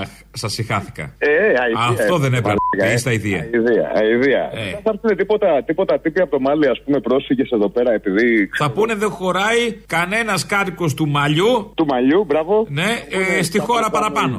αχ, 0.00 0.08
σας 0.32 0.52
συχάθηκα. 0.52 1.02
Ε, 1.18 1.28
αηδία, 1.62 2.02
Αυτό 2.02 2.18
δεν 2.18 2.34
ε, 2.34 2.38
έπρεπε. 2.38 2.54
μαλάκα, 2.72 2.90
ε. 2.90 2.94
Είστε 2.94 3.10
αηδία. 3.10 3.38
Αηδία, 3.38 3.92
αηδία. 3.94 4.50
Ε. 4.52 4.70
Δεν 4.70 4.80
θα 4.84 4.90
έρθουν 4.94 5.16
τίποτα, 5.16 5.62
τίποτα 5.66 5.98
τύποι 6.00 6.20
από 6.20 6.30
το 6.30 6.40
Μάλι, 6.40 6.68
ας 6.68 6.82
πούμε, 6.84 7.00
πρόσφυγες 7.00 7.50
εδώ 7.50 7.68
πέρα 7.68 7.92
επειδή. 7.92 8.50
Θα 8.56 8.70
πούνε 8.70 8.94
δεν 8.94 9.10
χωράει 9.10 9.72
κανένας 9.86 10.46
κάτοικος 10.46 10.94
του 10.94 11.08
μαλλιού. 11.08 11.53
Του 11.78 11.84
μαλλιού, 11.92 12.20
μπράβο. 12.28 12.54
Ναι, 12.80 12.90
ε, 13.38 13.42
στη 13.42 13.58
χώρα 13.58 13.86
παραπάνω. 13.96 14.38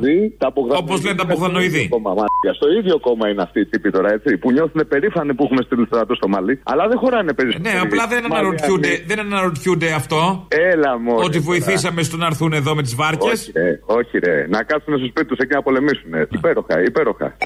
Όπως 0.82 0.98
λένε 1.04 1.18
τα 1.22 1.26
Μπογδανοειδή. 1.26 1.84
Κόμμα, 1.96 2.12
μάλιστα. 2.20 2.50
Στο 2.60 2.68
ίδιο 2.80 2.96
κόμμα 3.08 3.26
είναι 3.30 3.42
αυτοί 3.48 3.60
οι 3.60 3.66
τύποι 3.66 3.90
τώρα, 3.92 4.10
έτσι. 4.18 4.38
Που 4.38 4.52
νιώθουν 4.52 4.82
περήφανοι 4.88 5.32
που 5.36 5.44
έχουμε 5.44 5.62
στείλει 5.66 5.86
στρατό 5.86 6.14
στο 6.16 6.28
Μαλί. 6.28 6.54
Αλλά 6.64 6.84
δεν 6.88 6.98
χωράνε 6.98 7.34
περισσότερο. 7.34 7.74
Ναι, 7.74 7.80
απλά 7.86 8.04
δεν 8.14 8.22
αναρωτιούνται, 8.30 8.92
δεν 9.10 9.20
αναρωτιούνται 9.20 9.90
αυτό. 10.02 10.46
Έλα, 10.48 11.00
μόνο. 11.00 11.20
Ότι 11.28 11.40
βοηθήσαμε 11.40 12.02
στο 12.04 12.18
να 12.18 12.26
έρθουν 12.26 12.54
εδώ 12.54 12.76
με 12.76 12.82
τις 12.82 12.96
βάρκες. 12.96 13.32
Όχι, 13.32 13.52
ρε, 13.56 13.80
όχι, 13.86 14.18
ρε. 14.26 14.36
Να 14.48 14.64
κάτσουν 14.64 14.98
στο 14.98 15.08
σπίτι 15.12 15.28
του 15.28 15.36
εκεί 15.40 15.54
να 15.54 15.62
πολεμήσουν. 15.62 16.12
Υπέροχα, 16.38 16.76
υπέροχα. 16.90 17.38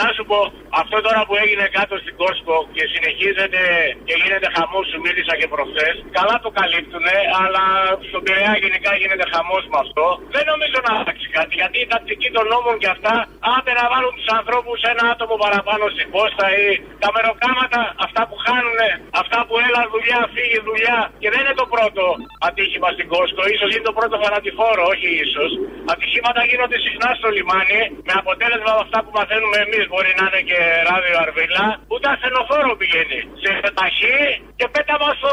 Να 0.00 0.06
σου 0.16 0.24
πω, 0.30 0.40
αυτό 0.82 0.96
τώρα 1.06 1.20
που 1.26 1.34
έγινε 1.42 1.64
κάτω 1.78 1.94
στην 2.02 2.14
Κόρσκο 2.20 2.56
και 2.76 2.84
συνεχίζεται 2.92 3.60
και 4.06 4.14
γίνεται 4.22 4.48
χαμός, 4.56 4.84
σου 4.90 4.98
μίλησα 5.04 5.34
και 5.40 5.48
προχθές. 5.54 5.94
Καλά 6.18 6.36
το 6.44 6.50
καλύπτουνε, 6.58 7.16
αλλά 7.42 7.64
στον 8.08 8.20
Πειραιά 8.24 8.54
γενικά 8.64 8.90
γίνεται 9.00 9.26
χαμός 9.32 9.64
με 9.72 9.78
αυτό. 9.84 10.06
Δεν 10.34 10.44
νομίζω 10.52 10.78
να 10.86 10.92
αλλάξει 10.98 11.28
κάτι, 11.38 11.52
γιατί 11.60 11.76
η 11.84 11.88
τακτική 11.92 12.28
των 12.36 12.44
νόμων 12.52 12.74
και 12.82 12.90
αυτά, 12.94 13.14
άντε 13.54 13.72
να 13.80 13.84
βάλουν 13.92 14.12
τους 14.18 14.30
ανθρώπους 14.38 14.78
ένα 14.92 15.04
άτομο 15.12 15.34
παραπάνω 15.44 15.84
στην 15.94 16.06
πόστα 16.14 16.44
ή 16.62 16.66
τα 17.02 17.08
μεροκάματα, 17.16 17.80
αυτά 18.06 18.22
που 18.28 18.36
χάνουνε, 18.44 18.90
αυτά 19.22 19.38
που 19.46 19.54
έλα 19.66 19.82
δουλειά, 19.94 20.20
φύγει 20.34 20.58
δουλειά. 20.68 20.98
Και 21.20 21.28
δεν 21.32 21.40
είναι 21.42 21.56
το 21.62 21.66
πρώτο 21.74 22.02
ατύχημα 22.48 22.88
στην 22.96 23.06
Κόρσκο, 23.12 23.42
ίσως 23.54 23.70
είναι 23.72 23.86
το 23.90 23.94
πρώτο 23.98 24.14
θανατηφόρο, 24.22 24.82
όχι 24.92 25.08
ίσως. 25.24 25.50
Ατυχήματα 25.92 26.40
γίνονται 26.50 26.78
συχνά 26.86 27.10
στο 27.18 27.28
λιμάνι, 27.36 27.80
με 28.08 28.14
αποτέλεσμα 28.22 28.72
αυτά 28.84 28.98
που 29.04 29.12
μαθαίνουμε 29.18 29.58
εμείς, 29.66 29.84
μπορεί 29.88 30.12
να 30.18 30.24
είναι 30.28 30.42
και 30.50 30.60
ράδιο 30.90 31.16
αρβίλα, 31.24 31.66
ούτε 31.92 32.06
ασθενοφόρο 32.14 32.72
πηγαίνει. 32.80 33.20
Σε 33.42 33.50
ταχύ 33.78 34.20
και 34.58 34.66
πέταμα 34.74 35.10
στο 35.20 35.32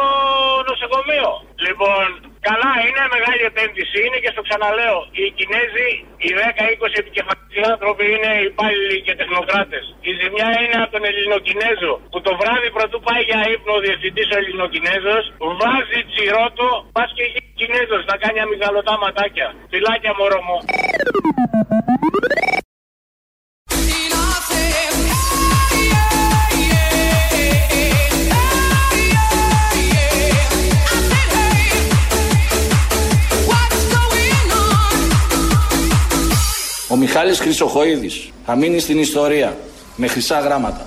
νοσοκομείο. 0.70 1.30
Λοιπόν, 1.66 2.08
Καλά, 2.50 2.74
είναι 2.88 3.04
μεγάλη 3.16 3.44
επένδυση. 3.52 3.98
Είναι 4.06 4.20
και 4.24 4.32
στο 4.34 4.42
ξαναλέω. 4.48 5.00
Οι 5.20 5.24
Κινέζοι, 5.38 5.90
οι 6.26 6.30
10-20 6.40 7.02
επικεφαλής 7.02 7.60
άνθρωποι 7.74 8.06
είναι 8.16 8.32
υπάλληλοι 8.50 8.98
και 9.06 9.14
τεχνοκράτες. 9.20 9.84
Η 10.10 10.12
ζημιά 10.20 10.50
είναι 10.62 10.78
από 10.84 10.92
τον 10.96 11.04
Ελληνοκινέζο 11.12 11.92
που 12.12 12.20
το 12.26 12.32
βράδυ 12.40 12.70
πρωτού 12.78 12.98
πάει 13.08 13.24
για 13.30 13.40
ύπνο 13.54 13.74
ο 13.78 13.82
διευθυντής 13.86 14.28
ο 14.34 14.38
Ελληνοκινέζος, 14.42 15.24
βάζει 15.60 16.00
τσιρότο, 16.10 16.70
πας 16.96 17.10
και 17.18 17.26
γίνει 17.32 17.52
Κινέζος 17.60 18.04
να 18.12 18.16
κάνει 18.24 18.40
αμυγαλωτά 18.46 18.94
ματάκια. 19.04 19.48
Φιλάκια 19.72 20.14
μωρό 20.18 20.40
μου. 20.48 20.58
Ο 36.96 36.98
Μιχάλης 36.98 37.40
Χρυσοχοίδης 37.40 38.30
θα 38.46 38.56
μείνει 38.56 38.80
στην 38.80 39.00
ιστορία 39.00 39.58
με 39.96 40.08
χρυσά 40.08 40.40
γράμματα. 40.40 40.86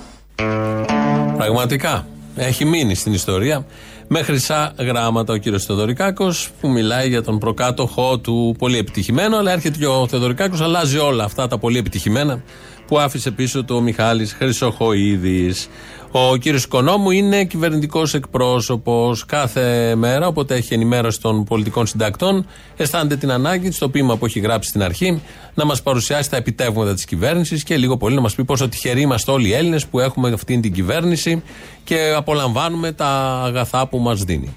Πραγματικά. 1.37 2.07
Έχει 2.37 2.65
μείνει 2.65 2.95
στην 2.95 3.13
ιστορία 3.13 3.67
με 4.09 4.23
χρυσά 4.23 4.73
γράμματα 4.79 5.33
ο 5.33 5.37
κύριος 5.37 5.65
Θεοδωρικάκος 5.65 6.51
που 6.61 6.69
μιλάει 6.69 7.09
για 7.09 7.23
τον 7.23 7.39
προκάτοχό 7.39 8.19
του 8.19 8.55
πολύ 8.59 8.79
επιτυχημένο. 8.79 9.37
Αλλά 9.37 9.53
έρχεται 9.53 9.79
και 9.79 9.87
ο 9.87 10.07
Θεοδωρικάκος, 10.09 10.61
αλλάζει 10.61 10.99
όλα 10.99 11.25
αυτά 11.25 11.49
τα 11.49 11.59
πολύ 11.59 11.79
επιτυχημένα 11.79 12.43
που 12.89 12.99
άφησε 12.99 13.31
πίσω 13.31 13.65
του 13.65 13.77
ο 13.77 13.81
Μιχάλης 13.81 14.33
Χρυσοχοίδης. 14.33 15.69
Ο 16.11 16.37
κύριος 16.37 16.65
Οικονόμου 16.65 17.11
είναι 17.11 17.45
κυβερνητικός 17.45 18.15
εκπρόσωπος 18.15 19.25
κάθε 19.25 19.95
μέρα, 19.95 20.27
οπότε 20.27 20.55
έχει 20.55 20.75
ενημέρωση 20.75 21.21
των 21.21 21.45
πολιτικών 21.45 21.87
συντακτών. 21.87 22.47
Αισθάνεται 22.77 23.17
την 23.17 23.31
ανάγκη, 23.31 23.71
στο 23.71 23.89
ποίημα 23.89 24.17
που 24.17 24.27
έχει 24.27 24.41
γράψει 24.41 24.69
στην 24.69 24.83
αρχή, 24.83 25.23
να 25.55 25.65
μας 25.65 25.83
παρουσιάσει 25.83 26.31
τα 26.31 26.37
επιτεύγματα 26.37 26.95
της 26.95 27.05
κυβέρνησης 27.05 27.63
και 27.63 27.77
λίγο 27.77 27.97
πολύ 27.97 28.15
να 28.15 28.21
μας 28.21 28.35
πει 28.35 28.45
πόσο 28.45 28.69
τυχεροί 28.69 29.01
είμαστε 29.01 29.31
όλοι 29.31 29.49
οι 29.49 29.53
Έλληνες 29.53 29.87
που 29.87 30.01
έχουμε 30.01 30.33
αυτήν 30.33 30.61
την 30.61 30.73
κυβέρνηση 30.73 31.43
και 31.85 32.13
απολαμβάνουμε 32.17 32.93
τα 32.93 33.43
αγαθά 33.45 33.87
που 33.87 33.99
μας 33.99 34.23
δίνει. 34.23 34.57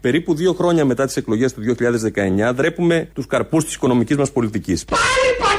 Περίπου 0.00 0.34
δύο 0.34 0.52
χρόνια 0.52 0.84
μετά 0.84 1.06
τις 1.06 1.16
εκλογές 1.16 1.52
του 1.52 1.60
2019, 1.60 2.52
δρέπουμε 2.54 3.08
τους 3.14 3.26
καρπούς 3.26 3.64
της 3.64 3.74
οικονομικής 3.74 4.16
μας 4.16 4.32
πολιτικής. 4.32 4.84
Πάλι 4.84 5.00
πατάτες! 5.38 5.51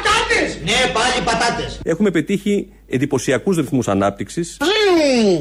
Ναι, 0.64 0.92
πάλι 0.94 1.24
πατάτες. 1.26 1.80
Έχουμε 1.84 2.12
πετύχει 2.12 2.74
εντυπωσιακούς 2.94 3.58
ρυθμούς 3.58 3.88
ανάπτυξης, 3.88 4.58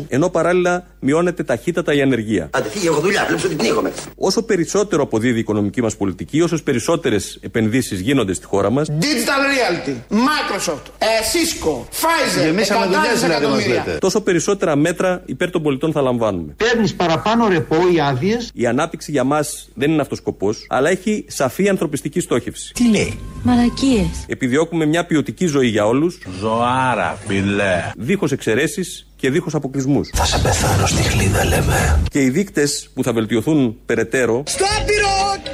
ενώ 0.09 0.29
παράλληλα 0.29 0.85
μειώνεται 1.01 1.43
ταχύτατα 1.43 1.95
η 1.95 2.03
ανεργία. 2.03 2.49
Άντε, 2.53 2.69
φύγε, 2.69 2.89
έχω 2.89 3.01
δουλειά, 3.01 3.25
βλέπεις 3.27 3.45
ότι 3.45 3.55
πνίγομαι. 3.55 3.93
Όσο 4.17 4.43
περισσότερο 4.43 5.03
αποδίδει 5.03 5.37
η 5.37 5.41
οικονομική 5.41 5.83
μας 5.83 5.97
πολιτική, 5.97 6.41
όσο 6.41 6.63
περισσότερες 6.63 7.39
επενδύσεις 7.43 8.01
γίνονται 8.01 8.33
στη 8.33 8.47
χώρα 8.47 8.71
μας, 8.71 8.89
Digital 8.91 9.43
Reality, 9.53 9.95
Microsoft, 10.11 10.87
ε, 10.99 11.07
Cisco, 11.33 11.71
Pfizer, 11.81 12.45
Γεμίσαμε 12.45 12.85
εκατοντάδες 12.85 13.21
δουλειές, 13.21 13.39
δηλαδή, 13.39 13.45
εκατομμύρια. 13.45 13.99
τόσο 13.99 14.21
περισσότερα 14.21 14.77
μέτρα 14.77 15.23
υπέρ 15.27 15.51
των 15.51 15.63
πολιτών 15.63 15.93
θα 15.93 16.01
λαμβάνουμε. 16.01 16.55
Παίρνεις 16.57 16.95
παραπάνω 16.95 17.49
ρεπό 17.49 17.77
οι 17.95 18.01
άδειες. 18.01 18.51
Η 18.55 18.67
ανάπτυξη 18.67 19.11
για 19.11 19.25
μας 19.25 19.69
δεν 19.75 19.91
είναι 19.91 20.01
αυτός 20.01 20.19
σκοπός, 20.19 20.67
αλλά 20.69 20.89
έχει 20.91 21.25
σαφή 21.29 21.69
ανθρωπιστική 21.69 22.21
στόχευση. 22.21 22.73
Τι 22.75 22.89
λέει; 22.91 23.19
Μαλακίες. 23.43 24.25
Επιδιώκουμε 24.27 24.87
μια 24.87 25.07
ποιοτική 25.07 25.47
ζωή 25.47 25.69
για 25.69 25.87
όλους, 25.87 26.19
Ζωάρα, 26.41 27.19
φιλέ. 27.43 27.91
δίχως 27.97 28.33
εξαιρέσεις 28.33 29.07
και 29.17 29.31
δίχως 29.31 29.55
αποκλεισμούς. 29.55 30.11
Θα 30.15 30.25
σε 30.25 30.39
πεθάνω 30.39 30.87
στη 30.87 31.03
χλίδα, 31.03 31.45
λέμε. 31.45 32.03
Και 32.11 32.21
οι 32.23 32.31
δείκτες 32.31 32.91
που 32.95 33.03
θα 33.03 33.13
βελτιωθούν 33.13 33.77
περαιτέρω 33.87 34.43
Στο 34.47 34.65
άπειρο 34.81 35.09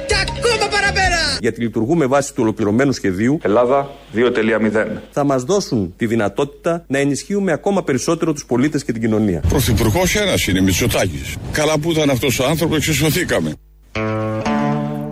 και 0.07 0.15
ακόμα 0.15 0.67
παραπέρα. 0.71 1.17
γιατί 1.39 1.61
λειτουργούμε 1.61 2.05
βάσει 2.05 2.33
του 2.33 2.41
ολοκληρωμένου 2.43 2.91
σχεδίου 2.91 3.39
Ελλάδα 3.41 3.89
2.0. 4.13 5.01
θα 5.11 5.23
μας 5.23 5.43
δώσουν 5.43 5.93
τη 5.97 6.05
δυνατότητα 6.05 6.83
να 6.87 6.97
ενισχύουμε 6.97 7.51
ακόμα 7.51 7.83
περισσότερο 7.83 8.33
τους 8.33 8.45
πολίτες 8.45 8.83
και 8.83 8.91
την 8.91 9.01
κοινωνία. 9.01 9.41
Πρωθυπουργός 9.49 10.15
ένας 10.15 10.47
είναι, 10.47 10.61
Μητσοτάκης. 10.61 11.35
Καλά 11.51 11.77
που 11.79 11.91
ήταν 11.91 12.09
αυτός 12.09 12.39
ο 12.39 12.45
άνθρωπος, 12.45 12.77
εξισωθήκαμε. 12.77 13.53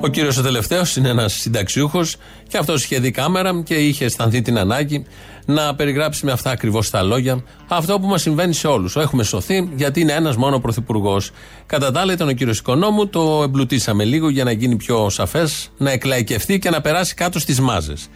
Ο 0.07 0.09
κύριος 0.09 0.37
ο 0.37 0.41
τελευταίος 0.41 0.95
είναι 0.95 1.09
ένας 1.09 1.33
συνταξιούχος 1.33 2.15
και 2.47 2.57
αυτός 2.57 2.83
είχε 2.83 2.99
δει 2.99 3.11
κάμερα 3.11 3.61
και 3.65 3.75
είχε 3.75 4.05
αισθανθεί 4.05 4.41
την 4.41 4.57
ανάγκη 4.57 5.05
να 5.45 5.75
περιγράψει 5.75 6.25
με 6.25 6.31
αυτά 6.31 6.51
ακριβώς 6.51 6.89
τα 6.89 7.03
λόγια 7.03 7.43
αυτό 7.67 7.99
που 7.99 8.07
μας 8.07 8.21
συμβαίνει 8.21 8.53
σε 8.53 8.67
όλους. 8.67 8.95
Έχουμε 8.95 9.23
σωθεί 9.23 9.69
γιατί 9.75 10.01
είναι 10.01 10.13
ένας 10.13 10.35
μόνο 10.35 10.59
πρωθυπουργός. 10.59 11.31
Κατά 11.65 11.91
τα 11.91 11.99
άλλα 11.99 12.13
ήταν 12.13 12.27
ο 12.27 12.31
κύριος 12.31 12.59
Οικονόμου, 12.59 13.07
το 13.07 13.41
εμπλουτίσαμε 13.43 14.03
λίγο 14.03 14.29
για 14.29 14.43
να 14.43 14.51
γίνει 14.51 14.75
πιο 14.75 15.09
σαφές, 15.09 15.71
να 15.77 15.91
εκλαϊκευτεί 15.91 16.59
και 16.59 16.69
να 16.69 16.81
περάσει 16.81 17.13
κάτω 17.13 17.39
στις 17.39 17.59
μάζες. 17.59 18.09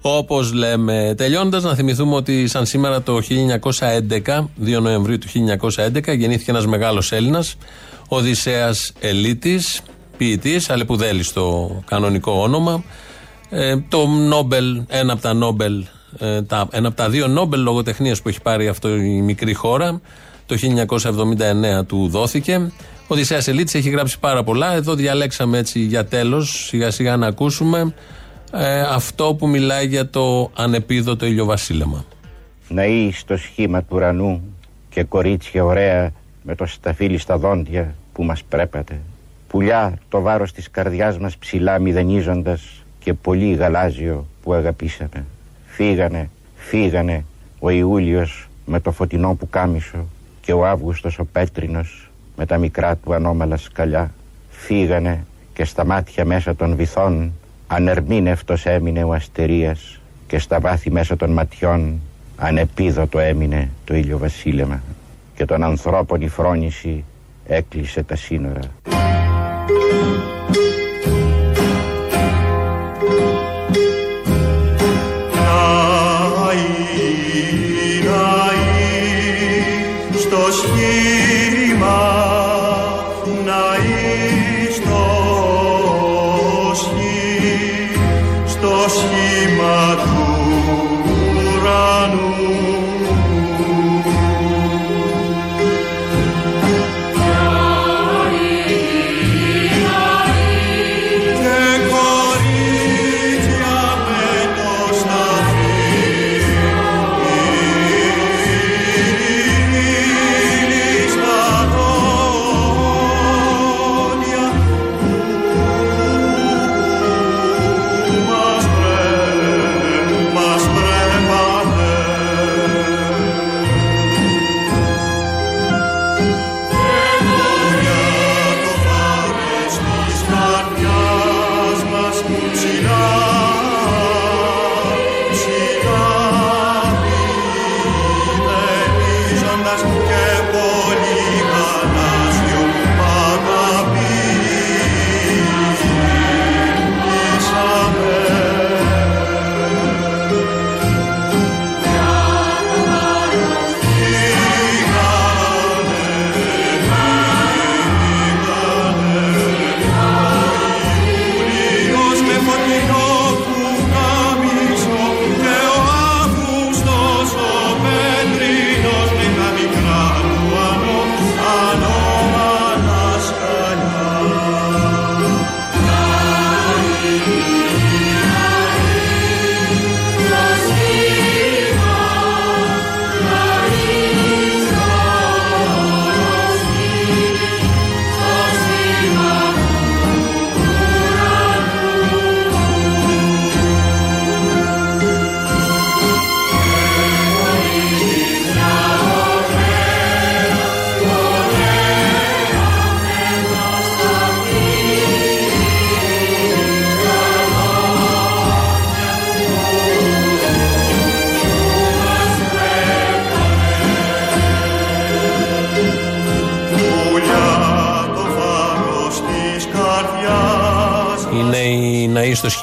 Όπως 0.00 0.52
λέμε, 0.52 1.14
τελειώνοντα, 1.16 1.60
να 1.60 1.74
θυμηθούμε 1.74 2.14
ότι 2.14 2.46
σαν 2.46 2.66
σήμερα 2.66 3.02
το 3.02 3.20
1911, 3.20 4.50
2 4.56 4.80
Νοεμβρίου 4.80 5.18
του 5.18 5.28
1911, 5.28 6.12
γεννήθηκε 6.12 6.50
ένας 6.50 6.66
μεγάλος 6.66 7.12
Έλληνας, 7.12 7.56
ο 8.08 8.16
Οδυσσέας 8.16 8.92
Ελίτης, 9.00 9.82
ποιητής, 10.18 10.70
Αλεπουδέλης 10.70 11.26
στο 11.26 11.70
κανονικό 11.86 12.32
όνομα. 12.32 12.84
Ε, 13.50 13.76
το 13.88 14.06
Νόμπελ, 14.06 14.82
ένα 14.88 15.12
από 15.12 15.22
τα 15.22 15.32
Νόμπελ, 15.32 15.84
ε, 16.18 16.42
τα, 16.42 16.68
ένα 16.70 16.88
από 16.88 16.96
τα 16.96 17.08
δύο 17.08 17.26
Νόμπελ 17.26 17.60
λογοτεχνίας 17.60 18.22
που 18.22 18.28
έχει 18.28 18.42
πάρει 18.42 18.68
αυτό 18.68 18.96
η 18.96 19.20
μικρή 19.22 19.54
χώρα, 19.54 20.00
το 20.46 20.56
1979 21.80 21.84
του 21.86 22.08
δόθηκε. 22.08 22.72
Ο 23.10 23.14
Οδυσσέας 23.14 23.48
Ελίτης 23.48 23.74
έχει 23.74 23.90
γράψει 23.90 24.18
πάρα 24.18 24.42
πολλά. 24.42 24.74
Εδώ 24.74 24.94
διαλέξαμε 24.94 25.58
έτσι 25.58 25.78
για 25.78 26.04
τέλος, 26.04 26.64
σιγά 26.66 26.90
σιγά 26.90 27.16
να 27.16 27.26
ακούσουμε 27.26 27.94
ε, 28.52 28.80
αυτό 28.80 29.34
που 29.34 29.48
μιλάει 29.48 29.86
για 29.86 30.10
το 30.10 30.50
ανεπίδοτο 30.54 31.26
ηλιοβασίλεμα. 31.26 32.04
Ναοί 32.68 33.12
στο 33.12 33.36
σχήμα 33.36 33.80
του 33.80 33.88
ουρανού 33.90 34.42
και 34.90 35.02
κορίτσια 35.02 35.64
ωραία 35.64 36.12
με 36.42 36.54
το 36.54 36.66
σταφύλι 36.66 37.18
στα 37.18 37.38
δόντια 37.38 37.94
που 38.12 38.24
μας 38.24 38.42
πρέπατε. 38.44 39.00
Πουλιά 39.48 39.98
το 40.08 40.20
βάρος 40.20 40.52
της 40.52 40.70
καρδιάς 40.70 41.18
μας 41.18 41.36
ψηλά 41.36 41.78
μηδενίζοντας 41.78 42.84
και 42.98 43.14
πολύ 43.14 43.54
γαλάζιο 43.54 44.26
που 44.42 44.52
αγαπήσαμε. 44.52 45.24
Φύγανε, 45.66 46.30
φύγανε 46.56 47.24
ο 47.58 47.70
Ιούλιος 47.70 48.48
με 48.66 48.80
το 48.80 48.92
φωτεινό 48.92 49.34
που 49.34 49.48
κάμισο 49.48 50.06
και 50.40 50.52
ο 50.52 50.66
Αύγουστος 50.66 51.18
ο 51.18 51.24
πέτρινος 51.24 52.10
με 52.36 52.46
τα 52.46 52.58
μικρά 52.58 52.96
του 52.96 53.14
ανώμαλα 53.14 53.56
σκαλιά. 53.56 54.10
Φύγανε 54.50 55.24
και 55.54 55.64
στα 55.64 55.84
μάτια 55.84 56.24
μέσα 56.24 56.56
των 56.56 56.76
βυθών 56.76 57.32
ανερμήνευτος 57.66 58.66
έμεινε 58.66 59.04
ο 59.04 59.12
αστερίας 59.12 60.00
και 60.26 60.38
στα 60.38 60.60
βάθη 60.60 60.90
μέσα 60.90 61.16
των 61.16 61.30
ματιών 61.30 62.00
ανεπίδοτο 62.36 63.18
έμεινε 63.18 63.70
το 63.84 63.94
ηλιοβασίλεμα 63.94 64.82
και 65.34 65.44
των 65.44 65.62
ανθρώπων 65.62 66.20
η 66.20 66.28
φρόνηση 66.28 67.04
έκλεισε 67.46 68.02
τα 68.02 68.16
σύνορα. 68.16 68.60
Στο 69.68 69.97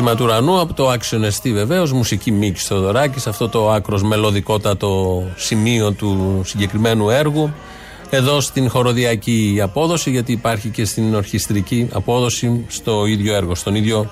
ή 0.05 0.07
στο 0.07 0.15
σχήμα 0.15 0.15
του 0.15 0.23
ουρανού 0.23 0.59
από 0.59 0.73
το 0.73 0.89
άξιο 0.89 1.23
εστί 1.23 1.53
βεβαίως, 1.53 1.91
μουσική 1.91 2.31
Μίκη 2.31 2.59
Θοδωράκη, 2.59 3.29
αυτό 3.29 3.49
το 3.49 3.71
άκρος 3.71 4.03
μελωδικότατο 4.03 5.23
σημείο 5.35 5.91
του 5.91 6.41
συγκεκριμένου 6.45 7.09
έργου. 7.09 7.53
Εδώ 8.09 8.41
στην 8.41 8.69
χοροδιακή 8.69 9.59
απόδοση, 9.63 10.09
γιατί 10.09 10.31
υπάρχει 10.31 10.69
και 10.69 10.85
στην 10.85 11.15
ορχιστρική 11.15 11.89
απόδοση 11.93 12.65
στο 12.67 13.05
ίδιο 13.05 13.35
έργο, 13.35 13.55
στον 13.55 13.75
ίδιο 13.75 14.09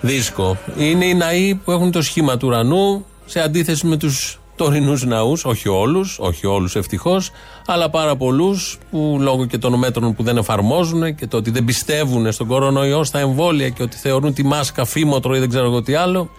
δίσκο. 0.00 0.56
Είναι 0.78 1.04
οι 1.04 1.14
ναοί 1.14 1.54
που 1.54 1.70
έχουν 1.70 1.90
το 1.90 2.02
σχήμα 2.02 2.36
του 2.36 2.46
ουρανού 2.46 3.04
σε 3.26 3.40
αντίθεση 3.40 3.86
με 3.86 3.96
τους 3.96 4.40
τωρινούς 4.56 5.04
ναούς, 5.04 5.44
όχι 5.44 5.68
όλους, 5.68 6.18
όχι 6.18 6.46
όλους 6.46 6.76
ευτυχώς, 6.76 7.30
αλλά 7.66 7.90
πάρα 7.90 8.16
πολλούς 8.16 8.78
που 8.90 9.16
λόγω 9.20 9.46
και 9.46 9.58
των 9.58 9.78
μέτρων 9.78 10.14
που 10.14 10.22
δεν 10.22 10.36
εφαρμόζουν 10.36 11.14
και 11.14 11.26
το 11.26 11.36
ότι 11.36 11.50
δεν 11.50 11.64
πιστεύουν 11.64 12.32
στον 12.32 12.46
κορονοϊό, 12.46 13.04
στα 13.04 13.18
εμβόλια 13.18 13.68
και 13.68 13.82
ότι 13.82 13.96
θεωρούν 13.96 14.34
τη 14.34 14.44
μάσκα 14.44 14.84
φήμοτρο 14.84 15.36
ή 15.36 15.38
δεν 15.38 15.48
ξέρω 15.48 15.64
εγώ 15.64 15.82
τι 15.82 15.94
άλλο. 15.94 16.30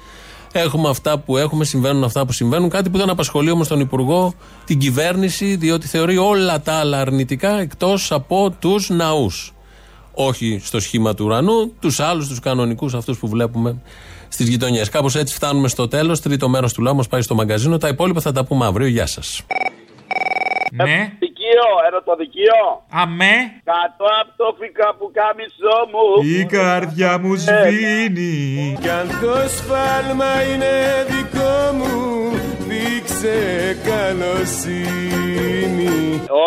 Έχουμε 0.55 0.89
αυτά 0.89 1.19
που 1.19 1.37
έχουμε, 1.37 1.65
συμβαίνουν 1.65 2.03
αυτά 2.03 2.25
που 2.25 2.31
συμβαίνουν. 2.31 2.69
Κάτι 2.69 2.89
που 2.89 2.97
δεν 2.97 3.09
απασχολεί 3.09 3.51
όμως 3.51 3.67
τον 3.67 3.79
Υπουργό, 3.79 4.33
την 4.65 4.79
κυβέρνηση, 4.79 5.55
διότι 5.55 5.87
θεωρεί 5.87 6.17
όλα 6.17 6.61
τα 6.61 6.73
άλλα 6.73 6.99
αρνητικά 6.99 7.59
εκτός 7.59 8.11
από 8.11 8.55
τους 8.59 8.89
ναούς. 8.89 9.53
Όχι 10.13 10.61
στο 10.63 10.79
σχήμα 10.79 11.13
του 11.13 11.25
ουρανού, 11.25 11.73
τους 11.79 11.99
άλλους, 11.99 12.27
τους 12.27 12.39
κανονικούς, 12.39 12.93
αυτούς 12.93 13.17
που 13.17 13.27
βλέπουμε 13.27 13.81
στις 14.33 14.47
γειτονιές. 14.47 14.89
Κάπως 14.89 15.15
έτσι 15.15 15.33
φτάνουμε 15.33 15.67
στο 15.67 15.87
τέλος. 15.87 16.21
Τρίτο 16.21 16.49
μέρος 16.49 16.73
του 16.73 16.81
λαού 16.81 16.95
μας 16.95 17.07
πάει 17.07 17.21
στο 17.21 17.35
μαγκαζίνο. 17.35 17.77
Τα 17.77 17.87
υπόλοιπα 17.87 18.21
θα 18.21 18.31
τα 18.31 18.45
πούμε 18.45 18.65
αύριο. 18.65 18.87
Γεια 18.87 19.05
σας. 19.05 19.45
Ναι. 20.71 21.11
Δικείο, 21.19 21.67
ερωτοδικείο. 21.87 22.61
Αμέ. 22.89 23.35
Κάτω 23.63 24.05
από 24.21 24.31
το 24.37 24.55
φυκά 24.59 24.95
που 24.97 25.11
κάμισό 25.19 25.77
μου. 25.91 26.05
Η 26.39 26.45
καρδιά 26.45 27.19
μου 27.19 27.35
σβήνει. 27.35 28.77
Κι 28.81 28.89
αν 28.89 29.07
το 29.07 29.35
σφάλμα 29.55 30.31
είναι 30.53 30.71
δικό 31.09 31.55
μου 31.77 31.93
Δείξε 32.67 33.12
καλοσύνη 33.87 35.23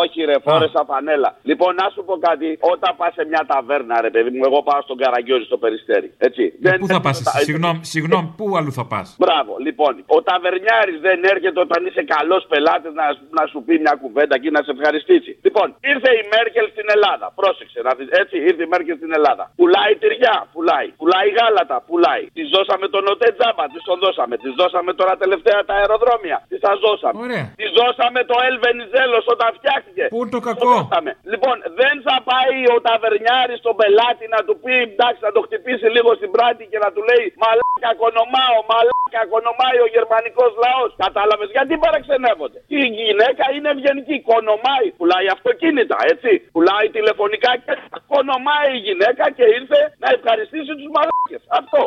Όχι, 0.03 0.21
ρε, 0.31 0.37
φόρεσα 0.47 0.83
φανέλα. 0.91 1.31
Λοιπόν, 1.51 1.71
να 1.81 1.87
σου 1.95 2.01
πω 2.09 2.15
κάτι. 2.29 2.49
Όταν 2.73 2.91
πας 3.01 3.13
σε 3.19 3.23
μια 3.31 3.43
ταβέρνα, 3.53 3.95
ρε 4.07 4.11
παιδί 4.15 4.31
μου, 4.35 4.43
εγώ 4.49 4.59
πάω 4.69 4.81
στον 4.87 4.97
Καραγκιόζη 5.03 5.47
στο 5.51 5.59
περιστέρι. 5.65 6.09
Έτσι. 6.29 6.43
Ε, 6.63 6.71
Πού 6.83 6.87
θα 6.95 7.01
πας, 7.05 7.17
συγγνώμη, 7.47 7.81
συγγνώμη, 7.93 8.29
πού 8.39 8.45
αλλού 8.59 8.73
θα 8.79 8.85
πας; 8.93 9.07
Μπράβο, 9.23 9.53
λοιπόν. 9.67 9.93
Ο 10.17 10.19
ταβερνιάρης 10.29 10.99
δεν 11.07 11.19
έρχεται 11.33 11.61
όταν 11.67 11.81
είσαι 11.87 12.03
καλός 12.17 12.43
πελάτης 12.51 12.93
να, 13.01 13.07
να 13.39 13.43
σου 13.51 13.59
πει 13.67 13.75
μια 13.85 13.95
κουβέντα 14.03 14.35
και 14.43 14.51
να 14.57 14.61
σε 14.67 14.71
ευχαριστήσει. 14.77 15.33
Λοιπόν, 15.47 15.67
ήρθε 15.93 16.11
η 16.21 16.23
Μέρκελ 16.35 16.67
στην 16.75 16.87
Ελλάδα. 16.97 17.27
Πρόσεξε 17.41 17.79
να 17.87 17.93
δεις. 17.97 18.09
Έτσι, 18.23 18.37
ήρθε 18.49 18.63
η 18.69 18.71
Μέρκελ 18.75 18.97
στην 19.03 19.13
Ελλάδα. 19.19 19.45
Πουλάει 19.61 19.93
τυριά, 20.03 20.37
πουλάει. 20.55 20.89
Πουλάει 21.01 21.29
γάλατα, 21.39 21.77
πουλάει. 21.89 22.25
Της 22.39 22.47
δώσαμε 22.55 22.87
τον 22.95 23.05
ΟΤΕ 23.13 23.29
τζάμπα, 23.37 23.65
της 23.73 23.83
τον 23.89 23.99
δώσαμε. 24.05 24.35
Της 24.45 24.53
δώσαμε 24.61 24.91
τώρα 25.01 25.13
τελευταία 25.25 25.61
τα 25.69 25.75
αεροδρόμια. 25.81 26.39
Της 26.53 26.61
σα 26.67 26.73
δώσαμε. 26.85 27.17
Ωραία. 27.27 27.47
Τη 27.61 27.67
δώσαμε 27.79 28.21
το 28.31 28.37
Ελβενιζέλο 28.49 29.19
όταν 29.35 29.49
φτιάχτηκε. 29.59 30.05
Πού 30.15 30.21
είναι 30.23 30.35
το 30.37 30.41
κακό; 30.49 30.71
δώσαμε. 30.75 31.11
Λοιπόν, 31.33 31.57
δεν 31.81 31.95
θα 32.07 32.17
πάει 32.31 32.59
ο 32.75 32.77
ταβερνιάρη 32.87 33.55
στον 33.63 33.75
πελάτη 33.81 34.25
να 34.35 34.41
του 34.47 34.55
πει 34.63 34.75
εντάξει 34.89 35.21
να 35.29 35.33
το 35.37 35.41
χτυπήσει 35.47 35.89
λίγο 35.97 36.11
στην 36.19 36.31
πράτη 36.37 36.63
και 36.73 36.79
να 36.85 36.89
του 36.95 37.03
λέει 37.11 37.25
Μαλάκα 37.43 37.91
κονομάω, 38.03 38.59
μαλάκα 38.71 39.23
κονομάει 39.35 39.79
ο 39.87 39.89
γερμανικός 39.95 40.53
λαός. 40.65 40.91
Κατάλαβες 41.05 41.49
γιατί 41.57 41.75
παραξενεύονται. 41.85 42.59
Η 42.81 42.83
γυναίκα 42.99 43.45
είναι 43.55 43.69
ευγενική. 43.75 44.17
Κονομάει, 44.33 44.87
πουλάει 44.99 45.27
αυτοκίνητα, 45.37 45.97
έτσι. 46.13 46.31
Πουλάει 46.55 46.87
τηλεφωνικά 46.97 47.51
και 47.65 47.73
κονομάει 48.13 48.71
η 48.79 48.81
γυναίκα 48.87 49.25
και 49.37 49.45
ήρθε 49.59 49.81
να 50.03 50.09
ευχαριστήσει 50.17 50.73
τους 50.79 50.89
μαλάκες. 50.95 51.43
Αυτό. 51.61 51.83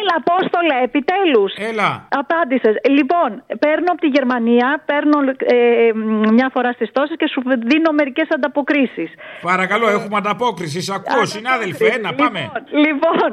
Έλα, 0.00 0.14
Απόστολε, 0.22 0.76
επιτέλους. 0.88 1.52
Έλα. 1.70 1.90
Απάντησες. 2.22 2.74
Λοιπόν, 2.98 3.28
παίρνω 3.64 3.88
από 3.94 4.00
τη 4.04 4.08
Γερμανία, 4.16 4.68
παίρνω 4.90 5.18
ε, 5.56 5.56
μια 6.36 6.48
φορά 6.54 6.70
στις 6.72 6.88
τόσες 6.96 7.16
και 7.20 7.28
σου 7.32 7.40
δίνω 7.70 7.90
μερικές 8.00 8.28
ανταποκρίσεις. 8.36 9.10
Παρακαλώ, 9.50 9.86
έχουμε 9.96 10.16
ανταπόκριση. 10.22 10.78
Σ' 10.80 10.90
ακούω, 10.98 11.24
συνάδελφε, 11.36 11.86
ένα, 11.96 12.08
πάμε. 12.20 12.40
Λοιπόν, 12.86 13.30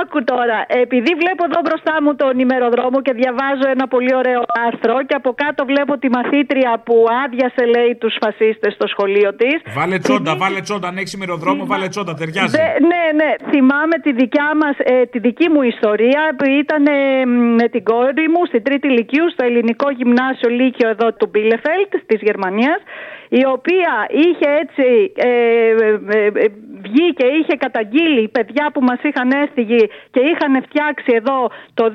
άκου 0.00 0.18
τώρα. 0.32 0.58
Επειδή 0.84 1.12
βλέπω 1.22 1.42
εδώ 1.48 1.60
μπροστά 1.66 1.94
μου 2.02 2.12
τον 2.22 2.34
ημεροδρόμο 2.44 2.98
και 3.06 3.12
διαβάζω 3.20 3.66
ένα 3.74 3.86
πολύ 3.94 4.12
ωραίο 4.20 4.42
άρθρο 4.66 4.96
και 5.08 5.14
από 5.20 5.30
κάτω 5.42 5.60
βλέπω 5.64 5.92
τη 5.98 6.08
μαθήτρια 6.16 6.70
που 6.86 6.96
άδειασε, 7.24 7.62
λέει, 7.74 7.90
τους 8.02 8.14
φασίστες 8.22 8.72
στο 8.78 8.86
σχολείο 8.86 9.30
της. 9.40 9.56
Βάλε 9.78 9.98
τσόντα, 9.98 10.36
βάλε 10.36 10.60
τσόντα. 10.60 10.88
Αν 10.88 10.96
έχεις 10.96 11.12
ημεροδρόμο, 11.12 11.66
βάλε 11.66 11.88
τσόντα, 11.88 12.14
ταιριάζει. 12.14 12.56
ναι, 12.90 13.02
ναι. 13.20 13.30
Θυμάμαι 13.50 13.96
τη 14.04 14.12
δικιά 14.12 14.50
μας, 14.60 14.76
ε, 14.78 15.06
τη 15.12 15.18
δική 15.18 15.48
μου 15.48 15.62
ιστορία 15.62 15.98
που 16.36 16.44
ήταν 16.44 16.86
ε, 16.86 17.24
με 17.60 17.68
την 17.68 17.82
κόρη 17.84 18.28
μου 18.28 18.46
στην 18.46 18.62
τρίτη 18.62 18.86
ηλικίου 18.88 19.30
στο 19.30 19.44
ελληνικό 19.44 19.90
γυμνάσιο 19.90 20.48
Λύκειο 20.48 20.88
εδώ 20.88 21.12
του 21.12 21.28
Μπίλεφελτ 21.32 21.90
της 22.06 22.20
Γερμανίας 22.20 22.80
η 23.28 23.42
οποία 23.46 23.92
είχε 24.10 24.48
έτσι 24.62 25.12
ε, 25.16 25.28
ε, 25.28 26.26
ε, 26.26 26.48
βγει 26.82 27.14
και 27.14 27.26
είχε 27.38 27.54
καταγγείλει 27.56 28.28
παιδιά 28.28 28.70
που 28.72 28.80
μας 28.82 29.00
είχαν 29.02 29.30
έστειγει 29.30 29.90
και 30.10 30.20
είχαν 30.20 30.62
φτιάξει 30.62 31.12
εδώ 31.14 31.50
το 31.74 31.92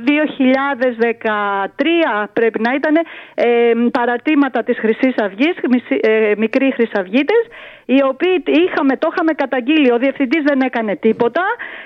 2013 2.23 2.27
πρέπει 2.33 2.59
να 2.59 2.73
ήταν 2.73 2.95
ε, 3.35 3.45
παρατήματα 3.91 4.63
της 4.63 4.77
χρυσής 4.77 5.15
Αυγής, 5.17 5.55
ε, 6.01 6.33
μικροί 6.37 6.71
χρυσαυγίτες 6.71 7.43
οι 7.85 7.99
οποίοι 8.11 8.43
είχαμε, 8.45 8.97
το 8.97 9.07
είχαμε 9.11 9.33
καταγγείλει, 9.33 9.91
ο 9.91 9.97
διευθυντής 9.97 10.43
δεν 10.43 10.59
έκανε 10.61 10.95
τίποτα, 10.95 11.43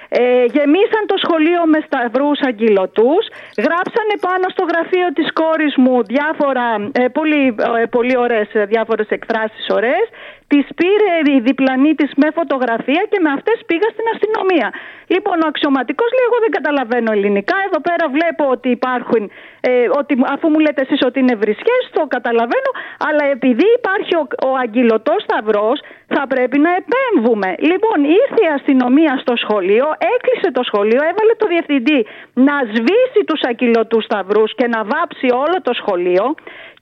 ε, 0.10 0.44
γεμίσαν 0.56 1.04
το 1.06 1.16
σχολείο 1.24 1.62
με 1.66 1.80
σταυρούς 2.10 2.40
αγκυλωτούς, 2.48 3.24
γράψανε 3.66 4.16
πάνω 4.28 4.46
στο 4.54 4.64
γραφείο 4.72 5.08
της 5.18 5.28
κόρης 5.34 5.74
μου 5.84 6.04
διάφορα, 6.04 6.68
ε, 6.92 7.08
πολύ, 7.08 7.56
ε, 7.82 7.86
πολύ 7.86 8.18
ωραίες 8.18 8.50
ε, 8.54 8.66
διάφορες 8.66 9.08
εκφράσεις 9.10 9.66
ωραίες, 9.70 10.08
Τη 10.52 10.60
πήρε 10.80 11.12
η 11.38 11.40
διπλανή 11.48 11.92
της 12.00 12.12
με 12.22 12.28
φωτογραφία 12.40 13.02
και 13.12 13.20
με 13.26 13.30
αυτές 13.38 13.58
πήγα 13.70 13.88
στην 13.96 14.06
αστυνομία. 14.14 14.68
Λοιπόν, 15.14 15.36
ο 15.46 15.48
αξιωματικός 15.52 16.10
λέει: 16.16 16.26
Εγώ 16.30 16.38
δεν 16.46 16.52
καταλαβαίνω 16.58 17.10
ελληνικά. 17.18 17.56
Εδώ 17.68 17.80
πέρα 17.88 18.06
βλέπω 18.16 18.44
ότι 18.56 18.70
υπάρχουν. 18.78 19.24
Ε, 19.70 19.72
ότι, 20.00 20.14
αφού 20.36 20.46
μου 20.52 20.60
λέτε 20.66 20.82
εσείς 20.86 21.02
ότι 21.10 21.18
είναι 21.24 21.36
βρισιέ, 21.44 21.78
το 21.98 22.02
καταλαβαίνω. 22.16 22.72
Αλλά 23.08 23.24
επειδή 23.36 23.68
υπάρχει 23.80 24.14
ο, 24.22 24.24
ο 24.50 24.52
αγγυλωτό 24.64 25.16
σταυρός, 25.26 25.78
θα 26.16 26.24
πρέπει 26.34 26.58
να 26.66 26.72
επέμβουμε. 26.82 27.50
Λοιπόν, 27.70 27.98
ήρθε 28.20 28.42
η 28.48 28.52
αστυνομία 28.58 29.14
στο 29.24 29.34
σχολείο, 29.44 29.86
έκλεισε 30.14 30.50
το 30.58 30.64
σχολείο, 30.70 31.02
έβαλε 31.12 31.34
το 31.42 31.48
διευθυντή 31.54 32.00
να 32.48 32.56
σβήσει 32.74 33.22
τους 33.30 33.42
αγγυλωτού 33.50 34.00
σταυρούς 34.08 34.50
και 34.60 34.68
να 34.68 34.80
βάψει 34.92 35.28
όλο 35.44 35.58
το 35.68 35.74
σχολείο. 35.80 36.26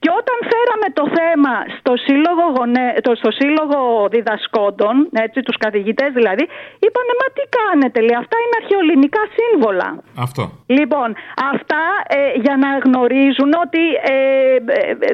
Και 0.02 0.10
όταν 0.20 0.38
φέραμε 0.50 0.88
το 0.98 1.04
θέμα 1.18 1.54
στο 1.78 1.92
σύλλογο, 2.06 2.44
γονέ, 2.56 2.86
το, 3.06 3.12
στο 3.20 3.30
σύλλογο 3.40 3.78
διδασκόντων, 4.14 4.94
έτσι, 5.26 5.38
τους 5.46 5.56
καθηγητές 5.64 6.10
δηλαδή, 6.18 6.44
είπανε 6.86 7.12
μα 7.20 7.26
τι 7.36 7.44
κάνετε, 7.58 7.98
λέει, 8.06 8.16
αυτά 8.24 8.36
είναι 8.42 8.56
αρχαιολινικά 8.62 9.22
σύμβολα. 9.38 9.88
Αυτό. 10.26 10.42
Λοιπόν, 10.78 11.08
αυτά 11.52 11.82
ε, 12.18 12.20
για 12.44 12.54
να 12.64 12.70
γνωρίζουν 12.84 13.50
ότι 13.64 13.82
ε, 14.14 14.16
ε, 14.80 14.90
ε, 15.08 15.12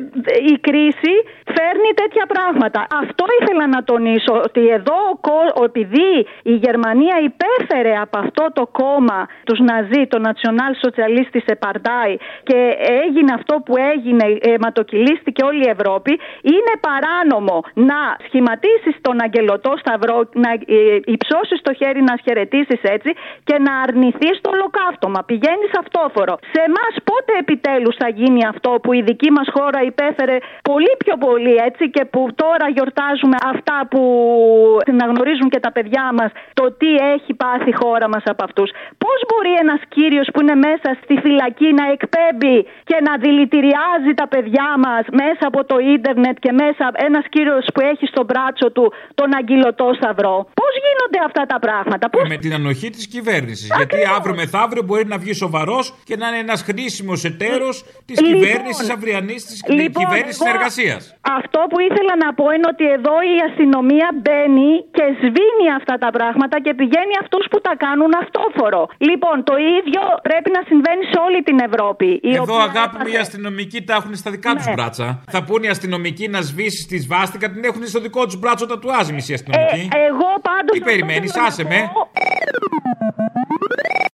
η 0.53 0.55
κρίση 0.67 1.15
φέρνει 1.57 1.91
τέτοια 2.03 2.27
πράγματα. 2.35 2.81
Αυτό 3.03 3.25
ήθελα 3.41 3.65
να 3.75 3.81
τονίσω, 3.91 4.35
ότι 4.49 4.63
εδώ 4.79 4.97
ο 5.13 5.17
κο- 5.27 5.53
ο- 5.61 5.65
επειδή 5.65 6.11
η 6.53 6.55
Γερμανία 6.65 7.17
υπέφερε 7.31 7.93
από 8.05 8.17
αυτό 8.25 8.45
το 8.59 8.65
κόμμα 8.81 9.21
τους 9.45 9.59
Ναζί, 9.69 10.03
το 10.13 10.19
National 10.29 10.73
Socialist 10.85 11.35
Partei 11.65 12.11
και 12.49 12.59
έγινε 13.05 13.33
αυτό 13.35 13.55
που 13.65 13.75
έγινε, 13.93 14.25
αιματοκυλίστηκε 14.75 15.43
όλη 15.45 15.63
η 15.69 15.71
Ευρώπη, 15.77 16.13
είναι 16.55 16.75
παράνομο 16.87 17.57
να 17.75 18.01
σχηματίσεις 18.27 18.95
τον 19.01 19.17
αγγελωτό 19.25 19.73
σταυρό, 19.83 20.19
να 20.45 20.51
ε, 20.51 21.01
υψώσεις 21.17 21.59
το 21.67 21.73
χέρι 21.81 22.03
να 22.03 22.15
χαιρετήσεις 22.25 22.81
έτσι 22.83 23.11
και 23.49 23.57
να 23.67 23.73
αρνηθείς 23.85 24.37
το 24.45 24.51
ολοκαύτωμα. 24.55 25.21
Πηγαίνεις 25.31 25.73
αυτόφορο. 25.83 26.35
Σε 26.55 26.61
εμάς 26.69 26.93
πότε 27.11 27.33
επιτέλους 27.43 27.95
θα 28.03 28.09
γίνει 28.09 28.47
αυτό 28.53 28.71
που 28.83 28.93
η 28.93 29.01
δική 29.03 29.31
μας 29.31 29.49
χώρα 29.57 29.81
υπέφερε 29.91 30.37
πολύ 30.71 30.93
πιο 31.03 31.15
πολύ 31.27 31.55
έτσι 31.69 31.91
και 31.91 32.05
που 32.13 32.21
τώρα 32.43 32.67
γιορτάζουμε 32.75 33.37
αυτά 33.53 33.77
που 33.91 34.03
να 34.99 35.05
γνωρίζουν 35.11 35.49
και 35.49 35.61
τα 35.67 35.73
παιδιά 35.73 36.07
μας 36.19 36.31
το 36.59 36.65
τι 36.79 36.91
έχει 37.15 37.33
πάθει 37.35 37.69
η 37.69 37.77
χώρα 37.83 38.09
μας 38.09 38.23
από 38.33 38.45
αυτούς. 38.45 38.71
Πώς 39.05 39.19
μπορεί 39.29 39.53
ένας 39.65 39.81
κύριος 39.89 40.27
που 40.33 40.41
είναι 40.43 40.57
μέσα 40.69 40.89
στη 41.03 41.15
φυλακή 41.25 41.69
να 41.81 41.85
εκπέμπει 41.95 42.57
και 42.89 42.97
να 43.07 43.13
δηλητηριάζει 43.25 44.13
τα 44.21 44.27
παιδιά 44.33 44.64
μας 44.85 45.05
μέσα 45.23 45.45
από 45.51 45.61
το 45.71 45.77
ίντερνετ 45.95 46.37
και 46.45 46.53
μέσα 46.63 46.85
ένας 47.09 47.25
κύριος 47.35 47.65
που 47.75 47.81
έχει 47.91 48.07
στο 48.13 48.23
μπράτσο 48.29 48.69
του 48.77 48.85
τον 49.15 49.29
αγγυλωτό 49.39 49.89
σταυρό. 49.99 50.37
Πώς 50.61 50.73
γίνονται 50.85 51.21
αυτά 51.29 51.43
τα 51.53 51.59
πράγματα; 51.65 52.05
Πώς... 52.11 52.29
Με 52.29 52.37
την 52.45 52.53
ανοχή 52.59 52.89
της 52.97 53.05
κυβέρνησης. 53.15 53.69
Γιατί 53.79 53.97
αύριο 54.17 54.35
μεθαύριο 54.35 54.83
μπορεί 54.89 55.05
να 55.15 55.19
βγει 55.23 55.35
σοβαρός 55.45 55.85
και 56.09 56.17
να 56.21 56.27
είναι 56.29 56.39
ένας 56.49 56.61
χρήσιμος 56.69 57.21
εταίρος 57.31 57.75
της 58.09 58.17
Λοιπόν, 58.21 58.33
κυβέρνησης 58.41 58.87
αυριανής 58.97 59.41
της 59.49 59.59
λοιπόν, 59.69 60.03
κυβέρνησης 60.03 60.41
εγώ- 60.41 60.45
συνεργασίας. 60.47 61.03
Αυτό 61.39 61.59
που 61.71 61.79
ήθελα 61.89 62.15
να 62.25 62.29
πω 62.39 62.45
είναι 62.55 62.69
ότι 62.75 62.85
εδώ 62.99 63.15
η 63.35 63.37
αστυνομία 63.49 64.09
μπαίνει 64.23 64.71
και 64.97 65.05
σβήνει 65.21 65.67
αυτά 65.79 65.95
τα 66.05 66.11
πράγματα 66.17 66.57
και 66.65 66.73
πηγαίνει 66.81 67.15
αυτούς 67.23 67.45
που 67.51 67.59
τα 67.67 67.73
κάνουν 67.85 68.11
αυτόφορο. 68.23 68.81
Λοιπόν, 69.09 69.37
το 69.51 69.55
ίδιο 69.79 70.03
πρέπει 70.29 70.51
να 70.57 70.61
συμβαίνει 70.71 71.05
σε 71.13 71.19
όλη 71.27 71.39
την 71.49 71.59
Ευρώπη. 71.69 72.09
η 72.23 72.33
Εδώ, 72.35 72.43
οποία 72.43 72.63
αγάπη 72.71 72.95
μου, 72.97 73.01
έπαθε- 73.01 73.15
οι 73.15 73.17
αστυνομικοί 73.25 73.79
τα 73.89 73.95
έχουν 74.01 74.15
στα 74.23 74.31
δικά 74.35 74.51
Ναι. 74.55 74.65
τους 74.65 74.75
μπράτσα. 74.75 75.21
Θα 75.31 75.43
πούνε 75.45 75.67
οι 75.67 75.69
αστυνομικοί 75.69 76.29
να 76.29 76.41
σβήσει 76.41 76.87
τη 76.87 76.99
σβάστηκα, 76.99 77.51
την 77.51 77.65
έχουν 77.65 77.87
στο 77.87 78.01
δικό 78.01 78.25
τους 78.25 78.37
μπράτσο 78.39 78.67
τατουάζ 78.67 79.11
μισή 79.11 79.33
αστυνομική. 79.33 79.89
Ε, 79.93 79.97
εγώ 80.07 80.29
πάντως 80.43 80.71
Τι 80.73 80.79
αυτό 80.79 80.91
περιμένεις, 80.91 81.31
θέλω 81.33 81.43
να 81.43 81.49
άσε 81.51 81.63
με. 81.65 81.91
πω. 81.93 82.11